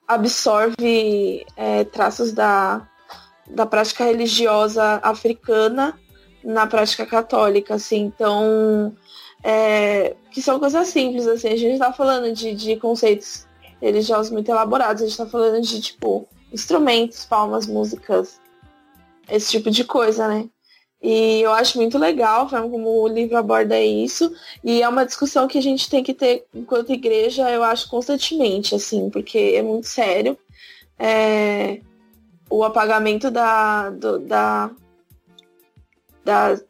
absorve 0.08 1.46
é, 1.56 1.84
traços 1.86 2.34
da 2.34 2.86
da 3.54 3.66
prática 3.66 4.06
religiosa 4.06 5.00
africana 5.04 6.00
na 6.44 6.66
prática 6.66 7.06
católica, 7.06 7.76
assim. 7.76 8.02
Então, 8.02 8.96
é, 9.44 10.16
que 10.32 10.42
são 10.42 10.60
coisas 10.60 10.88
simples, 10.88 11.28
assim. 11.28 11.50
A 11.50 11.58
gente 11.58 11.74
está 11.74 11.92
falando 11.94 12.34
de, 12.34 12.56
de 12.56 12.78
conceitos 12.78 13.46
religiosos 13.82 14.32
muito 14.32 14.50
elaborados. 14.50 15.02
A 15.02 15.06
gente 15.06 15.12
está 15.12 15.26
falando 15.26 15.62
de, 15.62 15.82
tipo, 15.82 16.28
instrumentos, 16.52 17.26
palmas, 17.26 17.66
músicas, 17.66 18.40
esse 19.30 19.52
tipo 19.52 19.72
de 19.72 19.84
coisa, 19.84 20.28
né? 20.28 20.50
E 21.02 21.42
eu 21.42 21.52
acho 21.52 21.80
muito 21.80 21.98
legal 21.98 22.48
como 22.48 23.02
o 23.02 23.08
livro 23.08 23.36
aborda 23.36 23.80
isso. 23.80 24.32
E 24.64 24.84
é 24.84 24.88
uma 24.88 25.06
discussão 25.06 25.48
que 25.48 25.58
a 25.58 25.62
gente 25.62 25.90
tem 25.90 26.04
que 26.04 26.14
ter 26.14 26.46
enquanto 26.54 26.92
igreja, 26.94 27.50
eu 27.50 27.64
acho, 27.64 27.90
constantemente, 27.90 28.76
assim, 28.76 29.10
porque 29.10 29.54
é 29.56 29.64
muito 29.64 29.88
sério. 29.88 30.38
É, 31.00 31.80
o 32.50 32.64
apagamento 32.64 33.32
da, 33.32 33.90
do, 33.90 34.20
da, 34.20 34.70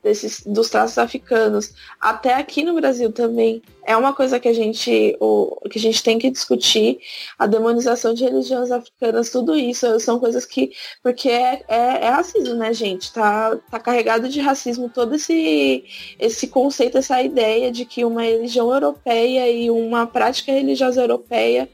desses, 0.01 0.43
dos 0.45 0.69
traços 0.69 0.97
africanos, 0.97 1.73
até 1.99 2.35
aqui 2.35 2.63
no 2.63 2.75
Brasil 2.75 3.11
também, 3.11 3.61
é 3.83 3.97
uma 3.97 4.13
coisa 4.13 4.39
que 4.39 4.47
a 4.47 4.53
gente, 4.53 5.17
o, 5.19 5.57
que 5.69 5.77
a 5.77 5.81
gente 5.81 6.01
tem 6.01 6.17
que 6.17 6.29
discutir, 6.29 6.99
a 7.37 7.45
demonização 7.47 8.13
de 8.13 8.23
religiões 8.23 8.71
africanas, 8.71 9.29
tudo 9.29 9.55
isso 9.55 9.99
são 9.99 10.19
coisas 10.19 10.45
que, 10.45 10.71
porque 11.03 11.29
é, 11.29 11.63
é, 11.67 12.05
é 12.05 12.09
racismo, 12.09 12.55
né, 12.55 12.73
gente? 12.73 13.11
Tá, 13.11 13.57
tá 13.69 13.79
carregado 13.79 14.29
de 14.29 14.39
racismo 14.39 14.89
todo 14.89 15.15
esse, 15.15 15.83
esse 16.19 16.47
conceito, 16.47 16.97
essa 16.97 17.21
ideia 17.21 17.71
de 17.71 17.85
que 17.85 18.05
uma 18.05 18.21
religião 18.21 18.71
europeia 18.71 19.49
e 19.51 19.69
uma 19.69 20.07
prática 20.07 20.51
religiosa 20.51 21.01
europeia 21.01 21.69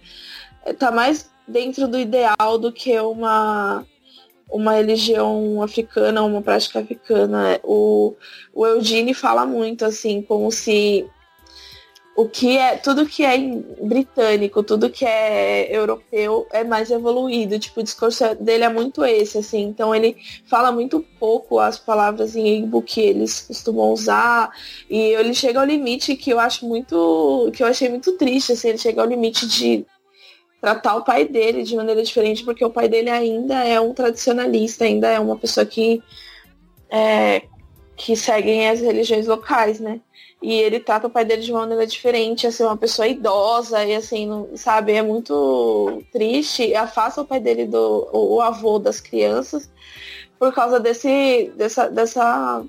tá 0.79 0.91
mais 0.91 1.29
dentro 1.47 1.87
do 1.87 1.97
ideal 1.97 2.57
do 2.59 2.71
que 2.71 2.99
uma 2.99 3.85
uma 4.49 4.73
religião 4.73 5.61
africana, 5.61 6.23
uma 6.23 6.41
prática 6.41 6.79
africana. 6.79 7.59
O, 7.63 8.15
o 8.53 8.65
Eugene 8.65 9.13
fala 9.13 9.45
muito 9.45 9.85
assim, 9.85 10.21
como 10.21 10.51
se 10.51 11.05
o 12.17 12.27
que 12.27 12.57
é 12.57 12.75
tudo 12.75 13.05
que 13.05 13.23
é 13.23 13.37
britânico, 13.79 14.63
tudo 14.63 14.89
que 14.89 15.05
é 15.05 15.67
europeu 15.71 16.47
é 16.51 16.63
mais 16.63 16.89
evoluído. 16.89 17.59
Tipo, 17.59 17.81
o 17.81 17.83
discurso 17.83 18.23
dele 18.41 18.63
é 18.63 18.69
muito 18.69 19.05
esse, 19.05 19.37
assim. 19.37 19.61
Então 19.61 19.93
ele 19.93 20.17
fala 20.47 20.71
muito 20.71 21.05
pouco 21.19 21.59
as 21.59 21.77
palavras 21.77 22.35
em 22.35 22.57
Igbo 22.57 22.81
que 22.81 23.01
eles 23.01 23.41
costumam 23.41 23.91
usar. 23.91 24.49
E 24.89 24.97
ele 24.97 25.35
chega 25.35 25.59
ao 25.59 25.65
limite 25.65 26.15
que 26.15 26.31
eu 26.31 26.39
acho 26.39 26.65
muito. 26.67 27.51
que 27.53 27.61
eu 27.61 27.67
achei 27.67 27.87
muito 27.87 28.13
triste, 28.13 28.53
assim, 28.53 28.69
ele 28.69 28.79
chega 28.79 28.99
ao 28.99 29.07
limite 29.07 29.45
de 29.47 29.85
tratar 30.61 30.95
o 30.95 31.03
pai 31.03 31.25
dele 31.25 31.63
de 31.63 31.75
maneira 31.75 32.01
diferente, 32.03 32.43
porque 32.43 32.65
o 32.65 32.69
pai 32.69 32.87
dele 32.87 33.09
ainda 33.09 33.63
é 33.63 33.79
um 33.79 33.93
tradicionalista, 33.93 34.85
ainda 34.85 35.09
é 35.09 35.19
uma 35.19 35.37
pessoa 35.37 35.65
que, 35.65 36.01
é, 36.89 37.43
que 37.95 38.15
segue 38.15 38.65
as 38.65 38.81
religiões 38.81 39.27
locais, 39.27 39.79
né? 39.79 40.01
E 40.41 40.53
ele 40.53 40.79
trata 40.79 41.07
o 41.07 41.09
pai 41.09 41.25
dele 41.25 41.41
de 41.41 41.51
uma 41.51 41.61
maneira 41.61 41.85
diferente, 41.85 42.45
assim, 42.45 42.63
uma 42.63 42.77
pessoa 42.77 43.07
idosa, 43.07 43.83
e 43.83 43.95
assim, 43.95 44.27
não, 44.27 44.49
sabe, 44.55 44.93
é 44.93 45.01
muito 45.01 46.03
triste, 46.11 46.75
afasta 46.75 47.21
o 47.21 47.25
pai 47.25 47.39
dele 47.39 47.65
do 47.65 48.07
o, 48.11 48.35
o 48.35 48.41
avô 48.41 48.77
das 48.77 48.99
crianças 48.99 49.69
por 50.37 50.53
causa 50.53 50.79
desse, 50.79 51.51
dessa, 51.55 51.89
dessa, 51.89 52.63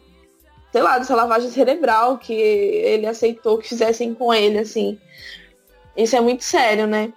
sei 0.72 0.82
lá, 0.82 0.98
dessa 0.98 1.14
lavagem 1.14 1.50
cerebral 1.50 2.18
que 2.18 2.32
ele 2.32 3.06
aceitou 3.06 3.58
que 3.58 3.68
fizessem 3.68 4.14
com 4.14 4.32
ele, 4.32 4.58
assim. 4.58 4.98
Isso 5.96 6.16
é 6.16 6.20
muito 6.20 6.44
sério, 6.44 6.86
né? 6.86 7.12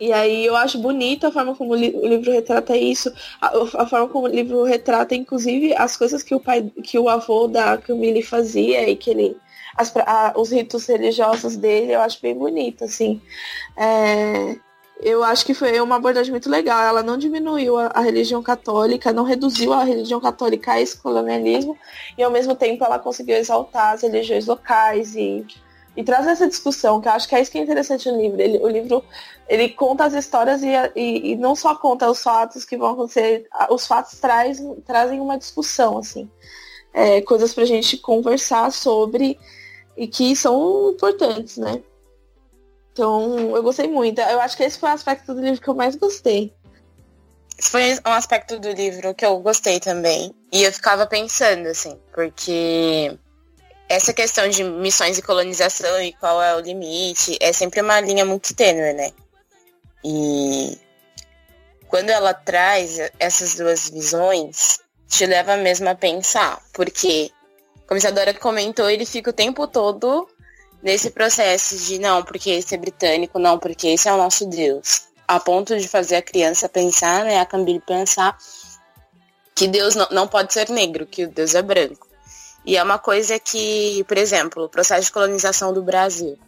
E 0.00 0.12
aí 0.14 0.46
eu 0.46 0.56
acho 0.56 0.78
bonita 0.78 1.28
a 1.28 1.30
forma 1.30 1.54
como 1.54 1.72
o 1.72 1.76
livro 1.76 2.32
retrata 2.32 2.74
isso, 2.74 3.12
a, 3.38 3.48
a, 3.82 3.86
forma 3.86 4.08
como 4.08 4.26
o 4.26 4.30
livro 4.30 4.64
retrata, 4.64 5.14
inclusive, 5.14 5.74
as 5.76 5.94
coisas 5.94 6.22
que 6.22 6.34
o 6.34 6.40
pai, 6.40 6.72
que 6.82 6.98
o 6.98 7.08
avô 7.08 7.46
da 7.46 7.76
Camille 7.76 8.22
fazia 8.22 8.88
e 8.88 8.96
que 8.96 9.10
ele. 9.10 9.36
As, 9.76 9.94
a, 9.96 10.32
os 10.36 10.50
ritos 10.50 10.86
religiosos 10.86 11.56
dele, 11.56 11.94
eu 11.94 12.00
acho 12.00 12.20
bem 12.20 12.34
bonito, 12.34 12.84
assim. 12.84 13.20
É, 13.76 14.56
eu 15.02 15.22
acho 15.22 15.44
que 15.44 15.54
foi 15.54 15.78
uma 15.80 15.96
abordagem 15.96 16.30
muito 16.30 16.50
legal. 16.50 16.82
Ela 16.82 17.02
não 17.02 17.16
diminuiu 17.16 17.78
a, 17.78 17.86
a, 17.88 18.00
religião 18.00 18.42
católica, 18.42 19.12
não 19.12 19.24
reduziu 19.24 19.72
a 19.72 19.84
religião 19.84 20.20
católica 20.20 20.72
a 20.72 20.80
esse 20.80 20.96
colonialismo, 21.00 21.76
e 22.16 22.22
ao 22.22 22.30
mesmo 22.30 22.54
tempo 22.54 22.84
ela 22.84 22.98
conseguiu 22.98 23.36
exaltar 23.36 23.94
as 23.94 24.02
religiões 24.02 24.46
locais 24.46 25.14
e 25.14 25.44
e 25.96 26.04
traz 26.04 26.26
essa 26.26 26.46
discussão, 26.46 27.00
que 27.00 27.08
eu 27.08 27.12
acho 27.12 27.28
que 27.28 27.34
é 27.34 27.40
isso 27.40 27.50
que 27.50 27.58
é 27.58 27.62
interessante 27.62 28.10
no 28.10 28.20
livro. 28.20 28.40
Ele, 28.40 28.58
o 28.58 28.68
livro 28.68 29.04
ele 29.48 29.68
conta 29.70 30.04
as 30.04 30.14
histórias 30.14 30.62
e, 30.62 30.68
e, 30.94 31.32
e, 31.32 31.36
não 31.36 31.56
só 31.56 31.74
conta 31.74 32.10
os 32.10 32.22
fatos 32.22 32.64
que 32.64 32.76
vão 32.76 32.92
acontecer, 32.92 33.48
os 33.70 33.86
fatos 33.86 34.18
traz, 34.20 34.62
trazem 34.86 35.20
uma 35.20 35.36
discussão, 35.36 35.98
assim. 35.98 36.30
É, 36.92 37.20
coisas 37.22 37.52
pra 37.52 37.64
gente 37.64 37.96
conversar 37.98 38.72
sobre 38.72 39.38
e 39.96 40.06
que 40.06 40.34
são 40.34 40.92
importantes, 40.92 41.56
né? 41.56 41.82
Então, 42.92 43.56
eu 43.56 43.62
gostei 43.62 43.88
muito. 43.88 44.20
Eu 44.20 44.40
acho 44.40 44.56
que 44.56 44.62
esse 44.62 44.78
foi 44.78 44.90
o 44.90 44.92
aspecto 44.92 45.34
do 45.34 45.40
livro 45.40 45.60
que 45.60 45.68
eu 45.68 45.74
mais 45.74 45.94
gostei. 45.96 46.52
Esse 47.58 47.70
foi 47.70 47.94
um 48.06 48.12
aspecto 48.12 48.58
do 48.58 48.70
livro 48.70 49.14
que 49.14 49.24
eu 49.24 49.38
gostei 49.40 49.78
também. 49.78 50.34
E 50.52 50.62
eu 50.62 50.72
ficava 50.72 51.06
pensando, 51.06 51.66
assim, 51.68 51.98
porque 52.12 53.16
essa 53.90 54.12
questão 54.12 54.48
de 54.48 54.62
missões 54.62 55.18
e 55.18 55.22
colonização 55.22 56.00
e 56.00 56.12
qual 56.12 56.40
é 56.40 56.54
o 56.54 56.60
limite 56.60 57.36
é 57.40 57.52
sempre 57.52 57.80
uma 57.80 58.00
linha 58.00 58.24
muito 58.24 58.54
tênue, 58.54 58.92
né? 58.92 59.10
E 60.04 60.78
quando 61.88 62.08
ela 62.08 62.32
traz 62.32 62.98
essas 63.18 63.56
duas 63.56 63.90
visões, 63.90 64.78
te 65.08 65.26
leva 65.26 65.56
mesmo 65.56 65.88
a 65.88 65.96
pensar, 65.96 66.62
porque, 66.72 67.32
como 67.88 67.96
a 67.96 67.98
Isadora 67.98 68.32
comentou, 68.32 68.88
ele 68.88 69.04
fica 69.04 69.30
o 69.30 69.32
tempo 69.32 69.66
todo 69.66 70.28
nesse 70.80 71.10
processo 71.10 71.76
de 71.76 71.98
não, 71.98 72.22
porque 72.22 72.48
esse 72.48 72.76
é 72.76 72.78
britânico, 72.78 73.40
não, 73.40 73.58
porque 73.58 73.88
esse 73.88 74.08
é 74.08 74.12
o 74.12 74.16
nosso 74.16 74.46
Deus. 74.46 75.08
A 75.26 75.40
ponto 75.40 75.76
de 75.76 75.88
fazer 75.88 76.14
a 76.14 76.22
criança 76.22 76.68
pensar, 76.68 77.24
né, 77.24 77.40
a 77.40 77.44
Camille 77.44 77.82
pensar 77.84 78.38
que 79.52 79.66
Deus 79.66 79.96
não, 79.96 80.06
não 80.12 80.28
pode 80.28 80.52
ser 80.52 80.68
negro, 80.68 81.04
que 81.06 81.24
o 81.24 81.28
Deus 81.28 81.56
é 81.56 81.62
branco. 81.62 82.09
E 82.64 82.76
é 82.76 82.82
uma 82.82 82.98
coisa 82.98 83.38
que, 83.38 84.04
por 84.04 84.18
exemplo, 84.18 84.64
o 84.64 84.68
processo 84.68 85.06
de 85.06 85.12
colonização 85.12 85.72
do 85.72 85.82
Brasil. 85.82 86.38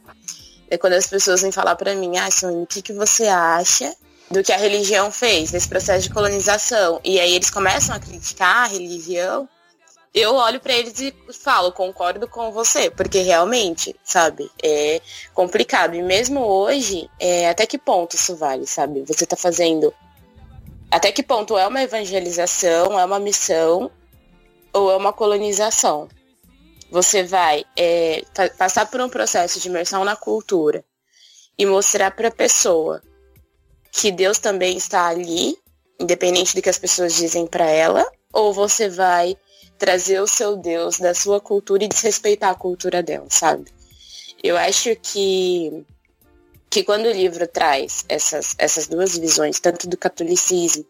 É 0.70 0.78
quando 0.78 0.94
as 0.94 1.06
pessoas 1.06 1.42
vêm 1.42 1.52
falar 1.52 1.76
para 1.76 1.94
mim, 1.94 2.16
ah, 2.16 2.30
Simone, 2.30 2.62
o 2.62 2.66
que, 2.66 2.82
que 2.82 2.92
você 2.92 3.26
acha 3.26 3.94
do 4.30 4.42
que 4.42 4.52
a 4.52 4.56
religião 4.56 5.10
fez 5.10 5.52
nesse 5.52 5.68
processo 5.68 6.08
de 6.08 6.14
colonização? 6.14 7.00
E 7.04 7.20
aí 7.20 7.34
eles 7.34 7.50
começam 7.50 7.94
a 7.94 8.00
criticar 8.00 8.64
a 8.64 8.66
religião 8.66 9.48
eu 10.14 10.34
olho 10.34 10.60
para 10.60 10.74
eles 10.74 11.00
e 11.00 11.14
falo, 11.32 11.72
concordo 11.72 12.28
com 12.28 12.52
você, 12.52 12.90
porque 12.90 13.22
realmente, 13.22 13.96
sabe, 14.04 14.50
é 14.62 15.00
complicado. 15.32 15.94
E 15.94 16.02
mesmo 16.02 16.40
hoje, 16.40 17.08
é, 17.18 17.48
até 17.48 17.64
que 17.64 17.78
ponto 17.78 18.14
isso 18.14 18.36
vale, 18.36 18.66
sabe? 18.66 19.02
Você 19.06 19.24
tá 19.24 19.36
fazendo. 19.36 19.92
Até 20.90 21.10
que 21.10 21.22
ponto 21.22 21.56
é 21.56 21.66
uma 21.66 21.82
evangelização, 21.82 23.00
é 23.00 23.04
uma 23.04 23.18
missão 23.18 23.90
ou 24.72 24.90
é 24.90 24.96
uma 24.96 25.12
colonização? 25.12 26.08
Você 26.90 27.22
vai 27.22 27.64
é, 27.76 28.22
passar 28.58 28.90
por 28.90 29.00
um 29.00 29.08
processo 29.08 29.58
de 29.58 29.68
imersão 29.68 30.04
na 30.04 30.14
cultura 30.14 30.84
e 31.58 31.64
mostrar 31.64 32.10
para 32.10 32.28
a 32.28 32.32
pessoa 32.32 33.02
que 33.90 34.10
Deus 34.10 34.38
também 34.38 34.76
está 34.76 35.08
ali, 35.08 35.56
independente 35.98 36.54
do 36.54 36.62
que 36.62 36.68
as 36.68 36.78
pessoas 36.78 37.14
dizem 37.14 37.46
para 37.46 37.66
ela, 37.66 38.06
ou 38.32 38.52
você 38.52 38.88
vai 38.88 39.36
trazer 39.78 40.20
o 40.20 40.26
seu 40.26 40.56
Deus 40.56 40.98
da 40.98 41.14
sua 41.14 41.40
cultura 41.40 41.84
e 41.84 41.88
desrespeitar 41.88 42.50
a 42.50 42.54
cultura 42.54 43.02
dela, 43.02 43.26
sabe? 43.28 43.70
Eu 44.42 44.56
acho 44.56 44.94
que 44.96 45.84
que 46.72 46.82
quando 46.82 47.04
o 47.04 47.12
livro 47.12 47.46
traz 47.46 48.02
essas, 48.08 48.54
essas 48.56 48.86
duas 48.86 49.18
visões, 49.18 49.60
tanto 49.60 49.86
do 49.86 49.96
catolicismo 49.98 50.86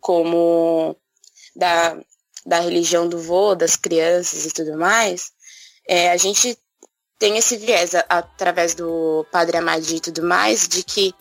como 0.00 0.96
da, 1.54 2.00
da 2.48 2.60
religião 2.60 3.06
do 3.06 3.18
vô, 3.18 3.54
das 3.54 3.76
crianças 3.76 4.46
e 4.46 4.50
tudo 4.50 4.78
mais, 4.78 5.30
é, 5.86 6.10
a 6.10 6.16
gente 6.16 6.58
tem 7.18 7.36
esse 7.36 7.58
viés 7.58 7.94
a, 7.94 8.04
através 8.08 8.74
do 8.74 9.26
Padre 9.30 9.58
Amadi 9.58 9.96
e 9.96 10.00
tudo 10.00 10.22
mais, 10.22 10.66
de 10.66 10.82
que, 10.82 11.14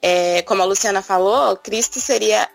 é, 0.00 0.40
como 0.42 0.62
a 0.62 0.64
Luciana 0.64 1.02
falou, 1.02 1.54
Cristo 1.58 2.00
seria 2.00 2.48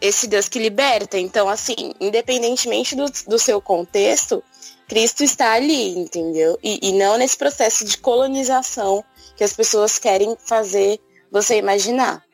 esse 0.00 0.28
Deus 0.28 0.48
que 0.48 0.60
liberta. 0.60 1.18
Então, 1.18 1.48
assim, 1.48 1.92
independentemente 2.00 2.94
do, 2.94 3.06
do 3.26 3.38
seu 3.40 3.60
contexto, 3.60 4.42
Cristo 4.86 5.24
está 5.24 5.52
ali, 5.54 5.98
entendeu? 5.98 6.56
E, 6.62 6.90
e 6.90 6.92
não 6.92 7.18
nesse 7.18 7.36
processo 7.36 7.84
de 7.84 7.98
colonização 7.98 9.04
que 9.36 9.42
as 9.42 9.52
pessoas 9.52 9.98
querem 9.98 10.36
fazer 10.38 11.00
você 11.28 11.56
imaginar. 11.56 12.24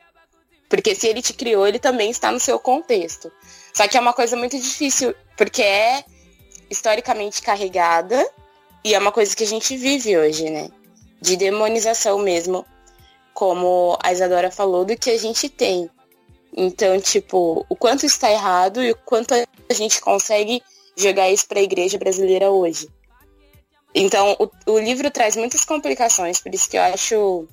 Porque 0.69 0.93
se 0.93 1.07
ele 1.07 1.21
te 1.21 1.33
criou, 1.33 1.67
ele 1.67 1.79
também 1.79 2.11
está 2.11 2.31
no 2.31 2.39
seu 2.39 2.59
contexto. 2.59 3.31
Só 3.75 3.87
que 3.87 3.97
é 3.97 3.99
uma 3.99 4.13
coisa 4.13 4.35
muito 4.35 4.57
difícil, 4.57 5.15
porque 5.35 5.61
é 5.61 6.03
historicamente 6.69 7.41
carregada 7.41 8.29
e 8.83 8.93
é 8.93 8.99
uma 8.99 9.11
coisa 9.11 9.35
que 9.35 9.43
a 9.43 9.47
gente 9.47 9.75
vive 9.77 10.17
hoje, 10.17 10.49
né? 10.49 10.69
De 11.21 11.35
demonização 11.35 12.19
mesmo, 12.19 12.65
como 13.33 13.97
a 14.03 14.11
Isadora 14.11 14.51
falou, 14.51 14.85
do 14.85 14.95
que 14.95 15.09
a 15.09 15.17
gente 15.17 15.49
tem. 15.49 15.89
Então, 16.55 16.99
tipo, 16.99 17.65
o 17.67 17.75
quanto 17.75 18.05
está 18.05 18.31
errado 18.31 18.83
e 18.83 18.91
o 18.91 18.95
quanto 18.95 19.33
a 19.33 19.73
gente 19.73 19.99
consegue 20.01 20.61
jogar 20.95 21.29
isso 21.31 21.47
para 21.47 21.59
a 21.59 21.63
igreja 21.63 21.97
brasileira 21.97 22.51
hoje. 22.51 22.87
Então, 23.95 24.35
o, 24.39 24.71
o, 24.71 24.79
livro 24.79 25.09
traz 25.11 25.35
muitas 25.35 25.65
complicações, 25.65 26.39
por 26.39 26.53
isso 26.53 26.69
que 26.69 26.77
eu 26.77 26.81
acho 26.81 27.47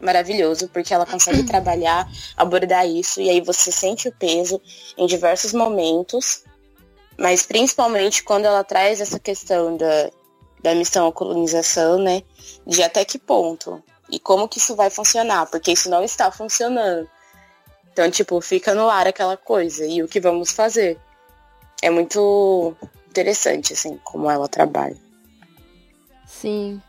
maravilhoso, 0.00 0.68
porque 0.68 0.92
ela 0.92 1.06
consegue 1.06 1.42
trabalhar, 1.46 2.08
abordar 2.36 2.86
isso, 2.86 3.20
e 3.20 3.30
aí 3.30 3.40
você 3.40 3.72
sente 3.72 4.08
o 4.08 4.12
peso 4.12 4.60
em 4.96 5.06
diversos 5.06 5.52
momentos, 5.52 6.44
mas 7.18 7.46
principalmente 7.46 8.22
quando 8.22 8.44
ela 8.44 8.64
traz 8.64 9.00
essa 9.00 9.18
questão 9.18 9.76
da, 9.76 10.10
da 10.62 10.74
missão 10.74 11.06
à 11.06 11.12
colonização, 11.12 11.98
né? 11.98 12.22
De 12.66 12.82
até 12.82 13.04
que 13.04 13.18
ponto 13.18 13.82
e 14.10 14.18
como 14.18 14.48
que 14.48 14.58
isso 14.58 14.76
vai 14.76 14.90
funcionar, 14.90 15.46
porque 15.46 15.72
isso 15.72 15.88
não 15.88 16.02
está 16.02 16.30
funcionando. 16.30 17.08
Então, 17.92 18.10
tipo, 18.10 18.40
fica 18.40 18.74
no 18.74 18.88
ar 18.88 19.06
aquela 19.06 19.36
coisa. 19.36 19.86
E 19.86 20.02
o 20.02 20.08
que 20.08 20.20
vamos 20.20 20.50
fazer? 20.50 20.98
É 21.80 21.90
muito 21.90 22.74
interessante, 23.08 23.72
assim, 23.72 23.98
como 24.02 24.30
ela 24.30 24.48
trabalha. 24.48 24.96
Sim. 26.26 26.82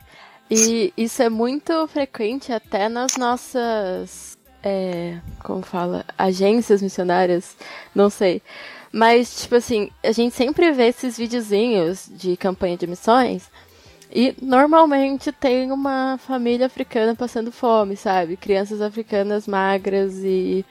E 0.49 0.93
isso 0.95 1.21
é 1.23 1.29
muito 1.29 1.87
frequente 1.87 2.51
até 2.51 2.87
nas 2.87 3.17
nossas. 3.17 4.37
É, 4.63 5.19
como 5.43 5.61
fala? 5.61 6.05
Agências 6.17 6.81
missionárias. 6.81 7.55
Não 7.93 8.09
sei. 8.09 8.41
Mas, 8.91 9.41
tipo 9.41 9.55
assim, 9.55 9.89
a 10.03 10.11
gente 10.11 10.35
sempre 10.35 10.71
vê 10.71 10.87
esses 10.87 11.17
videozinhos 11.17 12.09
de 12.09 12.37
campanha 12.37 12.77
de 12.77 12.87
missões. 12.87 13.49
E 14.11 14.35
normalmente 14.41 15.31
tem 15.31 15.71
uma 15.71 16.17
família 16.17 16.67
africana 16.67 17.15
passando 17.15 17.51
fome, 17.51 17.97
sabe? 17.97 18.37
Crianças 18.37 18.81
africanas 18.81 19.47
magras 19.47 20.15
e 20.23 20.65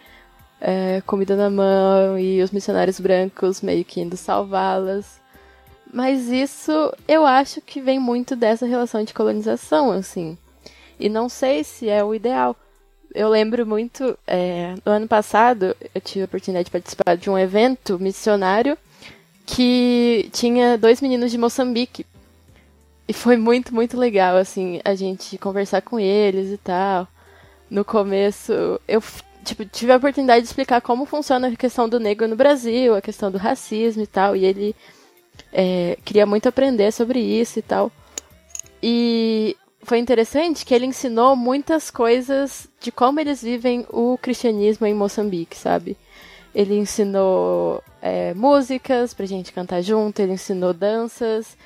é, 0.61 1.03
comida 1.05 1.37
na 1.37 1.51
mão 1.51 2.18
e 2.18 2.43
os 2.43 2.51
missionários 2.51 2.99
brancos 2.99 3.61
meio 3.61 3.85
que 3.85 4.01
indo 4.01 4.16
salvá-las. 4.16 5.20
Mas 5.95 6.28
isso 6.28 6.92
eu 7.07 7.24
acho 7.24 7.61
que 7.61 7.80
vem 7.80 8.01
muito 8.01 8.34
dessa 8.34 8.66
relação 8.66 9.05
de 9.05 9.14
colonização, 9.14 9.92
assim. 9.92 10.36
E 10.99 11.09
não 11.09 11.28
sei 11.28 11.62
se 11.62 11.88
é 11.88 12.03
o 12.03 12.12
ideal. 12.12 12.57
Eu 13.14 13.28
lembro 13.28 13.64
muito, 13.64 14.18
é, 14.26 14.74
no 14.84 14.90
ano 14.90 15.07
passado, 15.07 15.76
eu 15.95 16.01
tive 16.01 16.22
a 16.22 16.24
oportunidade 16.24 16.64
de 16.64 16.72
participar 16.72 17.16
de 17.16 17.30
um 17.30 17.38
evento 17.38 17.97
missionário 17.97 18.76
que 19.47 20.28
tinha 20.32 20.76
dois 20.76 21.01
meninos 21.01 21.30
de 21.30 21.38
Moçambique. 21.38 22.05
E 23.07 23.12
foi 23.12 23.36
muito, 23.36 23.72
muito 23.72 23.97
legal, 23.97 24.36
assim, 24.36 24.80
a 24.84 24.97
gente 24.97 25.38
conversar 25.38 25.80
com 25.80 26.01
eles 26.01 26.51
e 26.51 26.57
tal. 26.57 27.07
No 27.70 27.84
começo, 27.84 28.53
eu 28.88 29.01
tipo, 29.45 29.64
tive 29.64 29.92
a 29.92 29.97
oportunidade 29.97 30.40
de 30.40 30.49
explicar 30.49 30.80
como 30.80 31.07
funciona 31.07 31.47
a 31.47 31.57
questão 31.57 31.88
do 31.88 32.01
negro 32.01 32.26
no 32.26 32.34
Brasil, 32.34 32.97
a 32.97 33.01
questão 33.01 33.30
do 33.30 33.38
racismo 33.38 34.03
e 34.03 34.09
tal, 34.09 34.34
e 34.34 34.45
ele 34.45 34.74
é, 35.53 35.97
queria 36.05 36.26
muito 36.26 36.49
aprender 36.49 36.93
sobre 36.93 37.20
isso 37.20 37.59
e 37.59 37.62
tal. 37.62 37.91
E 38.82 39.57
foi 39.82 39.99
interessante 39.99 40.64
que 40.64 40.74
ele 40.74 40.87
ensinou 40.87 41.37
muitas 41.37 41.91
coisas 41.91 42.68
de 42.80 42.91
como 42.91 43.20
eles 43.20 43.43
vivem 43.43 43.87
o 43.91 44.18
cristianismo 44.18 44.87
em 44.87 44.95
Moçambique, 44.95 45.57
sabe? 45.57 45.97
Ele 46.55 46.76
ensinou 46.76 47.82
é, 48.01 48.32
músicas 48.35 49.12
pra 49.12 49.26
gente 49.26 49.53
cantar 49.53 49.82
junto, 49.82 50.20
ele 50.20 50.32
ensinou 50.32 50.72
danças. 50.72 51.57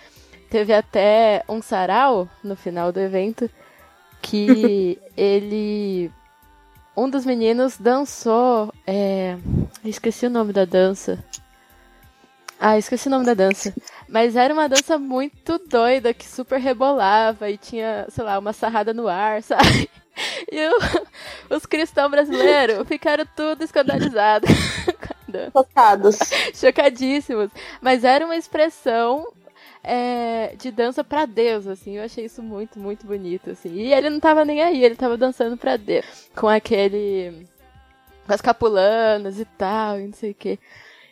Teve 0.48 0.72
até 0.72 1.44
um 1.48 1.60
sarau 1.60 2.28
no 2.42 2.56
final 2.56 2.90
do 2.90 3.00
evento 3.00 3.50
que 4.22 4.98
ele 5.16 6.10
um 6.96 7.08
dos 7.08 7.24
meninos 7.24 7.78
dançou. 7.78 8.72
É... 8.86 9.36
Esqueci 9.84 10.26
o 10.26 10.30
nome 10.30 10.52
da 10.52 10.64
dança. 10.64 11.24
Ah, 12.60 12.76
esqueci 12.76 13.06
o 13.06 13.10
nome 13.10 13.24
da 13.24 13.34
dança. 13.34 13.72
Mas 14.08 14.34
era 14.34 14.52
uma 14.52 14.68
dança 14.68 14.98
muito 14.98 15.58
doida, 15.58 16.12
que 16.12 16.26
super 16.26 16.58
rebolava 16.58 17.48
e 17.50 17.56
tinha, 17.56 18.06
sei 18.08 18.24
lá, 18.24 18.38
uma 18.38 18.52
sarrada 18.52 18.92
no 18.92 19.06
ar, 19.06 19.42
sabe? 19.44 19.88
E 20.50 20.68
o, 20.68 21.56
os 21.56 21.64
cristãos 21.64 22.10
brasileiros 22.10 22.86
ficaram 22.88 23.24
tudo 23.36 23.62
escandalizados. 23.62 24.50
Chocados. 25.52 26.18
Chocadíssimos. 26.54 27.50
Mas 27.80 28.02
era 28.02 28.24
uma 28.24 28.36
expressão 28.36 29.30
é, 29.84 30.54
de 30.58 30.70
dança 30.70 31.04
para 31.04 31.26
Deus, 31.26 31.66
assim. 31.66 31.96
Eu 31.96 32.04
achei 32.04 32.24
isso 32.24 32.42
muito, 32.42 32.78
muito 32.78 33.06
bonito, 33.06 33.50
assim. 33.50 33.72
E 33.74 33.92
ele 33.92 34.10
não 34.10 34.18
tava 34.18 34.44
nem 34.44 34.62
aí, 34.62 34.84
ele 34.84 34.96
tava 34.96 35.16
dançando 35.16 35.56
para 35.56 35.76
Deus. 35.76 36.28
Com 36.34 36.48
aquele. 36.48 37.46
com 38.26 38.32
as 38.32 38.40
capulanas 38.40 39.38
e 39.38 39.44
tal, 39.44 40.00
e 40.00 40.06
não 40.06 40.14
sei 40.14 40.32
o 40.32 40.34
quê. 40.34 40.58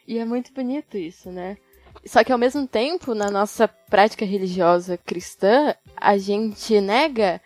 E 0.07 0.19
é 0.19 0.25
muito 0.25 0.53
bonito 0.53 0.97
isso, 0.97 1.31
né? 1.31 1.57
Só 2.05 2.23
que 2.23 2.33
ao 2.33 2.39
mesmo 2.39 2.67
tempo, 2.67 3.15
na 3.15 3.31
nossa 3.31 3.67
prática 3.67 4.25
religiosa 4.25 4.97
cristã, 4.97 5.75
a 5.97 6.17
gente 6.19 6.81
nega 6.81 7.41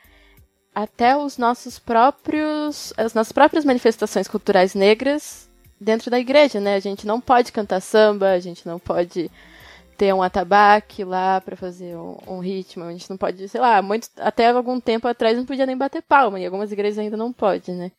até 0.75 1.17
os 1.17 1.39
nossos 1.39 1.79
próprios. 1.79 2.93
as 2.97 3.15
nossas 3.15 3.33
próprias 3.33 3.65
manifestações 3.65 4.29
culturais 4.29 4.75
negras 4.75 5.49
dentro 5.81 6.11
da 6.11 6.19
igreja, 6.19 6.61
né? 6.61 6.75
A 6.75 6.81
gente 6.81 7.07
não 7.07 7.21
pode 7.21 7.53
cantar 7.53 7.81
samba, 7.81 8.33
a 8.33 8.41
gente 8.41 8.67
não 8.67 8.79
pode 8.79 9.31
ter 9.97 10.15
um 10.15 10.23
atabaque 10.23 11.05
lá 11.05 11.41
para 11.41 11.57
fazer 11.57 11.97
um, 11.97 12.17
um, 12.27 12.39
ritmo. 12.39 12.85
A 12.85 12.93
gente 12.93 13.09
não 13.09 13.17
pode, 13.17 13.49
sei 13.49 13.61
lá, 13.61 13.81
muito, 13.83 14.09
até 14.19 14.49
algum 14.49 14.81
tempo 14.81 15.09
atrás 15.09 15.37
não 15.37 15.45
podia 15.45 15.67
nem 15.67 15.77
bater 15.77 16.03
palma, 16.03 16.41
e 16.41 16.45
algumas 16.45 16.73
igrejas 16.73 16.99
ainda 16.99 17.17
não 17.17 17.33
pode, 17.33 17.73
né? 17.73 17.93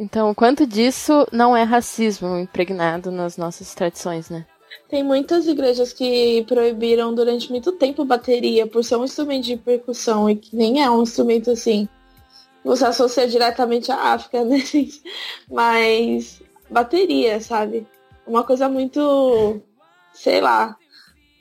Então, 0.00 0.34
quanto 0.34 0.66
disso 0.66 1.26
não 1.30 1.54
é 1.54 1.62
racismo 1.62 2.38
impregnado 2.38 3.10
nas 3.10 3.36
nossas 3.36 3.74
tradições, 3.74 4.30
né? 4.30 4.46
Tem 4.88 5.04
muitas 5.04 5.46
igrejas 5.46 5.92
que 5.92 6.42
proibiram 6.48 7.14
durante 7.14 7.50
muito 7.50 7.70
tempo 7.72 8.02
bateria 8.02 8.66
por 8.66 8.82
ser 8.82 8.96
um 8.96 9.04
instrumento 9.04 9.44
de 9.44 9.58
percussão 9.58 10.30
e 10.30 10.36
que 10.36 10.56
nem 10.56 10.82
é 10.82 10.90
um 10.90 11.02
instrumento 11.02 11.50
assim. 11.50 11.86
Você 12.64 12.86
associa 12.86 13.28
diretamente 13.28 13.92
à 13.92 14.14
África, 14.14 14.42
né? 14.42 14.56
Mas 15.50 16.40
bateria, 16.70 17.38
sabe? 17.38 17.86
Uma 18.26 18.42
coisa 18.42 18.70
muito 18.70 19.60
sei 20.14 20.40
lá. 20.40 20.78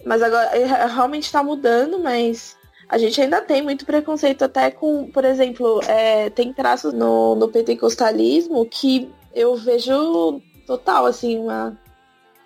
Mas 0.05 0.21
agora 0.21 0.57
é, 0.57 0.65
realmente 0.85 1.23
está 1.23 1.41
mudando, 1.41 1.97
mas 1.97 2.57
a 2.89 2.97
gente 2.97 3.21
ainda 3.21 3.39
tem 3.39 3.61
muito 3.61 3.85
preconceito 3.85 4.41
até 4.41 4.71
com, 4.71 5.11
por 5.11 5.23
exemplo, 5.23 5.79
é, 5.87 6.31
tem 6.31 6.51
traços 6.51 6.91
no, 6.91 7.35
no 7.35 7.47
pentecostalismo 7.47 8.65
que 8.65 9.07
eu 9.33 9.55
vejo 9.55 10.41
total, 10.65 11.05
assim, 11.05 11.37
uma, 11.37 11.77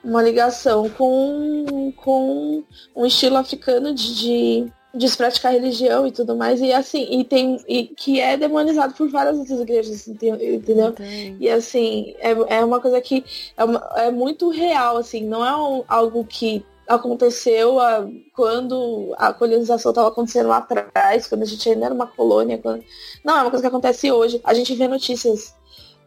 uma 0.04 0.22
ligação 0.22 0.90
com, 0.90 1.94
com 1.96 2.62
um 2.94 3.06
estilo 3.06 3.38
africano 3.38 3.94
de, 3.94 4.16
de, 4.16 4.72
de 4.94 5.16
praticar 5.16 5.54
religião 5.54 6.06
e 6.06 6.12
tudo 6.12 6.36
mais. 6.36 6.60
E 6.60 6.74
assim, 6.74 7.08
e 7.10 7.24
tem. 7.24 7.58
E, 7.66 7.86
que 7.86 8.20
é 8.20 8.36
demonizado 8.36 8.94
por 8.96 9.10
várias 9.10 9.38
outras 9.38 9.62
igrejas, 9.62 10.08
entendeu? 10.10 10.90
Entendi. 10.90 11.38
E 11.40 11.50
assim, 11.50 12.16
é, 12.20 12.32
é 12.58 12.66
uma 12.66 12.82
coisa 12.82 13.00
que 13.00 13.24
é, 13.58 14.08
é 14.08 14.12
muito 14.12 14.50
real, 14.50 14.98
assim, 14.98 15.24
não 15.24 15.46
é 15.46 15.56
um, 15.56 15.86
algo 15.88 16.26
que 16.26 16.66
aconteceu 16.88 17.80
a, 17.80 18.08
quando 18.36 19.14
a 19.18 19.34
colonização 19.34 19.92
estava 19.92 20.10
acontecendo 20.10 20.50
lá 20.50 20.58
atrás, 20.58 21.28
quando 21.28 21.44
a 21.44 21.46
gente 21.46 21.68
ainda 21.70 21.86
era 21.86 21.94
uma 21.94 22.08
colônia. 22.08 22.58
Quando... 22.58 22.84
Não, 23.24 23.38
é 23.38 23.42
uma 23.42 23.50
coisa 23.50 23.64
que 23.64 23.68
acontece 23.68 24.12
hoje. 24.12 24.42
A 24.44 24.54
gente 24.54 24.74
vê 24.76 24.88
notícias 24.88 25.56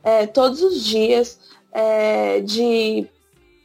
é, 0.02 0.26
todos 0.26 0.62
os 0.62 0.84
dias 0.84 1.38
é, 1.72 2.40
de 2.40 3.08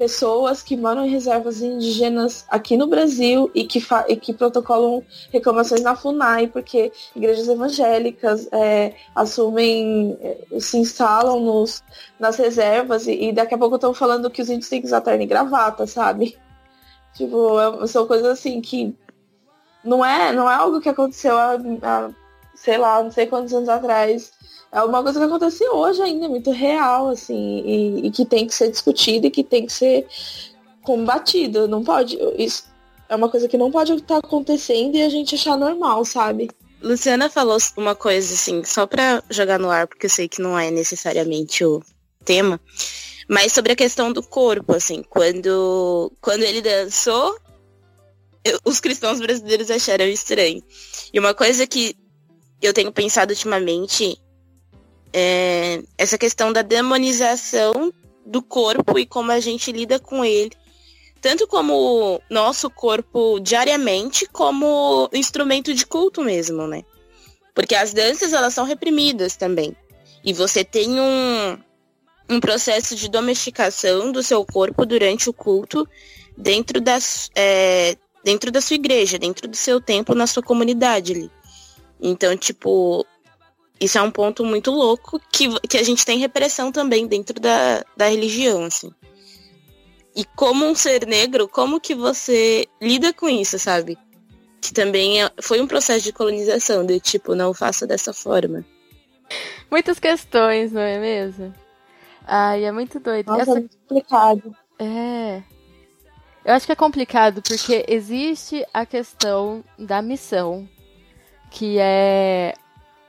pessoas 0.01 0.63
que 0.63 0.75
moram 0.75 1.05
em 1.05 1.09
reservas 1.11 1.61
indígenas 1.61 2.43
aqui 2.49 2.75
no 2.75 2.87
Brasil 2.87 3.51
e 3.53 3.65
que, 3.65 3.79
e 4.07 4.15
que 4.15 4.33
protocolam 4.33 5.03
reclamações 5.31 5.83
na 5.83 5.95
FUNAI, 5.95 6.47
porque 6.47 6.91
igrejas 7.15 7.47
evangélicas 7.47 8.49
é, 8.51 8.95
assumem, 9.15 10.17
é, 10.19 10.59
se 10.59 10.79
instalam 10.79 11.39
nos, 11.39 11.83
nas 12.19 12.35
reservas 12.37 13.05
e, 13.05 13.25
e 13.25 13.31
daqui 13.31 13.53
a 13.53 13.57
pouco 13.59 13.75
estão 13.75 13.93
falando 13.93 14.31
que 14.31 14.41
os 14.41 14.49
índios 14.49 14.69
têm 14.69 14.81
que 14.81 14.87
usar 14.87 15.01
terno 15.01 15.21
e 15.21 15.27
gravata, 15.27 15.85
sabe? 15.85 16.35
Tipo, 17.13 17.59
é, 17.59 17.87
são 17.87 18.07
coisas 18.07 18.27
assim 18.27 18.61
que 18.61 18.95
não 19.83 20.03
é, 20.05 20.31
não 20.31 20.49
é 20.49 20.55
algo 20.55 20.79
que 20.79 20.89
aconteceu 20.89 21.37
há, 21.37 21.57
há, 21.81 22.09
sei 22.55 22.77
lá, 22.77 23.03
não 23.03 23.11
sei 23.11 23.27
quantos 23.27 23.53
anos 23.53 23.69
atrás. 23.69 24.31
É 24.71 24.81
uma 24.81 25.03
coisa 25.03 25.19
que 25.19 25.25
acontece 25.25 25.67
hoje 25.67 26.01
ainda, 26.01 26.29
muito 26.29 26.51
real, 26.51 27.09
assim, 27.09 27.61
e, 27.65 28.07
e 28.07 28.11
que 28.11 28.25
tem 28.25 28.47
que 28.47 28.53
ser 28.53 28.71
discutida 28.71 29.27
e 29.27 29.31
que 29.31 29.43
tem 29.43 29.65
que 29.65 29.73
ser 29.73 30.07
combatida. 30.83 31.67
Não 31.67 31.83
pode. 31.83 32.17
Isso 32.37 32.65
é 33.09 33.15
uma 33.15 33.27
coisa 33.27 33.47
que 33.47 33.57
não 33.57 33.69
pode 33.69 33.93
estar 33.93 34.17
acontecendo 34.17 34.95
e 34.95 35.03
a 35.03 35.09
gente 35.09 35.35
achar 35.35 35.57
normal, 35.57 36.05
sabe? 36.05 36.49
Luciana 36.81 37.29
falou 37.29 37.57
uma 37.77 37.93
coisa, 37.93 38.33
assim, 38.33 38.63
só 38.63 38.87
pra 38.87 39.21
jogar 39.29 39.59
no 39.59 39.69
ar, 39.69 39.87
porque 39.87 40.05
eu 40.05 40.09
sei 40.09 40.27
que 40.27 40.41
não 40.41 40.57
é 40.57 40.71
necessariamente 40.71 41.63
o 41.65 41.81
tema. 42.23 42.59
Mas 43.31 43.53
sobre 43.53 43.71
a 43.71 43.77
questão 43.77 44.11
do 44.11 44.21
corpo, 44.21 44.75
assim, 44.75 45.01
quando, 45.03 46.11
quando 46.19 46.43
ele 46.43 46.61
dançou, 46.61 47.39
eu, 48.43 48.59
os 48.65 48.81
cristãos 48.81 49.21
brasileiros 49.21 49.71
acharam 49.71 50.03
estranho. 50.03 50.61
E 51.13 51.17
uma 51.17 51.33
coisa 51.33 51.65
que 51.65 51.95
eu 52.61 52.73
tenho 52.73 52.91
pensado 52.91 53.31
ultimamente 53.31 54.21
é 55.13 55.81
essa 55.97 56.17
questão 56.17 56.51
da 56.51 56.61
demonização 56.61 57.93
do 58.25 58.41
corpo 58.41 58.99
e 58.99 59.05
como 59.05 59.31
a 59.31 59.39
gente 59.39 59.71
lida 59.71 59.97
com 59.97 60.25
ele. 60.25 60.51
Tanto 61.21 61.47
como 61.47 62.21
nosso 62.29 62.69
corpo 62.69 63.39
diariamente, 63.39 64.25
como 64.25 65.09
instrumento 65.13 65.73
de 65.73 65.85
culto 65.85 66.21
mesmo, 66.21 66.67
né? 66.67 66.83
Porque 67.55 67.75
as 67.75 67.93
danças, 67.93 68.33
elas 68.33 68.53
são 68.53 68.65
reprimidas 68.65 69.37
também. 69.37 69.73
E 70.21 70.33
você 70.33 70.65
tem 70.65 70.99
um, 70.99 71.57
um 72.29 72.39
processo 72.39 72.95
de 72.95 73.09
domesticação 73.09 74.11
do 74.11 74.23
seu 74.23 74.45
corpo 74.45 74.85
durante 74.85 75.29
o 75.29 75.33
culto 75.33 75.87
dentro, 76.37 76.79
das, 76.79 77.29
é, 77.35 77.95
dentro 78.23 78.51
da 78.51 78.61
sua 78.61 78.75
igreja, 78.75 79.19
dentro 79.19 79.47
do 79.47 79.55
seu 79.55 79.81
templo, 79.81 80.15
na 80.15 80.27
sua 80.27 80.43
comunidade 80.43 81.13
ali. 81.13 81.31
Então, 82.01 82.35
tipo, 82.35 83.05
isso 83.79 83.97
é 83.97 84.01
um 84.01 84.11
ponto 84.11 84.43
muito 84.45 84.71
louco 84.71 85.19
que, 85.31 85.49
que 85.67 85.77
a 85.77 85.83
gente 85.83 86.05
tem 86.05 86.19
repressão 86.19 86.71
também 86.71 87.07
dentro 87.07 87.39
da, 87.39 87.83
da 87.95 88.07
religião, 88.07 88.63
assim. 88.63 88.91
E 90.15 90.25
como 90.35 90.65
um 90.65 90.75
ser 90.75 91.05
negro, 91.07 91.47
como 91.47 91.79
que 91.79 91.95
você 91.95 92.67
lida 92.81 93.13
com 93.13 93.29
isso, 93.29 93.57
sabe? 93.57 93.97
Que 94.61 94.73
também 94.73 95.23
é, 95.23 95.31
foi 95.41 95.61
um 95.61 95.67
processo 95.67 96.03
de 96.03 96.11
colonização, 96.11 96.85
de 96.85 96.99
tipo, 96.99 97.33
não 97.33 97.53
faça 97.53 97.87
dessa 97.87 98.13
forma. 98.13 98.65
Muitas 99.69 99.99
questões, 99.99 100.71
não 100.71 100.81
é 100.81 100.99
mesmo? 100.99 101.53
Ai, 102.25 102.65
é 102.65 102.71
muito 102.71 102.99
doido. 102.99 103.27
Nossa, 103.27 103.41
Essa... 103.41 103.51
é 103.51 103.55
muito 103.55 103.77
complicado. 103.87 104.55
É. 104.79 105.43
Eu 106.43 106.53
acho 106.53 106.65
que 106.65 106.71
é 106.71 106.75
complicado 106.75 107.41
porque 107.41 107.85
existe 107.87 108.65
a 108.73 108.85
questão 108.85 109.63
da 109.77 110.01
missão, 110.01 110.67
que 111.51 111.77
é 111.79 112.55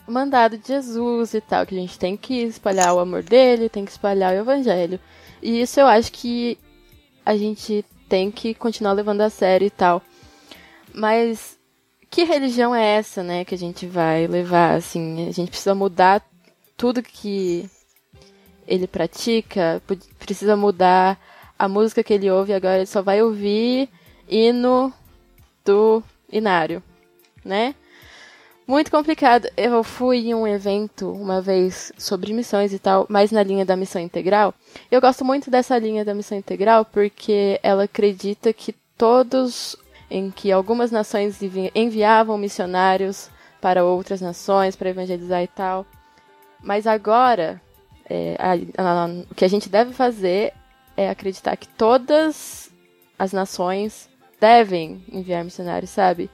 mandado 0.07 0.59
de 0.59 0.69
Jesus 0.69 1.33
e 1.33 1.41
tal, 1.41 1.65
que 1.65 1.75
a 1.75 1.79
gente 1.79 1.99
tem 1.99 2.17
que 2.17 2.43
espalhar 2.43 2.95
o 2.95 2.99
amor 2.99 3.23
dele, 3.23 3.69
tem 3.69 3.85
que 3.85 3.91
espalhar 3.91 4.35
o 4.35 4.39
evangelho. 4.39 5.01
E 5.41 5.63
isso 5.63 5.81
eu 5.81 5.87
acho 5.87 6.13
que 6.13 6.59
a 7.25 7.37
gente 7.37 7.85
tem 8.09 8.31
que 8.31 8.53
continuar 8.53 8.93
levando 8.93 9.23
a 9.23 9.31
sério 9.31 9.67
e 9.67 9.71
tal. 9.71 10.03
Mas 10.95 11.59
que 12.11 12.25
religião 12.25 12.75
é 12.75 12.97
essa, 12.97 13.23
né, 13.23 13.45
que 13.45 13.55
a 13.55 13.59
gente 13.59 13.87
vai 13.87 14.27
levar, 14.27 14.75
assim? 14.75 15.27
A 15.27 15.33
gente 15.33 15.49
precisa 15.49 15.75
mudar 15.75 16.23
tudo 16.77 17.03
que 17.03 17.71
ele 18.67 18.87
pratica, 18.87 19.83
precisa 20.19 20.57
mudar 20.57 21.19
a 21.59 21.69
música 21.69 22.03
que 22.03 22.13
ele 22.13 22.31
ouve, 22.31 22.53
agora 22.53 22.79
ele 22.79 22.87
só 22.87 23.03
vai 23.03 23.23
ouvir 23.23 23.89
hino 24.29 24.93
do 25.65 26.03
Inário, 26.31 26.83
né? 27.45 27.75
Muito 28.67 28.91
complicado. 28.91 29.49
Eu 29.57 29.83
fui 29.83 30.29
em 30.29 30.35
um 30.35 30.47
evento 30.47 31.11
uma 31.11 31.41
vez 31.41 31.93
sobre 31.99 32.33
missões 32.33 32.73
e 32.73 32.79
tal, 32.79 33.07
mais 33.09 33.31
na 33.31 33.43
linha 33.43 33.65
da 33.65 33.77
missão 33.77 34.01
integral. 34.01 34.55
Eu 34.91 35.01
gosto 35.01 35.25
muito 35.25 35.51
dessa 35.51 35.77
linha 35.79 36.05
da 36.05 36.15
missão 36.15 36.39
integral 36.39 36.85
porque 36.85 37.61
ela 37.63 37.85
acredita 37.85 38.53
que 38.53 38.75
todos 38.97 39.77
em 40.11 40.31
que 40.31 40.53
algumas 40.53 40.91
nações 40.91 41.39
enviavam 41.75 42.39
missionários 42.39 43.29
para 43.61 43.85
outras 43.85 44.21
nações 44.21 44.77
para 44.77 44.91
evangelizar 44.91 45.43
e 45.43 45.49
tal. 45.49 45.85
Mas 46.63 46.87
agora 46.87 47.61
é, 48.09 48.37
a, 48.39 48.53
a, 48.83 49.07
o 49.31 49.35
que 49.35 49.45
a 49.45 49.49
gente 49.49 49.69
deve 49.69 49.93
fazer 49.93 50.53
é 50.97 51.09
acreditar 51.09 51.57
que 51.57 51.69
todas 51.69 52.71
as 53.19 53.33
nações 53.33 54.09
devem 54.41 55.03
enviar 55.11 55.45
missionários, 55.45 55.91
sabe? 55.91 56.29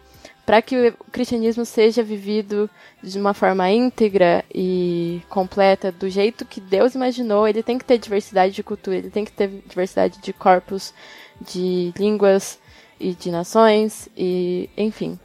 Para 0.47 0.63
que 0.63 0.89
o 0.89 1.05
cristianismo 1.13 1.67
seja 1.67 2.03
vivido 2.03 2.71
de 3.03 3.19
uma 3.19 3.35
forma 3.35 3.71
íntegra 3.71 4.43
e 4.53 5.21
completa, 5.29 5.93
do 5.93 6.09
jeito 6.09 6.47
que 6.47 6.59
Deus 6.59 6.95
imaginou, 6.95 7.47
ele 7.47 7.63
tem 7.63 7.77
que 7.77 7.85
ter 7.85 7.99
diversidade 7.99 8.55
de 8.55 8.63
cultura, 8.63 8.97
ele 8.97 9.11
tem 9.11 9.27
que 9.27 9.33
ter 9.33 9.49
diversidade 9.67 10.19
de 10.23 10.33
corpos, 10.33 10.95
de 11.39 11.93
línguas 11.99 12.59
e 12.99 13.13
de 13.13 13.31
nações, 13.31 14.09
e 14.17 14.71
enfim. 14.75 15.19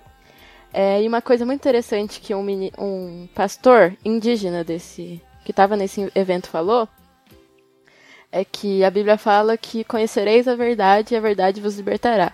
É, 0.73 1.01
e 1.01 1.07
uma 1.07 1.21
coisa 1.21 1.45
muito 1.45 1.61
interessante 1.61 2.19
que 2.19 2.35
um, 2.35 2.45
um 2.77 3.29
pastor 3.33 3.95
indígena 4.03 4.63
desse 4.63 5.21
que 5.43 5.51
estava 5.51 5.75
nesse 5.75 6.11
evento 6.15 6.49
falou 6.49 6.87
é 8.31 8.43
que 8.43 8.83
a 8.83 8.89
Bíblia 8.89 9.15
fala 9.15 9.55
que 9.55 9.83
conhecereis 9.83 10.47
a 10.47 10.55
verdade 10.55 11.13
e 11.13 11.17
a 11.17 11.21
verdade 11.21 11.61
vos 11.61 11.77
libertará. 11.77 12.33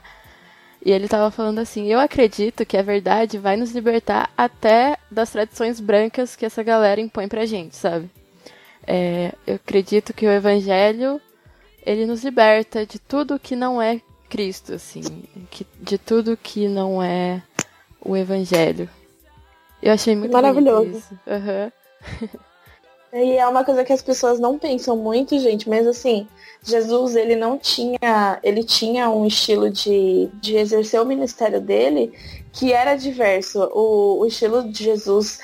E 0.84 0.92
ele 0.92 1.06
estava 1.06 1.30
falando 1.30 1.60
assim: 1.60 1.88
eu 1.88 2.00
acredito 2.00 2.66
que 2.66 2.78
a 2.78 2.82
verdade 2.82 3.38
vai 3.38 3.58
nos 3.58 3.72
libertar 3.72 4.30
até 4.38 4.98
das 5.12 5.30
tradições 5.30 5.82
brancas 5.82 6.38
que 6.38 6.46
essa 6.46 6.64
galera 6.64 7.02
impõe 7.02 7.28
pra 7.28 7.46
gente, 7.46 7.76
sabe? 7.76 8.10
É, 8.88 9.34
eu 9.46 9.56
acredito 9.56 10.14
que 10.14 10.26
o 10.26 10.32
Evangelho 10.32 11.22
ele 11.86 12.06
nos 12.06 12.24
liberta 12.24 12.86
de 12.86 12.98
tudo 12.98 13.38
que 13.38 13.56
não 13.56 13.82
é 13.82 14.02
Cristo, 14.30 14.74
assim, 14.74 15.02
que, 15.52 15.66
de 15.82 15.98
tudo 15.98 16.38
que 16.38 16.68
não 16.68 17.04
é 17.04 17.42
o 18.00 18.16
Evangelho. 18.16 18.90
Eu 19.82 19.92
achei 19.92 20.16
muito 20.16 20.32
maravilhoso. 20.32 20.98
Isso. 20.98 21.20
Uhum. 21.28 22.40
E 23.12 23.38
é 23.38 23.48
uma 23.48 23.64
coisa 23.64 23.84
que 23.84 23.94
as 23.94 24.02
pessoas 24.02 24.40
não 24.40 24.58
pensam 24.60 24.96
muito, 24.96 25.38
gente, 25.40 25.68
mas 25.68 25.88
assim, 25.88 26.28
Jesus, 26.64 27.16
ele 27.16 27.36
não 27.36 27.58
tinha, 27.58 28.40
ele 28.44 28.64
tinha 28.64 29.10
um 29.10 29.26
estilo 29.26 29.70
de, 29.70 30.30
de 30.36 30.56
exercer 30.56 31.02
o 31.02 31.06
ministério 31.06 31.60
dele 31.60 32.14
que 32.52 32.72
era 32.72 32.96
diverso. 32.96 33.64
O, 33.74 34.20
o 34.20 34.26
estilo 34.26 34.70
de 34.70 34.84
Jesus 34.84 35.40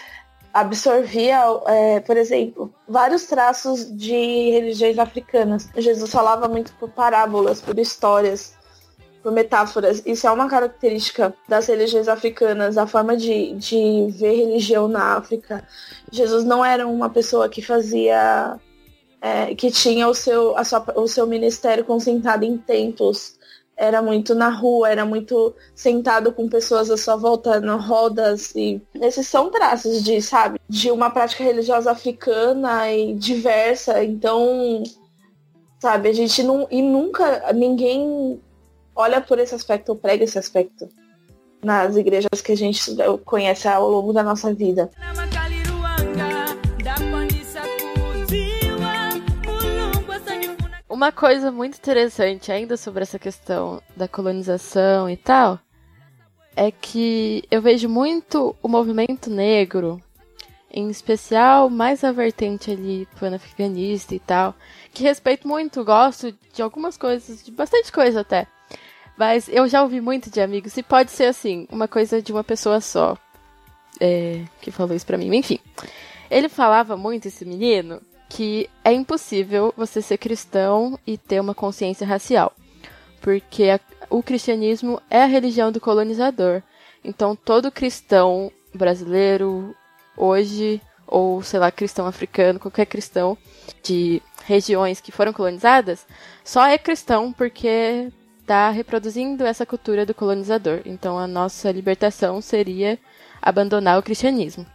absorvia, 0.54 1.42
é, 1.66 2.00
por 2.00 2.16
exemplo, 2.16 2.74
vários 2.88 3.26
traços 3.26 3.86
de 3.98 4.52
religiões 4.52 4.98
africanas. 4.98 5.68
Jesus 5.76 6.10
falava 6.10 6.48
muito 6.48 6.72
por 6.80 6.90
parábolas, 6.90 7.62
por 7.62 7.78
histórias, 7.78 8.55
por 9.26 9.32
metáforas. 9.32 10.04
Isso 10.06 10.28
é 10.28 10.32
uma 10.32 10.48
característica 10.48 11.34
das 11.50 11.66
religiões 11.66 12.08
africanas, 12.08 12.78
a 12.78 12.86
forma 12.86 13.18
de, 13.18 13.54
de 13.56 14.06
ver 14.12 14.36
religião 14.36 14.88
na 14.88 15.18
África. 15.18 15.68
Jesus 16.12 16.44
não 16.44 16.64
era 16.64 16.88
uma 16.88 17.10
pessoa 17.10 17.50
que 17.50 17.60
fazia. 17.60 18.60
É, 19.20 19.56
que 19.56 19.72
tinha 19.72 20.08
o 20.08 20.14
seu, 20.14 20.56
a 20.56 20.64
sua, 20.64 20.86
o 20.96 21.08
seu 21.08 21.26
ministério 21.26 21.84
concentrado 21.84 22.46
em 22.46 22.56
templos 22.56 23.40
era 23.76 24.00
muito 24.00 24.36
na 24.36 24.50
rua, 24.50 24.92
era 24.92 25.04
muito 25.04 25.56
sentado 25.74 26.32
com 26.32 26.48
pessoas 26.48 26.92
à 26.92 26.98
sua 26.98 27.16
volta, 27.16 27.60
no 27.60 27.78
rodas 27.78 28.54
e 28.56 28.80
esses 29.02 29.28
são 29.28 29.50
traços 29.50 30.04
de, 30.04 30.22
sabe, 30.22 30.60
de 30.70 30.92
uma 30.92 31.10
prática 31.10 31.44
religiosa 31.44 31.90
africana 31.90 32.92
e 32.92 33.16
diversa. 33.16 34.04
Então, 34.04 34.84
sabe, 35.80 36.10
a 36.10 36.14
gente 36.14 36.44
não 36.44 36.68
e 36.70 36.84
nunca 36.84 37.52
ninguém 37.52 38.40
olha 38.96 39.20
por 39.20 39.38
esse 39.40 39.54
aspecto 39.54 39.90
ou 39.90 39.96
prega 39.96 40.24
esse 40.24 40.40
aspecto 40.40 40.88
nas 41.64 41.96
igrejas 41.96 42.42
que 42.44 42.52
a 42.52 42.58
gente 42.58 42.96
conhece 43.26 43.68
ao 43.68 43.90
longo 43.90 44.14
da 44.14 44.24
nossa 44.24 44.54
vida. 44.54 44.90
Uma 50.88 51.12
coisa 51.12 51.52
muito 51.52 51.76
interessante 51.76 52.52
ainda 52.52 52.78
sobre 52.78 53.04
essa 53.04 53.20
questão 53.20 53.82
da 53.98 54.08
colonização 54.08 55.10
e 55.10 55.18
tal 55.18 55.60
é 56.56 56.72
que 56.72 57.44
eu 57.52 57.62
vejo 57.62 57.90
muito 57.90 58.56
o 58.64 58.70
movimento 58.70 59.30
negro, 59.30 60.02
em 60.72 60.90
especial 60.90 61.70
mais 61.70 62.02
a 62.04 62.14
vertente 62.14 62.72
ali 62.72 63.06
pan-africanista 63.20 64.16
e 64.16 64.20
tal, 64.20 64.56
que 64.94 65.04
respeito 65.04 65.46
muito, 65.46 65.84
gosto 65.84 66.34
de 66.54 66.62
algumas 66.62 66.96
coisas, 66.96 67.44
de 67.44 67.52
bastante 67.52 67.92
coisa 67.92 68.22
até. 68.22 68.48
Mas 69.18 69.48
eu 69.48 69.68
já 69.68 69.82
ouvi 69.82 70.02
muito 70.02 70.30
de 70.30 70.42
amigos, 70.42 70.76
e 70.78 70.84
pode 70.84 71.12
ser 71.12 71.26
assim, 71.26 71.68
uma 71.72 71.88
coisa 71.88 72.22
de 72.22 72.32
uma 72.32 72.44
pessoa 72.44 72.82
só. 72.82 73.18
É, 74.00 74.44
que 74.62 74.72
falou 74.72 74.96
isso 74.96 75.06
pra 75.06 75.18
mim. 75.18 75.34
Enfim. 75.36 75.60
Ele 76.30 76.50
falava 76.50 76.98
muito, 76.98 77.28
esse 77.28 77.46
menino, 77.46 78.02
que 78.30 78.70
é 78.84 78.92
impossível 78.92 79.74
você 79.78 80.02
ser 80.02 80.18
cristão 80.18 81.00
e 81.06 81.18
ter 81.18 81.40
uma 81.40 81.54
consciência 81.54 82.06
racial, 82.06 82.54
porque 83.22 83.70
a, 83.70 83.80
o 84.10 84.22
cristianismo 84.24 85.02
é 85.10 85.22
a 85.22 85.28
religião 85.28 85.72
do 85.72 85.80
colonizador. 85.80 86.62
Então 87.04 87.36
todo 87.36 87.72
cristão 87.72 88.52
brasileiro 88.74 89.76
hoje 90.18 90.82
ou 91.08 91.42
sei 91.44 91.60
lá 91.60 91.72
cristão 91.72 92.08
africano, 92.08 92.60
qualquer 92.60 92.86
cristão 92.88 93.38
de 93.84 94.22
regiões 94.44 95.00
que 95.00 95.12
foram 95.12 95.32
colonizadas, 95.32 96.06
só 96.44 96.66
é 96.66 96.78
cristão 96.78 97.32
porque 97.32 98.12
está 98.46 98.70
reproduzindo 98.70 99.44
essa 99.44 99.66
cultura 99.66 100.06
do 100.06 100.14
colonizador. 100.14 100.82
Então 100.86 101.18
a 101.18 101.26
nossa 101.26 101.72
libertação 101.72 102.40
seria 102.42 103.00
abandonar 103.42 103.98
o 103.98 104.04
cristianismo. 104.04 104.66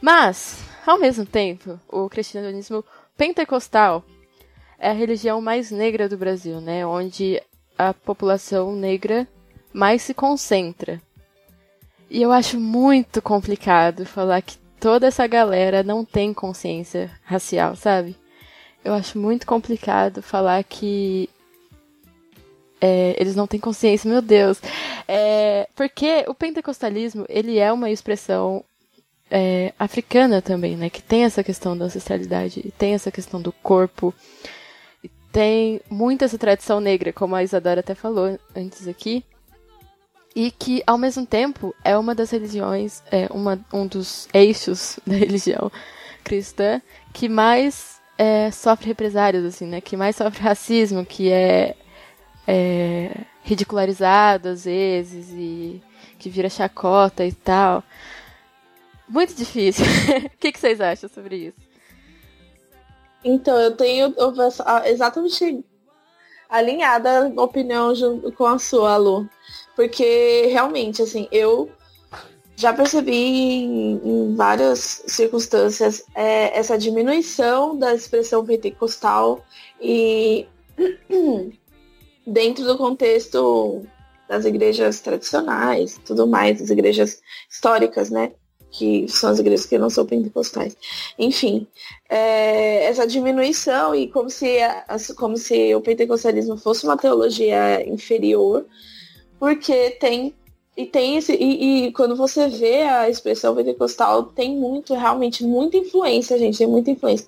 Mas 0.00 0.62
ao 0.86 0.98
mesmo 0.98 1.24
tempo, 1.24 1.80
o 1.88 2.08
cristianismo 2.08 2.84
pentecostal 3.16 4.04
é 4.78 4.90
a 4.90 4.92
religião 4.92 5.40
mais 5.40 5.70
negra 5.70 6.06
do 6.08 6.18
Brasil, 6.18 6.60
né? 6.60 6.86
Onde 6.86 7.42
a 7.76 7.94
população 7.94 8.76
negra 8.76 9.26
mais 9.72 10.02
se 10.02 10.12
concentra. 10.12 11.00
E 12.10 12.22
eu 12.22 12.30
acho 12.30 12.60
muito 12.60 13.22
complicado 13.22 14.04
falar 14.04 14.42
que 14.42 14.58
toda 14.78 15.06
essa 15.06 15.26
galera 15.26 15.82
não 15.82 16.04
tem 16.04 16.34
consciência 16.34 17.10
racial, 17.24 17.74
sabe? 17.74 18.14
Eu 18.84 18.92
acho 18.92 19.18
muito 19.18 19.46
complicado 19.46 20.22
falar 20.22 20.62
que 20.62 21.28
é, 22.80 23.16
eles 23.18 23.34
não 23.34 23.46
têm 23.46 23.60
consciência, 23.60 24.10
meu 24.10 24.22
Deus. 24.22 24.60
É, 25.06 25.68
porque 25.74 26.24
o 26.28 26.34
pentecostalismo, 26.34 27.24
ele 27.28 27.58
é 27.58 27.72
uma 27.72 27.90
expressão 27.90 28.64
é, 29.30 29.72
africana 29.78 30.40
também, 30.40 30.76
né? 30.76 30.90
Que 30.90 31.02
tem 31.02 31.24
essa 31.24 31.42
questão 31.42 31.76
da 31.76 31.86
ancestralidade, 31.86 32.72
tem 32.78 32.94
essa 32.94 33.10
questão 33.10 33.40
do 33.40 33.52
corpo, 33.52 34.14
tem 35.32 35.80
muito 35.90 36.24
essa 36.24 36.38
tradição 36.38 36.80
negra, 36.80 37.12
como 37.12 37.34
a 37.34 37.42
Isadora 37.42 37.80
até 37.80 37.94
falou 37.94 38.38
antes 38.56 38.88
aqui, 38.88 39.24
e 40.34 40.50
que 40.50 40.82
ao 40.86 40.98
mesmo 40.98 41.26
tempo 41.26 41.74
é 41.84 41.96
uma 41.96 42.14
das 42.14 42.30
religiões, 42.30 43.02
é 43.10 43.28
uma, 43.30 43.58
um 43.72 43.86
dos 43.86 44.28
eixos 44.32 44.98
da 45.06 45.14
religião 45.14 45.70
cristã 46.22 46.80
que 47.12 47.28
mais 47.28 47.98
é, 48.16 48.50
sofre 48.50 48.88
represárias, 48.88 49.44
assim, 49.44 49.66
né? 49.66 49.80
Que 49.80 49.96
mais 49.96 50.16
sofre 50.16 50.42
racismo, 50.42 51.04
que 51.04 51.30
é, 51.30 51.76
é 52.50 53.10
ridicularizado 53.42 54.48
às 54.48 54.64
vezes 54.64 55.28
e 55.32 55.82
que 56.18 56.30
vira 56.30 56.48
chacota 56.48 57.24
e 57.24 57.32
tal. 57.32 57.84
Muito 59.06 59.34
difícil. 59.34 59.84
o 60.34 60.38
que, 60.38 60.50
que 60.50 60.58
vocês 60.58 60.80
acham 60.80 61.08
sobre 61.08 61.36
isso? 61.36 61.58
Então, 63.22 63.58
eu 63.58 63.76
tenho 63.76 64.14
eu, 64.16 64.34
exatamente 64.86 65.64
alinhada 66.48 67.32
a 67.36 67.42
opinião 67.42 67.92
com 68.36 68.46
a 68.46 68.58
sua, 68.58 68.96
Lu. 68.96 69.28
Porque 69.76 70.46
realmente, 70.50 71.02
assim, 71.02 71.28
eu 71.30 71.70
já 72.56 72.72
percebi 72.72 73.12
em, 73.12 74.00
em 74.04 74.34
várias 74.34 75.02
circunstâncias 75.06 76.02
é, 76.14 76.58
essa 76.58 76.76
diminuição 76.76 77.78
da 77.78 77.94
expressão 77.94 78.44
pentecostal 78.44 79.44
e 79.80 80.46
dentro 82.28 82.64
do 82.64 82.76
contexto 82.76 83.82
das 84.28 84.44
igrejas 84.44 85.00
tradicionais, 85.00 85.98
tudo 86.04 86.26
mais, 86.26 86.60
das 86.60 86.70
igrejas 86.70 87.20
históricas, 87.50 88.10
né? 88.10 88.32
que 88.70 89.08
são 89.08 89.30
as 89.30 89.38
igrejas 89.38 89.66
que 89.66 89.78
não 89.78 89.88
são 89.88 90.04
pentecostais. 90.04 90.76
Enfim, 91.18 91.66
é, 92.08 92.84
essa 92.84 93.06
diminuição 93.06 93.94
e 93.94 94.08
como 94.08 94.28
se, 94.28 94.58
como 95.16 95.36
se 95.36 95.74
o 95.74 95.80
pentecostalismo 95.80 96.56
fosse 96.56 96.84
uma 96.84 96.96
teologia 96.96 97.86
inferior, 97.88 98.66
porque 99.38 99.90
tem 99.92 100.34
e 100.76 100.86
tem 100.86 101.16
esse 101.16 101.32
e, 101.34 101.86
e, 101.86 101.92
quando 101.92 102.14
você 102.14 102.46
vê 102.46 102.82
a 102.82 103.10
expressão 103.10 103.52
pentecostal 103.52 104.22
tem 104.22 104.54
muito 104.54 104.94
realmente 104.94 105.42
muita 105.42 105.76
influência 105.76 106.38
gente 106.38 106.56
tem 106.56 106.68
muita 106.68 106.92
influência 106.92 107.26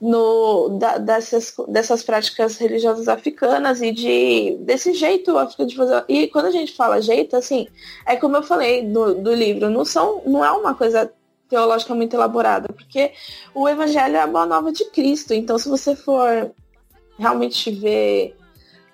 no, 0.00 0.68
da, 0.78 0.98
dessas, 0.98 1.54
dessas 1.68 2.02
práticas 2.02 2.56
religiosas 2.56 3.08
africanas 3.08 3.82
e 3.82 3.90
de 3.90 4.56
desse 4.60 4.92
jeito 4.92 5.36
africano 5.36 5.68
de 5.68 5.76
fazer. 5.76 6.04
E 6.08 6.28
quando 6.28 6.46
a 6.46 6.50
gente 6.50 6.72
fala 6.72 7.02
jeito, 7.02 7.36
assim, 7.36 7.66
é 8.06 8.16
como 8.16 8.36
eu 8.36 8.42
falei 8.42 8.86
do, 8.86 9.14
do 9.14 9.34
livro, 9.34 9.68
não, 9.68 9.84
são, 9.84 10.22
não 10.24 10.44
é 10.44 10.50
uma 10.52 10.74
coisa 10.74 11.12
teologicamente 11.48 12.14
elaborada, 12.14 12.68
porque 12.72 13.12
o 13.54 13.68
evangelho 13.68 14.16
é 14.16 14.20
a 14.20 14.26
boa 14.26 14.46
nova 14.46 14.70
de 14.70 14.84
Cristo. 14.90 15.34
Então, 15.34 15.58
se 15.58 15.68
você 15.68 15.96
for 15.96 16.52
realmente 17.18 17.70
ver 17.70 18.36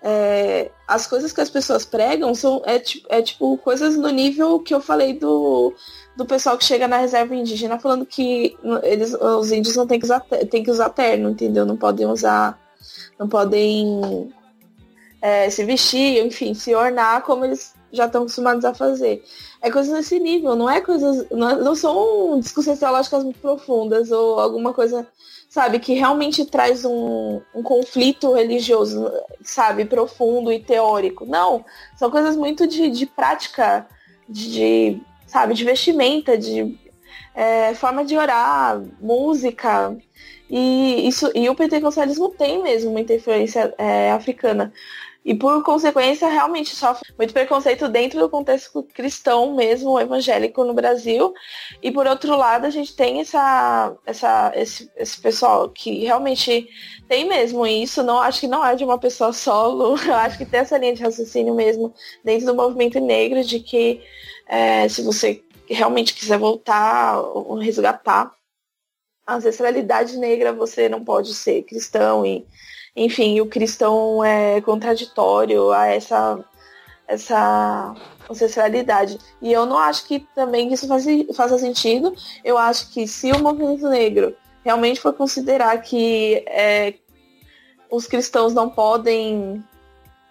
é, 0.06 0.70
as 0.86 1.06
coisas 1.06 1.32
que 1.32 1.40
as 1.40 1.48
pessoas 1.48 1.86
pregam, 1.86 2.34
são, 2.34 2.62
é, 2.66 2.82
é 3.08 3.22
tipo 3.22 3.56
coisas 3.56 3.96
no 3.96 4.10
nível 4.10 4.60
que 4.60 4.74
eu 4.74 4.80
falei 4.80 5.14
do 5.14 5.72
do 6.14 6.26
pessoal 6.26 6.56
que 6.56 6.64
chega 6.64 6.86
na 6.86 6.98
reserva 6.98 7.34
indígena 7.34 7.78
falando 7.78 8.06
que 8.06 8.56
eles, 8.84 9.14
os 9.14 9.50
índios 9.50 9.74
não 9.74 9.86
têm 9.86 9.98
que 9.98 10.04
usar, 10.04 10.20
tem 10.48 10.62
que 10.62 10.70
usar 10.70 10.90
terno, 10.90 11.30
entendeu? 11.30 11.66
Não 11.66 11.76
podem 11.76 12.06
usar, 12.06 12.56
não 13.18 13.28
podem 13.28 14.30
é, 15.20 15.50
se 15.50 15.64
vestir, 15.64 16.24
enfim, 16.24 16.54
se 16.54 16.74
ornar 16.74 17.22
como 17.22 17.44
eles 17.44 17.74
já 17.90 18.06
estão 18.06 18.22
acostumados 18.22 18.64
a 18.64 18.74
fazer. 18.74 19.24
É 19.62 19.70
coisas 19.70 19.92
nesse 19.92 20.20
nível, 20.20 20.54
não 20.54 20.68
é 20.68 20.80
coisas. 20.80 21.26
Não, 21.30 21.58
não 21.58 21.74
são 21.74 22.38
discussões 22.38 22.78
teológicas 22.78 23.24
muito 23.24 23.40
profundas 23.40 24.10
ou 24.12 24.38
alguma 24.38 24.74
coisa, 24.74 25.06
sabe, 25.54 25.78
que 25.78 25.94
realmente 25.94 26.44
traz 26.44 26.84
um, 26.84 27.40
um 27.54 27.62
conflito 27.62 28.32
religioso, 28.32 29.08
sabe, 29.40 29.84
profundo 29.84 30.50
e 30.50 30.58
teórico. 30.58 31.24
Não. 31.24 31.64
São 31.94 32.10
coisas 32.10 32.36
muito 32.36 32.66
de, 32.66 32.90
de 32.90 33.06
prática, 33.06 33.86
de 34.28 35.00
sabe, 35.28 35.54
de 35.54 35.64
vestimenta, 35.64 36.36
de 36.36 36.76
é, 37.32 37.72
forma 37.74 38.04
de 38.04 38.16
orar, 38.18 38.82
música. 39.00 39.96
E, 40.50 41.06
isso, 41.06 41.30
e 41.36 41.48
o 41.48 41.54
pentecostalismo 41.54 42.30
tem 42.30 42.60
mesmo 42.60 42.90
muita 42.90 43.14
influência 43.14 43.72
é, 43.78 44.10
africana. 44.10 44.72
E 45.24 45.34
por 45.34 45.62
consequência, 45.62 46.28
realmente 46.28 46.76
sofre 46.76 47.10
muito 47.16 47.32
preconceito 47.32 47.88
dentro 47.88 48.20
do 48.20 48.28
contexto 48.28 48.82
cristão 48.82 49.54
mesmo, 49.54 49.98
evangélico 49.98 50.62
no 50.64 50.74
Brasil. 50.74 51.32
E 51.82 51.90
por 51.90 52.06
outro 52.06 52.36
lado, 52.36 52.66
a 52.66 52.70
gente 52.70 52.94
tem 52.94 53.20
essa, 53.20 53.96
essa, 54.04 54.52
esse, 54.54 54.90
esse 54.94 55.18
pessoal 55.22 55.70
que 55.70 56.04
realmente 56.04 56.68
tem 57.08 57.26
mesmo 57.26 57.66
isso. 57.66 58.02
Não 58.02 58.18
acho 58.18 58.40
que 58.40 58.46
não 58.46 58.62
é 58.64 58.76
de 58.76 58.84
uma 58.84 58.98
pessoa 58.98 59.32
solo. 59.32 59.96
Eu 60.06 60.14
acho 60.14 60.36
que 60.36 60.44
tem 60.44 60.60
essa 60.60 60.76
linha 60.76 60.94
de 60.94 61.02
raciocínio 61.02 61.54
mesmo 61.54 61.94
dentro 62.22 62.44
do 62.44 62.54
movimento 62.54 63.00
negro 63.00 63.42
de 63.42 63.60
que 63.60 64.02
é, 64.46 64.86
se 64.90 65.02
você 65.02 65.42
realmente 65.66 66.14
quiser 66.14 66.38
voltar 66.38 67.18
ou 67.20 67.54
resgatar 67.54 68.30
a 69.26 69.36
ancestralidade 69.36 70.18
negra, 70.18 70.52
você 70.52 70.86
não 70.86 71.02
pode 71.02 71.32
ser 71.34 71.62
cristão 71.62 72.26
e 72.26 72.46
enfim, 72.96 73.40
o 73.40 73.46
cristão 73.46 74.24
é 74.24 74.60
contraditório 74.60 75.72
a 75.72 75.86
essa, 75.86 76.38
essa 77.08 77.94
ancestralidade. 78.30 79.18
E 79.42 79.52
eu 79.52 79.66
não 79.66 79.78
acho 79.78 80.06
que 80.06 80.20
também 80.34 80.72
isso 80.72 80.86
faça 81.34 81.58
sentido. 81.58 82.14
Eu 82.44 82.56
acho 82.56 82.90
que 82.90 83.06
se 83.06 83.32
o 83.32 83.38
movimento 83.40 83.88
negro 83.88 84.36
realmente 84.64 85.00
for 85.00 85.12
considerar 85.12 85.76
que 85.82 86.44
é, 86.46 86.94
os 87.90 88.06
cristãos 88.06 88.54
não 88.54 88.70
podem 88.70 89.62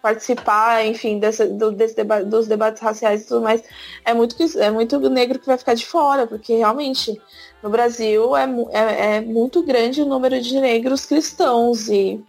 participar, 0.02 0.86
enfim, 0.86 1.18
desse, 1.18 1.46
do, 1.46 1.72
deba 1.72 2.26
dos 2.26 2.46
debates 2.46 2.82
raciais 2.82 3.22
e 3.22 3.28
tudo 3.28 3.42
mais, 3.42 3.64
é 4.04 4.14
muito, 4.14 4.36
é 4.60 4.70
muito 4.70 5.00
negro 5.10 5.40
que 5.40 5.46
vai 5.46 5.58
ficar 5.58 5.76
de 5.76 5.86
fora, 5.86 6.28
porque 6.28 6.58
realmente 6.58 7.22
no 7.62 7.70
Brasil 7.70 8.36
é, 8.36 8.44
é, 8.72 9.16
é 9.16 9.22
muito 9.22 9.64
grande 9.64 10.02
o 10.02 10.06
número 10.06 10.42
de 10.42 10.60
negros 10.60 11.06
cristãos 11.06 11.88
e 11.88 12.22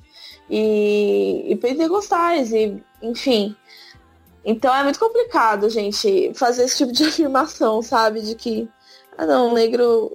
e, 0.48 1.52
e 1.52 1.56
pentecostais, 1.56 2.52
e, 2.52 2.82
enfim. 3.02 3.56
Então 4.44 4.74
é 4.74 4.82
muito 4.82 4.98
complicado, 4.98 5.70
gente, 5.70 6.32
fazer 6.34 6.64
esse 6.64 6.78
tipo 6.78 6.92
de 6.92 7.04
afirmação, 7.08 7.80
sabe? 7.80 8.20
De 8.20 8.34
que, 8.34 8.68
ah 9.16 9.24
não, 9.24 9.50
o 9.50 9.54
negro, 9.54 10.12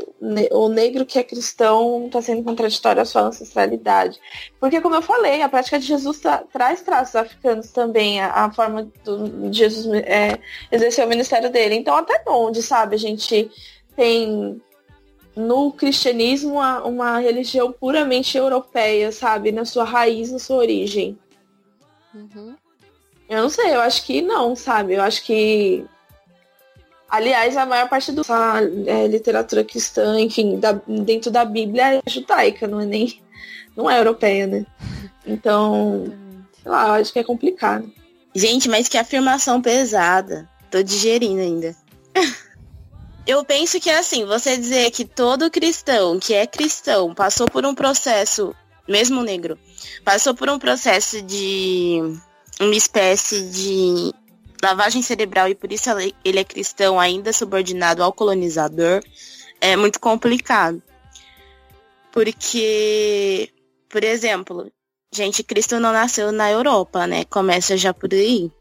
o 0.52 0.70
negro 0.70 1.06
que 1.06 1.18
é 1.18 1.24
cristão 1.24 2.06
está 2.06 2.22
sendo 2.22 2.44
contraditório 2.44 3.02
à 3.02 3.06
sua 3.06 3.24
ancestralidade. 3.24 4.20
Porque, 4.60 4.82
como 4.82 4.96
eu 4.96 5.02
falei, 5.02 5.42
a 5.42 5.50
prática 5.50 5.80
de 5.80 5.88
Jesus 5.88 6.20
tra 6.20 6.44
traz 6.52 6.82
traços 6.82 7.16
africanos 7.16 7.72
também, 7.72 8.22
a, 8.22 8.46
a 8.46 8.52
forma 8.52 8.88
do, 9.04 9.50
de 9.50 9.58
Jesus 9.58 9.88
é, 10.04 10.38
exercer 10.72 11.06
o 11.06 11.10
ministério 11.10 11.50
dele. 11.50 11.76
Então, 11.76 11.96
até 11.96 12.22
onde, 12.28 12.62
sabe, 12.62 12.96
a 12.96 13.00
gente 13.00 13.50
tem 13.96 14.62
no 15.40 15.72
cristianismo 15.72 16.60
uma 16.84 17.18
religião 17.18 17.72
puramente 17.72 18.38
europeia, 18.38 19.10
sabe? 19.10 19.54
Na 19.54 19.64
sua 19.64 19.86
raiz, 19.86 20.32
na 20.32 20.38
sua 20.38 20.58
origem. 20.58 21.18
Uhum. 22.14 22.56
Eu 23.30 23.44
não 23.44 23.50
sei, 23.50 23.74
eu 23.74 23.80
acho 23.80 24.04
que 24.04 24.22
não, 24.22 24.54
sabe? 24.54 24.96
Eu 24.96 25.02
acho 25.02 25.24
que. 25.24 25.86
Aliás, 27.10 27.56
a 27.56 27.66
maior 27.66 27.88
parte 27.88 28.12
da 28.12 28.24
é, 28.86 29.08
literatura 29.08 29.64
cristã, 29.64 30.20
enfim, 30.20 30.60
da, 30.60 30.74
dentro 30.74 31.32
da 31.32 31.46
Bíblia 31.46 31.96
é 31.96 32.02
judaica, 32.06 32.68
não 32.68 32.82
é 32.82 32.86
nem. 32.86 33.22
não 33.78 33.90
é 33.90 33.98
europeia, 33.98 34.46
né? 34.46 34.66
Então, 35.26 36.06
sei 36.64 36.72
lá, 36.72 36.88
eu 36.88 36.94
acho 36.94 37.14
que 37.14 37.20
é 37.20 37.24
complicado. 37.24 37.92
Gente, 38.34 38.68
mas 38.68 38.88
que 38.88 38.98
afirmação 38.98 39.62
pesada. 39.62 40.50
Tô 40.72 40.82
digerindo 40.82 41.40
ainda. 41.40 41.76
Eu 43.30 43.46
penso 43.46 43.80
que 43.80 43.92
é 43.92 44.00
assim, 44.00 44.26
você 44.26 44.58
dizer 44.58 44.90
que 44.90 45.06
todo 45.06 45.52
cristão 45.52 46.20
que 46.20 46.34
é 46.34 46.48
cristão 46.48 47.14
passou 47.14 47.48
por 47.48 47.64
um 47.64 47.76
processo, 47.76 48.56
mesmo 48.88 49.22
negro, 49.22 49.56
passou 50.04 50.34
por 50.34 50.50
um 50.50 50.58
processo 50.58 51.22
de 51.22 52.00
uma 52.60 52.74
espécie 52.74 53.44
de 53.44 54.12
lavagem 54.64 55.04
cerebral 55.04 55.48
e 55.48 55.54
por 55.54 55.72
isso 55.72 55.92
ele 56.26 56.40
é 56.40 56.44
cristão 56.44 57.00
ainda 57.00 57.32
subordinado 57.32 58.02
ao 58.02 58.12
colonizador, 58.12 59.04
é 59.62 59.76
muito 59.76 60.00
complicado. 60.00 60.82
Porque, 62.12 63.52
por 63.90 64.04
exemplo, 64.04 64.72
gente, 65.14 65.44
Cristo 65.44 65.80
não 65.80 65.94
nasceu 65.94 66.32
na 66.32 66.50
Europa, 66.50 67.06
né? 67.06 67.26
Começa 67.26 67.78
já 67.78 67.94
por 67.94 68.12
aí 68.12 68.52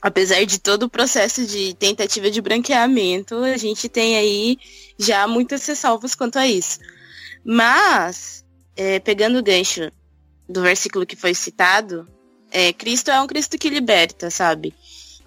apesar 0.00 0.44
de 0.44 0.58
todo 0.58 0.84
o 0.84 0.90
processo 0.90 1.46
de 1.46 1.74
tentativa 1.74 2.30
de 2.30 2.40
branqueamento, 2.40 3.36
a 3.36 3.56
gente 3.56 3.88
tem 3.88 4.16
aí 4.16 4.58
já 4.98 5.26
muitas 5.26 5.66
ressalvas 5.66 6.14
quanto 6.14 6.38
a 6.38 6.46
isso. 6.46 6.78
Mas, 7.44 8.44
é, 8.76 8.98
pegando 8.98 9.38
o 9.38 9.42
gancho 9.42 9.90
do 10.48 10.62
versículo 10.62 11.06
que 11.06 11.16
foi 11.16 11.34
citado, 11.34 12.08
é, 12.50 12.72
Cristo 12.72 13.10
é 13.10 13.20
um 13.20 13.26
Cristo 13.26 13.58
que 13.58 13.68
liberta, 13.68 14.30
sabe? 14.30 14.74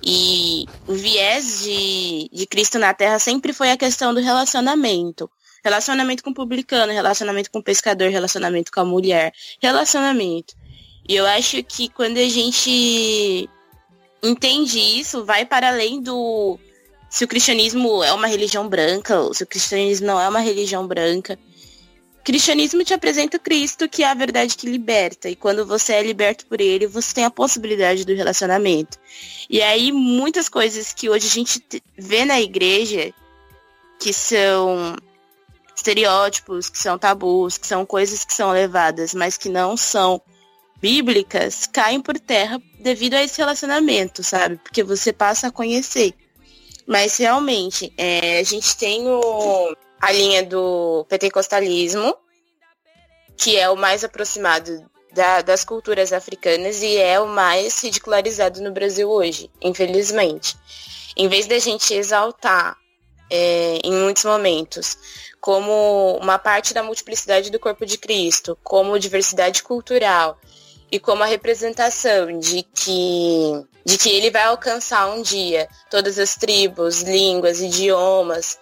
E 0.03 0.65
o 0.87 0.93
viés 0.93 1.63
de, 1.63 2.29
de 2.33 2.47
Cristo 2.47 2.79
na 2.79 2.93
Terra 2.93 3.19
sempre 3.19 3.53
foi 3.53 3.71
a 3.71 3.77
questão 3.77 4.13
do 4.13 4.19
relacionamento. 4.19 5.29
Relacionamento 5.63 6.23
com 6.23 6.31
o 6.31 6.33
publicano, 6.33 6.91
relacionamento 6.91 7.51
com 7.51 7.59
o 7.59 7.63
pescador, 7.63 8.09
relacionamento 8.09 8.71
com 8.71 8.79
a 8.79 8.85
mulher, 8.85 9.31
relacionamento. 9.61 10.55
E 11.07 11.15
eu 11.15 11.25
acho 11.27 11.63
que 11.63 11.87
quando 11.89 12.17
a 12.17 12.27
gente 12.27 13.47
entende 14.21 14.79
isso, 14.79 15.25
vai 15.25 15.45
para 15.45 15.69
além 15.69 16.01
do 16.01 16.59
se 17.09 17.25
o 17.25 17.27
cristianismo 17.27 18.01
é 18.01 18.13
uma 18.13 18.25
religião 18.25 18.69
branca 18.69 19.19
ou 19.19 19.33
se 19.33 19.43
o 19.43 19.47
cristianismo 19.47 20.07
não 20.07 20.19
é 20.19 20.29
uma 20.29 20.39
religião 20.39 20.87
branca. 20.87 21.37
O 22.21 22.23
cristianismo 22.23 22.85
te 22.85 22.93
apresenta 22.93 23.37
Cristo, 23.37 23.89
que 23.89 24.03
é 24.03 24.07
a 24.07 24.13
verdade 24.13 24.55
que 24.55 24.69
liberta. 24.69 25.27
E 25.27 25.35
quando 25.35 25.65
você 25.65 25.93
é 25.93 26.03
liberto 26.03 26.45
por 26.45 26.61
ele, 26.61 26.87
você 26.87 27.15
tem 27.15 27.25
a 27.25 27.31
possibilidade 27.31 28.05
do 28.05 28.15
relacionamento. 28.15 28.97
E 29.49 29.61
aí, 29.61 29.91
muitas 29.91 30.47
coisas 30.47 30.93
que 30.93 31.09
hoje 31.09 31.27
a 31.27 31.29
gente 31.29 31.83
vê 31.97 32.23
na 32.23 32.39
igreja, 32.39 33.11
que 33.99 34.13
são 34.13 34.95
estereótipos, 35.75 36.69
que 36.69 36.77
são 36.77 36.97
tabus, 36.97 37.57
que 37.57 37.67
são 37.67 37.85
coisas 37.85 38.23
que 38.23 38.33
são 38.33 38.51
levadas, 38.51 39.13
mas 39.13 39.35
que 39.35 39.49
não 39.49 39.75
são 39.75 40.21
bíblicas 40.81 41.67
caem 41.67 42.01
por 42.01 42.19
terra 42.19 42.59
devido 42.79 43.13
a 43.13 43.23
esse 43.23 43.37
relacionamento, 43.37 44.23
sabe? 44.23 44.57
Porque 44.57 44.83
você 44.83 45.13
passa 45.13 45.47
a 45.47 45.51
conhecer. 45.51 46.13
Mas 46.87 47.17
realmente, 47.17 47.93
é, 47.95 48.39
a 48.39 48.43
gente 48.43 48.75
tem 48.75 49.07
o, 49.07 49.75
a 50.01 50.11
linha 50.11 50.43
do 50.43 51.05
pentecostalismo, 51.07 52.15
que 53.37 53.57
é 53.57 53.69
o 53.69 53.77
mais 53.77 54.03
aproximado 54.03 54.89
da, 55.13 55.41
das 55.41 55.63
culturas 55.63 56.11
africanas 56.11 56.81
e 56.81 56.97
é 56.97 57.19
o 57.19 57.27
mais 57.27 57.81
ridicularizado 57.83 58.61
no 58.61 58.71
Brasil 58.71 59.09
hoje, 59.09 59.49
infelizmente. 59.61 60.57
Em 61.15 61.27
vez 61.27 61.45
da 61.45 61.59
gente 61.59 61.93
exaltar 61.93 62.75
é, 63.29 63.79
em 63.83 63.93
muitos 63.93 64.25
momentos 64.25 64.97
como 65.39 66.17
uma 66.17 66.37
parte 66.37 66.73
da 66.73 66.83
multiplicidade 66.83 67.49
do 67.49 67.59
corpo 67.59 67.85
de 67.85 67.97
Cristo, 67.97 68.57
como 68.63 68.99
diversidade 68.99 69.63
cultural, 69.63 70.39
e 70.91 70.99
como 70.99 71.23
a 71.23 71.27
representação 71.27 72.37
de 72.37 72.63
que, 72.63 73.65
de 73.85 73.97
que 73.97 74.09
ele 74.09 74.29
vai 74.29 74.43
alcançar 74.43 75.07
um 75.07 75.21
dia 75.21 75.67
todas 75.89 76.19
as 76.19 76.35
tribos, 76.35 77.01
línguas, 77.01 77.61
idiomas, 77.61 78.59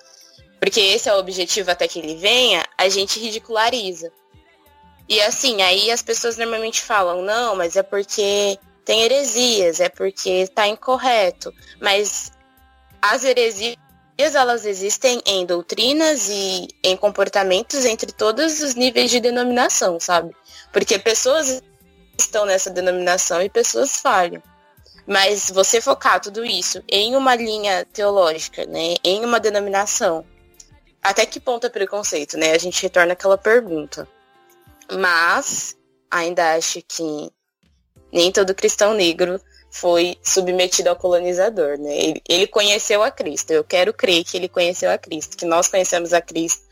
porque 0.59 0.79
esse 0.79 1.09
é 1.09 1.13
o 1.13 1.19
objetivo 1.19 1.71
até 1.71 1.87
que 1.87 1.99
ele 1.99 2.15
venha, 2.15 2.63
a 2.77 2.87
gente 2.87 3.19
ridiculariza. 3.19 4.11
E 5.07 5.19
assim, 5.21 5.61
aí 5.63 5.89
as 5.89 6.03
pessoas 6.03 6.37
normalmente 6.37 6.81
falam, 6.81 7.23
não, 7.23 7.55
mas 7.55 7.75
é 7.75 7.81
porque 7.81 8.59
tem 8.85 9.01
heresias, 9.01 9.79
é 9.79 9.89
porque 9.89 10.29
está 10.29 10.67
incorreto. 10.67 11.51
Mas 11.81 12.31
as 13.01 13.23
heresias, 13.23 13.77
elas 14.17 14.65
existem 14.65 15.19
em 15.25 15.47
doutrinas 15.47 16.29
e 16.29 16.67
em 16.83 16.95
comportamentos 16.95 17.85
entre 17.85 18.11
todos 18.11 18.59
os 18.61 18.75
níveis 18.75 19.09
de 19.09 19.19
denominação, 19.19 19.99
sabe? 19.99 20.35
Porque 20.71 20.99
pessoas 20.99 21.63
estão 22.21 22.45
nessa 22.45 22.69
denominação 22.69 23.41
e 23.41 23.49
pessoas 23.49 23.97
falham. 23.97 24.41
Mas 25.07 25.49
você 25.49 25.81
focar 25.81 26.19
tudo 26.21 26.45
isso 26.45 26.83
em 26.87 27.15
uma 27.15 27.35
linha 27.35 27.85
teológica, 27.91 28.65
né, 28.65 28.95
em 29.03 29.25
uma 29.25 29.39
denominação, 29.39 30.25
até 31.01 31.25
que 31.25 31.39
ponto 31.39 31.65
é 31.65 31.69
preconceito, 31.69 32.37
né? 32.37 32.51
A 32.51 32.57
gente 32.57 32.81
retorna 32.83 33.13
aquela 33.13 33.37
pergunta. 33.37 34.07
Mas 34.91 35.75
ainda 36.11 36.55
acho 36.55 36.81
que 36.87 37.31
nem 38.11 38.31
todo 38.31 38.55
cristão 38.55 38.93
negro 38.93 39.39
foi 39.71 40.17
submetido 40.23 40.89
ao 40.89 40.95
colonizador, 40.95 41.77
né? 41.77 41.95
Ele, 41.95 42.21
ele, 42.27 42.47
conheceu 42.47 43.03
a 43.03 43.11
Cristo. 43.11 43.51
Eu 43.51 43.63
quero 43.63 43.93
crer 43.93 44.23
que 44.23 44.35
ele 44.35 44.49
conheceu 44.49 44.91
a 44.91 44.97
Cristo, 44.97 45.37
que 45.37 45.45
nós 45.45 45.67
conhecemos 45.67 46.13
a 46.13 46.21
Cristo 46.21 46.63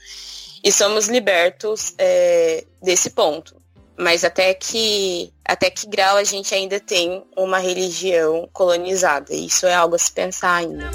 e 0.63 0.71
somos 0.71 1.07
libertos 1.07 1.93
é, 1.97 2.65
desse 2.81 3.11
ponto. 3.11 3.56
Mas 3.97 4.23
até 4.23 4.53
que 4.53 5.33
até 5.43 5.69
que 5.69 5.87
grau 5.87 6.17
a 6.17 6.23
gente 6.23 6.53
ainda 6.53 6.79
tem 6.79 7.23
uma 7.35 7.57
religião 7.57 8.47
colonizada? 8.53 9.33
Isso 9.33 9.65
é 9.65 9.73
algo 9.73 9.95
a 9.95 9.99
se 9.99 10.11
pensar 10.11 10.55
ainda. 10.55 10.89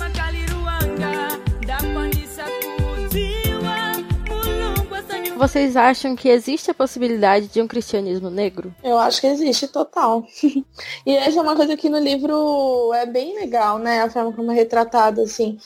Vocês 5.42 5.76
acham 5.76 6.14
que 6.14 6.28
existe 6.28 6.70
a 6.70 6.74
possibilidade 6.74 7.48
de 7.48 7.60
um 7.60 7.66
cristianismo 7.66 8.30
negro? 8.30 8.72
Eu 8.80 8.96
acho 8.96 9.20
que 9.20 9.26
existe, 9.26 9.66
total. 9.66 10.24
e 11.04 11.16
essa 11.16 11.40
é 11.40 11.42
uma 11.42 11.56
coisa 11.56 11.76
que 11.76 11.88
no 11.88 11.98
livro 11.98 12.92
é 12.94 13.04
bem 13.04 13.34
legal, 13.34 13.76
né? 13.76 14.02
A 14.02 14.08
forma 14.08 14.32
como 14.32 14.52
é 14.52 14.54
retratado, 14.54 15.20
assim. 15.20 15.58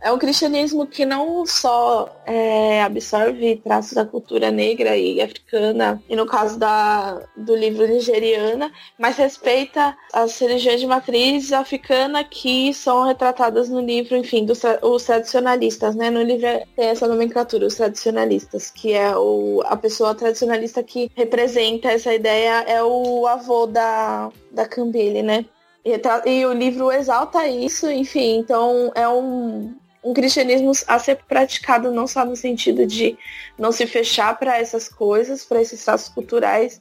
É 0.00 0.12
um 0.12 0.18
cristianismo 0.18 0.86
que 0.86 1.04
não 1.04 1.44
só 1.44 2.14
é, 2.24 2.80
absorve 2.84 3.56
traços 3.56 3.94
da 3.94 4.04
cultura 4.04 4.52
negra 4.52 4.96
e 4.96 5.20
africana, 5.20 6.00
e 6.08 6.14
no 6.14 6.26
caso 6.26 6.56
da, 6.56 7.20
do 7.36 7.56
livro 7.56 7.88
nigeriana, 7.88 8.70
mas 8.96 9.16
respeita 9.16 9.96
as 10.12 10.38
religiões 10.38 10.78
de 10.78 10.86
matriz 10.86 11.52
africana 11.52 12.22
que 12.22 12.72
são 12.72 13.04
retratadas 13.04 13.68
no 13.68 13.80
livro, 13.80 14.16
enfim, 14.16 14.44
dos 14.44 14.62
os 14.80 15.02
tradicionalistas, 15.02 15.96
né? 15.96 16.08
No 16.08 16.22
livro 16.22 16.46
tem 16.76 16.86
essa 16.86 17.08
nomenclatura, 17.08 17.66
os 17.66 17.74
tradicionalistas, 17.74 18.70
que 18.70 18.92
é 18.92 19.16
o, 19.24 19.62
a 19.64 19.76
pessoa 19.76 20.14
tradicionalista 20.14 20.82
que 20.82 21.10
representa 21.14 21.88
essa 21.88 22.12
ideia, 22.12 22.62
é 22.66 22.82
o 22.82 23.26
avô 23.26 23.66
da, 23.66 24.30
da 24.50 24.66
Cambile, 24.66 25.22
né? 25.22 25.44
E, 25.84 26.00
e 26.30 26.46
o 26.46 26.52
livro 26.52 26.90
exalta 26.90 27.46
isso, 27.46 27.90
enfim, 27.90 28.38
então 28.38 28.90
é 28.94 29.08
um, 29.08 29.74
um 30.02 30.14
cristianismo 30.14 30.72
a 30.86 30.98
ser 30.98 31.16
praticado 31.28 31.90
não 31.90 32.06
só 32.06 32.24
no 32.24 32.36
sentido 32.36 32.86
de 32.86 33.16
não 33.58 33.70
se 33.70 33.86
fechar 33.86 34.38
para 34.38 34.58
essas 34.58 34.88
coisas, 34.88 35.44
para 35.44 35.60
esses 35.60 35.84
traços 35.84 36.08
culturais, 36.08 36.80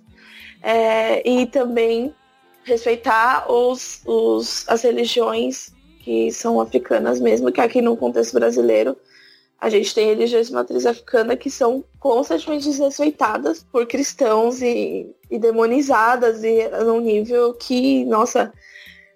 é, 0.61 1.27
e 1.27 1.45
também 1.45 2.13
respeitar 2.63 3.51
os, 3.51 4.01
os, 4.05 4.67
as 4.69 4.81
religiões 4.83 5.73
que 5.99 6.31
são 6.31 6.59
africanas 6.59 7.19
mesmo, 7.19 7.51
que 7.51 7.61
aqui 7.61 7.81
no 7.81 7.95
contexto 7.97 8.33
brasileiro 8.33 8.95
a 9.59 9.69
gente 9.69 9.93
tem 9.95 10.07
religiões 10.07 10.47
de 10.47 10.53
matriz 10.53 10.85
africana 10.85 11.37
que 11.37 11.49
são 11.49 11.83
constantemente 11.99 12.65
desrespeitadas 12.65 13.65
por 13.71 13.87
cristãos 13.87 14.61
e, 14.61 15.09
e 15.31 15.39
demonizadas 15.39 16.43
e 16.43 16.67
num 16.83 16.99
nível 16.99 17.53
que, 17.53 18.03
nossa, 18.05 18.51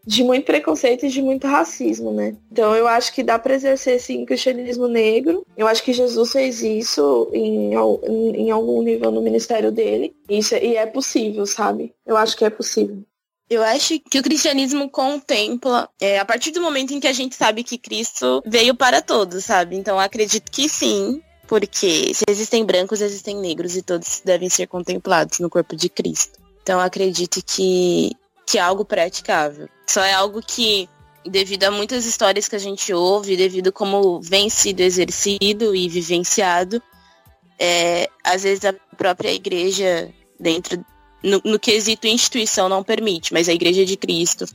de 0.07 0.23
muito 0.23 0.45
preconceito 0.45 1.05
e 1.05 1.09
de 1.09 1.21
muito 1.21 1.45
racismo, 1.47 2.13
né? 2.13 2.38
Então 2.49 2.73
eu 2.73 2.88
acho 2.88 3.13
que 3.13 3.21
dá 3.21 3.38
para 3.38 3.55
exercer 3.55 3.97
esse 3.97 4.25
cristianismo 4.25 4.88
negro. 4.88 5.45
Eu 5.57 5.67
acho 5.67 5.83
que 5.83 5.91
Jesus 5.91 6.31
fez 6.31 6.63
isso 6.63 7.29
em, 7.33 7.73
em, 7.73 8.49
algum 8.49 8.81
nível 8.81 9.11
no 9.11 9.21
ministério 9.21 9.69
dele. 9.69 10.15
Isso, 10.29 10.55
é, 10.55 10.63
e 10.63 10.75
é 10.77 10.85
possível, 10.85 11.45
sabe? 11.45 11.93
Eu 12.05 12.15
acho 12.15 12.38
que 12.38 12.45
é 12.45 12.49
possível. 12.49 13.03
Eu 13.50 13.64
acho 13.64 14.00
que 14.00 14.20
o 14.20 14.24
cristianismo 14.24 14.89
contempla, 14.89 15.89
é, 16.02 16.20
a 16.20 16.26
partir 16.26 16.52
do 16.52 16.62
momento 16.62 16.93
em 16.93 17.00
que 17.00 17.08
a 17.08 17.14
gente 17.14 17.36
sabe 17.36 17.64
que 17.64 17.78
Cristo 17.78 18.43
veio 18.45 18.76
para 18.76 19.02
todos, 19.02 19.45
sabe? 19.45 19.78
Então 19.78 19.98
acredito 19.98 20.52
que 20.52 20.68
sim, 20.68 21.22
porque 21.48 22.14
se 22.14 22.26
existem 22.28 22.66
brancos, 22.66 23.00
existem 23.00 23.38
negros 23.38 23.78
e 23.78 23.82
todos 23.82 24.22
devem 24.24 24.50
ser 24.50 24.68
contemplados 24.68 25.39
no 25.39 25.50
corpo 25.50 25.76
de 25.76 25.88
Cristo. 25.88 26.39
Então 26.62 26.80
acredito 26.80 27.41
que 27.45 28.12
que 28.48 28.58
é 28.58 28.62
algo 28.62 28.86
praticável. 28.86 29.68
Só 29.86 30.02
é 30.02 30.14
algo 30.14 30.41
que, 30.41 30.89
devido 31.26 31.66
a 31.66 31.72
muitas 31.72 32.06
histórias 32.06 32.48
que 32.48 32.56
a 32.56 32.60
gente 32.60 32.93
ouve, 32.93 33.36
devido 33.36 33.74
como 33.74 34.22
vem 34.22 34.50
sido 34.50 34.80
exercido 34.80 35.76
e 35.76 35.89
vivenciado, 35.89 36.82
é, 37.60 38.10
às 38.24 38.43
vezes 38.43 38.64
a 38.64 38.74
própria 38.95 39.34
igreja, 39.34 40.10
dentro 40.39 40.84
no, 41.24 41.41
no 41.43 41.59
quesito 41.59 42.07
instituição, 42.07 42.70
não 42.70 42.84
permite, 42.84 43.34
mas 43.34 43.49
a 43.49 43.53
igreja 43.53 43.86
de 43.86 43.97
Cristo, 43.97 44.45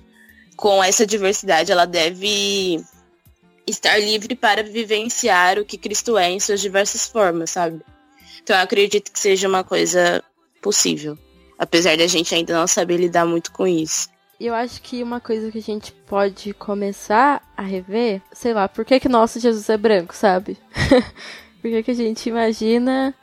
com 0.57 0.83
essa 0.83 1.07
diversidade, 1.07 1.73
ela 1.73 1.87
deve 1.87 2.83
estar 3.67 3.99
livre 3.99 4.35
para 4.35 4.63
vivenciar 4.63 5.59
o 5.59 5.65
que 5.65 5.79
Cristo 5.79 6.19
é 6.19 6.31
em 6.31 6.41
suas 6.41 6.61
diversas 6.61 7.07
formas, 7.07 7.51
sabe? 7.51 7.81
Então 8.43 8.57
eu 8.57 8.63
acredito 8.63 9.13
que 9.13 9.19
seja 9.19 9.49
uma 9.49 9.63
coisa 9.63 10.23
possível 10.61 11.17
apesar 11.63 11.97
da 11.97 12.09
gente 12.09 12.35
ainda 12.35 12.53
não 12.53 12.67
saber 12.67 12.97
lidar 12.97 13.25
muito 13.25 13.53
com 13.53 13.69
isso. 13.69 14.09
Eu 14.41 14.53
acho 14.53 14.83
que 14.83 15.01
uma 15.01 15.21
coisa 15.21 15.53
que 15.53 15.59
a 15.59 15.63
gente 15.63 15.93
pode 15.93 16.53
começar 16.55 17.41
a 17.57 17.63
rever, 17.63 18.21
sei 18.33 18.53
lá, 18.53 18.69
por 18.69 18.85
que 18.85 18.99
que 18.99 19.09
nosso 19.09 19.39
Jesus 19.39 19.69
é 19.69 19.77
branco, 19.77 20.13
sabe? 20.13 20.59
por 21.63 21.71
que 21.71 21.85
que 21.85 21.91
a 21.93 21.95
gente 21.95 22.29
imagina 22.29 23.15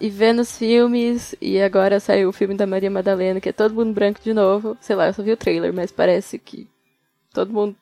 e 0.00 0.10
vê 0.10 0.32
nos 0.32 0.56
filmes, 0.56 1.34
e 1.40 1.60
agora 1.60 1.98
saiu 1.98 2.28
o 2.28 2.32
filme 2.32 2.54
da 2.54 2.66
Maria 2.66 2.90
Madalena, 2.90 3.40
que 3.40 3.48
é 3.48 3.52
todo 3.52 3.74
mundo 3.74 3.92
branco 3.92 4.20
de 4.22 4.34
novo. 4.34 4.76
Sei 4.80 4.94
lá, 4.94 5.06
eu 5.06 5.14
só 5.14 5.22
vi 5.22 5.32
o 5.32 5.36
trailer, 5.36 5.72
mas 5.72 5.90
parece 5.90 6.38
que 6.38 6.68
todo 7.32 7.52
mundo 7.52 7.76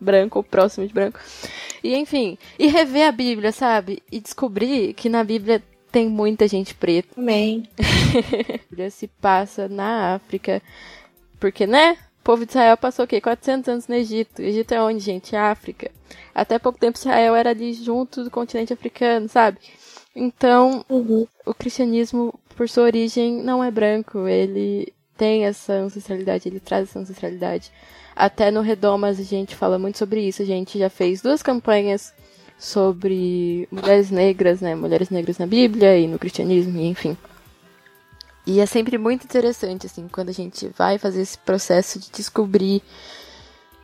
branco 0.00 0.38
ou 0.38 0.42
próximo 0.42 0.86
de 0.86 0.94
branco. 0.94 1.18
E 1.82 1.94
enfim, 1.94 2.38
e 2.58 2.66
rever 2.66 3.06
a 3.06 3.12
Bíblia, 3.12 3.52
sabe? 3.52 4.02
E 4.10 4.20
descobrir 4.20 4.94
que 4.94 5.08
na 5.08 5.22
Bíblia 5.22 5.62
tem 5.90 6.08
muita 6.08 6.46
gente 6.46 6.74
preta. 6.74 7.08
Amém. 7.16 7.68
se 8.90 9.08
passa 9.08 9.68
na 9.68 10.14
África. 10.14 10.62
Porque, 11.38 11.66
né? 11.66 11.96
O 12.20 12.24
povo 12.28 12.44
de 12.44 12.52
Israel 12.52 12.76
passou 12.76 13.04
o 13.04 13.08
quê? 13.08 13.20
400 13.20 13.68
anos 13.68 13.88
no 13.88 13.94
Egito. 13.94 14.42
O 14.42 14.44
Egito 14.44 14.72
é 14.72 14.82
onde, 14.82 14.98
gente? 14.98 15.34
África. 15.34 15.90
Até 16.34 16.58
pouco 16.58 16.78
tempo 16.78 16.98
Israel 16.98 17.34
era 17.34 17.50
ali 17.50 17.72
junto 17.72 18.22
do 18.22 18.30
continente 18.30 18.72
africano, 18.72 19.28
sabe? 19.28 19.58
Então, 20.18 20.84
uhum. 20.88 21.28
o 21.46 21.54
cristianismo, 21.54 22.34
por 22.56 22.68
sua 22.68 22.82
origem, 22.82 23.40
não 23.40 23.62
é 23.62 23.70
branco. 23.70 24.26
Ele 24.26 24.92
tem 25.16 25.46
essa 25.46 25.74
ancestralidade, 25.74 26.48
ele 26.48 26.58
traz 26.58 26.88
essa 26.88 26.98
ancestralidade. 26.98 27.70
Até 28.16 28.50
no 28.50 28.60
Redomas 28.60 29.20
a 29.20 29.22
gente 29.22 29.54
fala 29.54 29.78
muito 29.78 29.96
sobre 29.96 30.20
isso. 30.20 30.42
A 30.42 30.44
gente 30.44 30.76
já 30.76 30.90
fez 30.90 31.22
duas 31.22 31.40
campanhas 31.40 32.12
sobre 32.58 33.68
mulheres 33.70 34.10
negras, 34.10 34.60
né? 34.60 34.74
Mulheres 34.74 35.08
negras 35.08 35.38
na 35.38 35.46
Bíblia 35.46 35.96
e 35.96 36.08
no 36.08 36.18
cristianismo, 36.18 36.80
enfim. 36.80 37.16
E 38.44 38.58
é 38.58 38.66
sempre 38.66 38.98
muito 38.98 39.24
interessante, 39.24 39.86
assim, 39.86 40.08
quando 40.08 40.30
a 40.30 40.32
gente 40.32 40.68
vai 40.76 40.98
fazer 40.98 41.20
esse 41.20 41.38
processo 41.38 42.00
de 42.00 42.10
descobrir 42.10 42.82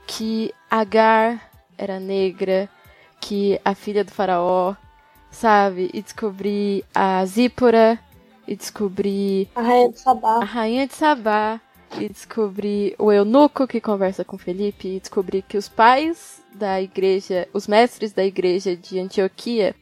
que 0.05 0.53
Agar 0.69 1.49
era 1.79 2.01
negra, 2.01 2.69
que 3.21 3.61
a 3.65 3.75
filha 3.75 4.03
do 4.03 4.11
faraó, 4.11 4.75
sabe? 5.35 5.91
E 5.93 6.01
descobrir 6.01 6.85
a 6.95 7.25
Zípora, 7.27 7.99
e 8.47 8.57
descobrir... 8.57 9.49
A 9.55 9.63
rainha 9.63 9.91
de 9.91 9.99
Sabá. 9.99 10.37
A 10.37 10.45
rainha 10.45 10.87
de 10.87 10.95
Sabá, 10.95 11.61
e 11.99 12.09
descobrir 12.09 12.95
o 12.99 13.13
eunuco 13.13 13.67
que 13.67 13.81
conversa 13.81 14.25
com 14.25 14.39
Felipe, 14.39 14.89
e 14.89 15.01
descobrir 15.01 15.43
que 15.43 15.59
os 15.59 15.69
pais 15.69 16.43
da 16.55 16.81
igreja, 16.81 17.49
os 17.53 17.67
mestres 17.67 18.13
da 18.13 18.25
igreja 18.25 18.77
de 18.77 18.99
Antioquia, 18.99 19.75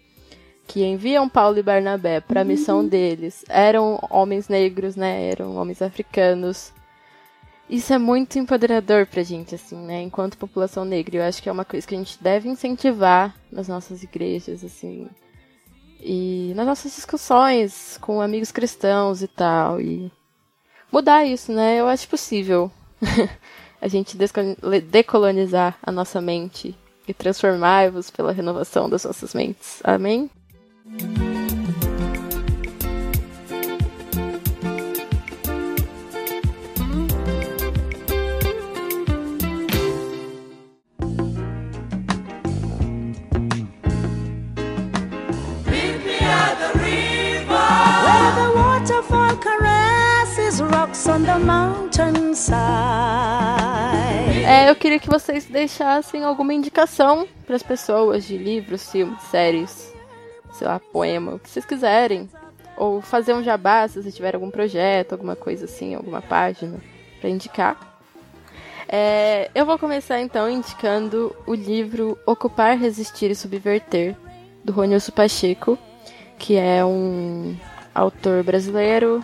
que 0.66 0.84
enviam 0.84 1.28
Paulo 1.28 1.58
e 1.58 1.62
Barnabé 1.62 2.20
para 2.20 2.40
a 2.40 2.44
missão 2.44 2.78
uhum. 2.78 2.88
deles, 2.88 3.44
eram 3.48 3.98
homens 4.10 4.48
negros, 4.48 4.96
né? 4.96 5.28
Eram 5.28 5.56
homens 5.56 5.82
africanos. 5.82 6.72
Isso 7.68 7.92
é 7.92 7.98
muito 7.98 8.38
empoderador 8.38 9.06
pra 9.06 9.22
gente, 9.22 9.54
assim, 9.54 9.76
né? 9.76 10.02
Enquanto 10.02 10.38
população 10.38 10.84
negra. 10.84 11.16
Eu 11.16 11.22
acho 11.24 11.42
que 11.42 11.48
é 11.48 11.52
uma 11.52 11.64
coisa 11.64 11.86
que 11.86 11.94
a 11.94 11.98
gente 11.98 12.16
deve 12.22 12.48
incentivar 12.48 13.34
nas 13.50 13.68
nossas 13.68 14.02
igrejas, 14.02 14.64
assim. 14.64 15.08
E 16.02 16.52
nas 16.56 16.66
nossas 16.66 16.94
discussões 16.94 17.96
com 18.00 18.20
amigos 18.20 18.50
cristãos 18.50 19.22
e 19.22 19.28
tal. 19.28 19.80
E 19.80 20.10
mudar 20.90 21.24
isso, 21.24 21.52
né? 21.52 21.78
Eu 21.78 21.86
acho 21.86 22.08
possível. 22.08 22.70
a 23.80 23.88
gente 23.88 24.16
decolonizar 24.90 25.76
a 25.82 25.90
nossa 25.90 26.20
mente 26.20 26.74
e 27.06 27.12
transformar-vos 27.12 28.10
pela 28.10 28.32
renovação 28.32 28.88
das 28.88 29.04
nossas 29.04 29.34
mentes. 29.34 29.80
Amém? 29.82 30.30
É, 54.46 54.70
eu 54.70 54.76
queria 54.76 55.00
que 55.00 55.08
vocês 55.08 55.46
deixassem 55.46 56.22
alguma 56.22 56.54
indicação 56.54 57.26
para 57.44 57.56
as 57.56 57.62
pessoas 57.62 58.24
de 58.24 58.38
livros, 58.38 58.88
filmes, 58.88 59.20
séries, 59.22 59.92
sei 60.52 60.64
lá, 60.64 60.78
poema, 60.78 61.34
o 61.34 61.38
que 61.40 61.50
vocês 61.50 61.64
quiserem. 61.64 62.30
Ou 62.76 63.00
fazer 63.00 63.34
um 63.34 63.42
jabá 63.42 63.88
se 63.88 64.00
vocês 64.00 64.14
tiverem 64.14 64.36
algum 64.36 64.52
projeto, 64.52 65.14
alguma 65.14 65.34
coisa 65.34 65.64
assim, 65.64 65.92
alguma 65.92 66.22
página 66.22 66.78
para 67.20 67.28
indicar. 67.28 67.98
É, 68.88 69.50
eu 69.56 69.66
vou 69.66 69.76
começar 69.80 70.20
então 70.20 70.48
indicando 70.48 71.34
o 71.48 71.54
livro 71.54 72.16
Ocupar, 72.24 72.78
Resistir 72.78 73.28
e 73.28 73.34
Subverter, 73.34 74.14
do 74.62 74.72
Ronilson 74.72 75.10
Pacheco, 75.10 75.76
que 76.38 76.54
é 76.54 76.84
um 76.84 77.56
autor 77.92 78.44
brasileiro, 78.44 79.20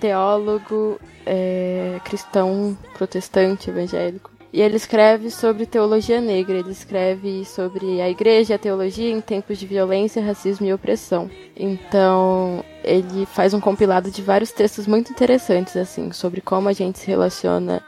teólogo, 0.00 0.98
é, 1.26 2.00
cristão, 2.04 2.76
protestante, 2.94 3.70
evangélico. 3.70 4.30
E 4.52 4.60
ele 4.60 4.76
escreve 4.76 5.30
sobre 5.30 5.64
teologia 5.64 6.20
negra, 6.20 6.58
ele 6.58 6.72
escreve 6.72 7.44
sobre 7.44 8.00
a 8.00 8.10
igreja 8.10 8.52
e 8.52 8.56
a 8.56 8.58
teologia 8.58 9.08
em 9.08 9.20
tempos 9.20 9.58
de 9.58 9.66
violência, 9.66 10.24
racismo 10.24 10.66
e 10.66 10.72
opressão. 10.72 11.30
Então, 11.56 12.64
ele 12.82 13.26
faz 13.26 13.54
um 13.54 13.60
compilado 13.60 14.10
de 14.10 14.22
vários 14.22 14.50
textos 14.50 14.88
muito 14.88 15.12
interessantes, 15.12 15.76
assim, 15.76 16.10
sobre 16.10 16.40
como 16.40 16.68
a 16.68 16.72
gente 16.72 16.98
se 16.98 17.06
relaciona 17.06 17.80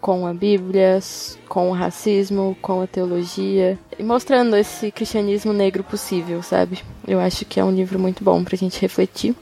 com 0.00 0.24
a 0.24 0.32
Bíblia, 0.32 1.00
com 1.48 1.70
o 1.70 1.72
racismo, 1.72 2.56
com 2.62 2.80
a 2.80 2.86
teologia, 2.86 3.76
e 3.98 4.02
mostrando 4.04 4.56
esse 4.56 4.92
cristianismo 4.92 5.52
negro 5.52 5.82
possível, 5.82 6.40
sabe? 6.44 6.78
Eu 7.08 7.18
acho 7.18 7.44
que 7.44 7.58
é 7.58 7.64
um 7.64 7.72
livro 7.72 7.98
muito 7.98 8.22
bom 8.22 8.44
pra 8.44 8.56
gente 8.56 8.80
refletir. 8.80 9.34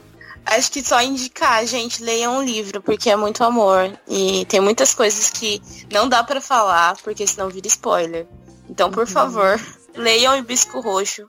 Acho 0.47 0.71
que 0.71 0.83
só 0.83 1.01
indicar, 1.01 1.65
gente, 1.65 2.01
leiam 2.01 2.37
um 2.37 2.43
livro, 2.43 2.81
porque 2.81 3.09
é 3.09 3.15
muito 3.15 3.43
amor. 3.43 3.91
E 4.07 4.45
tem 4.45 4.61
muitas 4.61 4.93
coisas 4.93 5.29
que 5.29 5.61
não 5.91 6.07
dá 6.07 6.23
para 6.23 6.39
falar, 6.39 6.95
porque 7.03 7.27
senão 7.27 7.49
vira 7.49 7.67
spoiler. 7.67 8.25
Então, 8.69 8.89
por 8.89 9.01
uhum. 9.01 9.07
favor, 9.07 9.59
leiam 9.93 10.33
o 10.33 10.37
Hibisco 10.37 10.79
Roxo. 10.79 11.27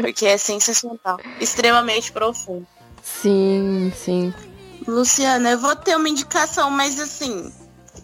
Porque 0.00 0.26
é 0.26 0.36
sensacional. 0.36 1.18
Extremamente 1.40 2.12
profundo. 2.12 2.66
Sim, 3.02 3.92
sim. 3.96 4.34
Luciana, 4.86 5.52
eu 5.52 5.58
vou 5.58 5.74
ter 5.74 5.96
uma 5.96 6.08
indicação, 6.08 6.70
mas 6.70 6.98
assim, 6.98 7.52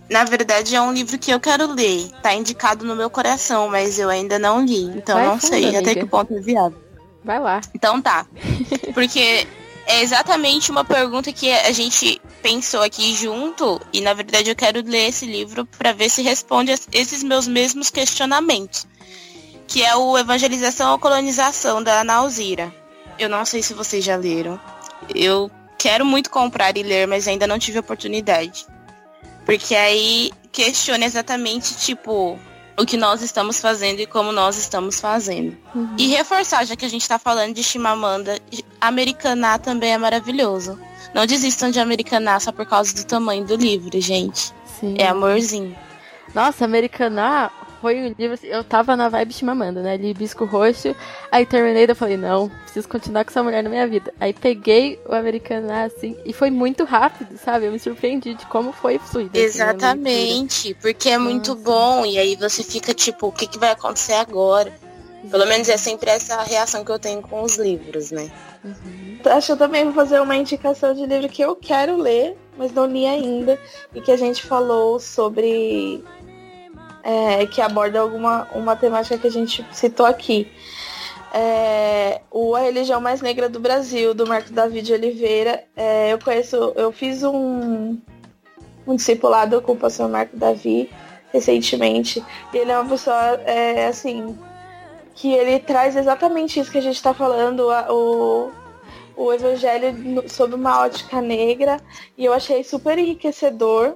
na 0.08 0.24
verdade 0.24 0.74
é 0.74 0.80
um 0.80 0.92
livro 0.92 1.18
que 1.18 1.30
eu 1.30 1.40
quero 1.40 1.72
ler. 1.72 2.10
Tá 2.22 2.34
indicado 2.34 2.84
no 2.84 2.96
meu 2.96 3.10
coração, 3.10 3.68
mas 3.68 3.98
eu 3.98 4.08
ainda 4.08 4.38
não 4.38 4.64
li. 4.64 4.84
Então 4.84 5.16
Vai 5.16 5.26
não 5.26 5.38
fundo, 5.38 5.50
sei 5.50 5.64
amiga. 5.64 5.80
até 5.80 5.94
que 5.94 6.06
ponto 6.06 6.34
é 6.34 6.40
viável. 6.40 6.78
Vai 7.24 7.40
lá. 7.40 7.60
Então 7.74 8.00
tá. 8.00 8.26
Porque 8.94 9.46
é 9.88 10.02
exatamente 10.02 10.70
uma 10.70 10.84
pergunta 10.84 11.32
que 11.32 11.50
a 11.50 11.72
gente 11.72 12.20
pensou 12.42 12.82
aqui 12.82 13.14
junto 13.16 13.80
e 13.90 14.02
na 14.02 14.12
verdade 14.12 14.50
eu 14.50 14.54
quero 14.54 14.82
ler 14.84 15.08
esse 15.08 15.24
livro 15.24 15.64
para 15.64 15.92
ver 15.92 16.10
se 16.10 16.20
responde 16.20 16.72
esses 16.92 17.22
meus 17.22 17.48
mesmos 17.48 17.90
questionamentos, 17.90 18.86
que 19.66 19.82
é 19.82 19.96
o 19.96 20.18
Evangelização 20.18 20.92
ou 20.92 20.98
Colonização 20.98 21.82
da 21.82 22.02
Ana 22.02 22.16
Alzira. 22.16 22.72
Eu 23.18 23.30
não 23.30 23.46
sei 23.46 23.62
se 23.62 23.72
vocês 23.72 24.04
já 24.04 24.14
leram. 24.14 24.60
Eu 25.14 25.50
quero 25.78 26.04
muito 26.04 26.28
comprar 26.28 26.76
e 26.76 26.82
ler, 26.82 27.08
mas 27.08 27.26
ainda 27.26 27.46
não 27.46 27.58
tive 27.58 27.78
oportunidade. 27.78 28.66
Porque 29.46 29.74
aí 29.74 30.30
questiona 30.52 31.06
exatamente 31.06 31.74
tipo 31.78 32.38
o 32.78 32.86
que 32.86 32.96
nós 32.96 33.22
estamos 33.22 33.60
fazendo 33.60 34.00
e 34.00 34.06
como 34.06 34.30
nós 34.30 34.56
estamos 34.56 35.00
fazendo. 35.00 35.56
Uhum. 35.74 35.96
E 35.98 36.06
reforçar, 36.06 36.64
já 36.64 36.76
que 36.76 36.84
a 36.84 36.88
gente 36.88 37.02
está 37.02 37.18
falando 37.18 37.54
de 37.54 37.62
Chimamanda, 37.62 38.38
americanar 38.80 39.58
também 39.58 39.92
é 39.92 39.98
maravilhoso. 39.98 40.78
Não 41.12 41.26
desistam 41.26 41.70
de 41.70 41.80
americanar 41.80 42.40
só 42.40 42.52
por 42.52 42.66
causa 42.66 42.94
do 42.94 43.04
tamanho 43.04 43.44
do 43.44 43.56
livro, 43.56 44.00
gente. 44.00 44.52
Sim. 44.78 44.94
É 44.96 45.08
amorzinho. 45.08 45.76
Nossa, 46.34 46.64
americanar 46.64 47.52
foi 47.80 48.00
um 48.00 48.14
livro 48.18 48.34
assim, 48.34 48.46
eu 48.48 48.64
tava 48.64 48.96
na 48.96 49.08
vibe 49.08 49.32
Chimamanda, 49.32 49.82
né? 49.82 49.96
Li 49.96 50.14
Bisco 50.14 50.44
Roxo, 50.44 50.94
aí 51.30 51.46
terminei 51.46 51.84
e 51.88 51.94
falei, 51.94 52.16
não, 52.16 52.48
preciso 52.48 52.88
continuar 52.88 53.24
com 53.24 53.30
essa 53.30 53.42
mulher 53.42 53.62
na 53.62 53.70
minha 53.70 53.86
vida. 53.86 54.12
Aí 54.20 54.32
peguei 54.32 55.00
o 55.06 55.14
Americaná, 55.14 55.84
assim, 55.84 56.16
e 56.24 56.32
foi 56.32 56.50
muito 56.50 56.84
rápido, 56.84 57.38
sabe? 57.38 57.66
Eu 57.66 57.72
me 57.72 57.78
surpreendi 57.78 58.34
de 58.34 58.46
como 58.46 58.72
foi 58.72 58.98
fluido. 58.98 59.30
Assim, 59.30 59.44
Exatamente, 59.44 60.74
porque 60.74 61.08
é 61.08 61.18
muito 61.18 61.50
Nossa. 61.50 61.62
bom, 61.62 62.06
e 62.06 62.18
aí 62.18 62.36
você 62.36 62.62
fica 62.62 62.92
tipo, 62.92 63.28
o 63.28 63.32
que, 63.32 63.46
que 63.46 63.58
vai 63.58 63.70
acontecer 63.70 64.14
agora? 64.14 64.72
Pelo 65.30 65.46
menos 65.46 65.68
é 65.68 65.76
sempre 65.76 66.10
essa 66.10 66.42
reação 66.42 66.84
que 66.84 66.92
eu 66.92 66.98
tenho 66.98 67.20
com 67.20 67.42
os 67.42 67.56
livros, 67.56 68.10
né? 68.10 68.30
Uhum. 68.64 69.18
Acho 69.24 69.46
que 69.48 69.52
eu 69.52 69.56
também 69.56 69.84
vou 69.84 69.92
fazer 69.92 70.20
uma 70.20 70.36
indicação 70.36 70.94
de 70.94 71.04
livro 71.06 71.28
que 71.28 71.42
eu 71.42 71.54
quero 71.54 71.96
ler, 71.96 72.36
mas 72.56 72.72
não 72.72 72.86
li 72.86 73.06
ainda, 73.06 73.58
e 73.94 74.00
que 74.00 74.10
a 74.10 74.16
gente 74.16 74.42
falou 74.42 74.98
sobre 74.98 76.02
é, 77.02 77.46
que 77.46 77.60
aborda 77.60 78.00
alguma 78.00 78.48
uma 78.54 78.76
temática 78.76 79.18
que 79.18 79.26
a 79.26 79.30
gente 79.30 79.64
citou 79.72 80.06
aqui. 80.06 80.50
É, 81.32 82.22
o 82.30 82.54
A 82.54 82.60
Religião 82.60 83.00
Mais 83.00 83.20
Negra 83.20 83.48
do 83.48 83.60
Brasil, 83.60 84.14
do 84.14 84.26
Marco 84.26 84.52
David 84.52 84.92
Oliveira. 84.92 85.64
É, 85.76 86.12
eu 86.12 86.18
conheço, 86.18 86.72
eu 86.74 86.90
fiz 86.90 87.22
um, 87.22 87.98
um 88.86 88.96
discipulado 88.96 89.60
com 89.60 89.72
o 89.72 89.76
pastor 89.76 90.08
Marco 90.08 90.36
Davi 90.36 90.90
recentemente. 91.32 92.24
E 92.52 92.56
ele 92.56 92.72
é 92.72 92.78
uma 92.78 92.88
pessoa, 92.88 93.40
é, 93.44 93.86
assim, 93.86 94.38
que 95.14 95.32
ele 95.32 95.58
traz 95.58 95.96
exatamente 95.96 96.58
isso 96.58 96.70
que 96.70 96.78
a 96.78 96.82
gente 96.82 96.96
está 96.96 97.12
falando, 97.12 97.70
a, 97.70 97.92
o, 97.92 98.50
o 99.16 99.32
evangelho 99.32 100.24
sob 100.28 100.54
uma 100.54 100.80
ótica 100.80 101.20
negra. 101.20 101.78
E 102.16 102.24
eu 102.24 102.32
achei 102.32 102.64
super 102.64 102.98
enriquecedor. 102.98 103.94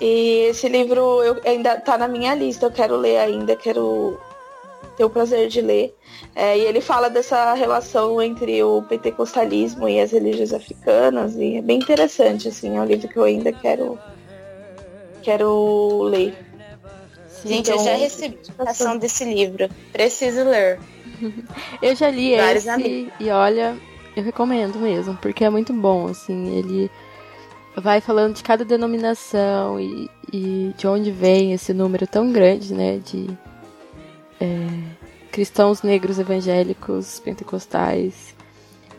E 0.00 0.46
esse 0.50 0.68
livro 0.68 1.22
eu, 1.22 1.40
ainda 1.44 1.74
está 1.74 1.98
na 1.98 2.06
minha 2.06 2.34
lista, 2.34 2.66
eu 2.66 2.70
quero 2.70 2.96
ler 2.96 3.18
ainda, 3.18 3.56
quero 3.56 4.18
ter 4.96 5.04
o 5.04 5.10
prazer 5.10 5.48
de 5.48 5.60
ler. 5.60 5.96
É, 6.34 6.56
e 6.58 6.62
ele 6.62 6.80
fala 6.80 7.08
dessa 7.08 7.54
relação 7.54 8.20
entre 8.20 8.62
o 8.62 8.82
pentecostalismo 8.82 9.88
e 9.88 10.00
as 10.00 10.12
religiões 10.12 10.52
africanas, 10.52 11.36
e 11.36 11.56
é 11.56 11.62
bem 11.62 11.78
interessante, 11.78 12.48
assim, 12.48 12.76
é 12.76 12.80
um 12.80 12.84
livro 12.84 13.08
que 13.08 13.16
eu 13.16 13.24
ainda 13.24 13.52
quero, 13.52 13.98
quero 15.22 16.02
ler. 16.02 16.36
Gente, 17.44 17.70
então, 17.70 17.76
eu 17.76 17.84
já 17.84 17.96
recebi 17.96 18.36
a 18.36 18.38
indicação 18.38 18.98
desse 18.98 19.24
livro. 19.24 19.68
Preciso 19.92 20.44
ler. 20.44 20.80
eu 21.80 21.94
já 21.94 22.10
li 22.10 22.36
Vários 22.36 22.64
esse 22.64 22.70
amigos. 22.70 23.12
e 23.20 23.30
olha, 23.30 23.76
eu 24.16 24.22
recomendo 24.22 24.78
mesmo, 24.78 25.16
porque 25.22 25.44
é 25.44 25.50
muito 25.50 25.72
bom, 25.72 26.06
assim, 26.06 26.56
ele 26.56 26.90
vai 27.80 28.00
falando 28.00 28.34
de 28.34 28.42
cada 28.42 28.64
denominação 28.64 29.80
e, 29.80 30.10
e 30.32 30.74
de 30.76 30.86
onde 30.86 31.10
vem 31.10 31.52
esse 31.52 31.72
número 31.72 32.06
tão 32.06 32.32
grande, 32.32 32.74
né, 32.74 32.98
de 32.98 33.28
é, 34.40 34.66
cristãos 35.30 35.82
negros 35.82 36.18
evangélicos 36.18 37.20
pentecostais 37.20 38.34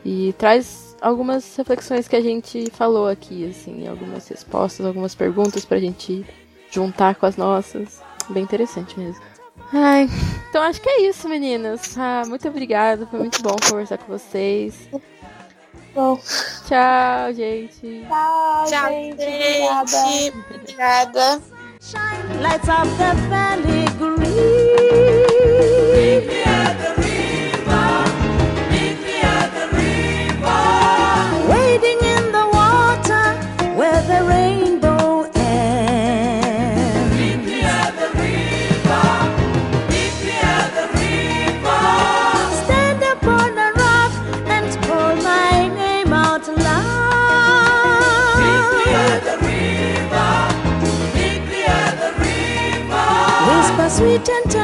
e 0.05 0.33
traz 0.37 0.95
algumas 1.01 1.55
reflexões 1.55 2.07
que 2.07 2.15
a 2.15 2.21
gente 2.21 2.69
falou 2.71 3.07
aqui, 3.07 3.49
assim, 3.49 3.87
algumas 3.87 4.27
respostas, 4.27 4.85
algumas 4.85 5.15
perguntas 5.15 5.65
pra 5.65 5.79
gente 5.79 6.25
juntar 6.71 7.15
com 7.15 7.25
as 7.25 7.37
nossas. 7.37 8.01
Bem 8.29 8.43
interessante 8.43 8.97
mesmo. 8.99 9.21
Ai, 9.73 10.07
então 10.49 10.61
acho 10.63 10.81
que 10.81 10.89
é 10.89 11.01
isso, 11.07 11.27
meninas. 11.27 11.97
Ah, 11.97 12.23
muito 12.27 12.47
obrigada, 12.47 13.05
foi 13.05 13.19
muito 13.19 13.41
bom 13.41 13.55
conversar 13.69 13.97
com 13.97 14.11
vocês. 14.11 14.89
Bom. 15.93 16.19
Tchau, 16.67 17.33
gente. 17.33 18.05
Tchau, 18.07 18.65
Tchau 18.67 18.89
gente. 18.89 19.21
gente. 19.21 20.33
Obrigada. 20.55 21.41
Lights 22.41 22.69
up 22.69 22.87
the 22.97 23.15
valley 23.29 23.85
green. 23.97 25.18
pretend 54.09 54.49
to 54.49 54.58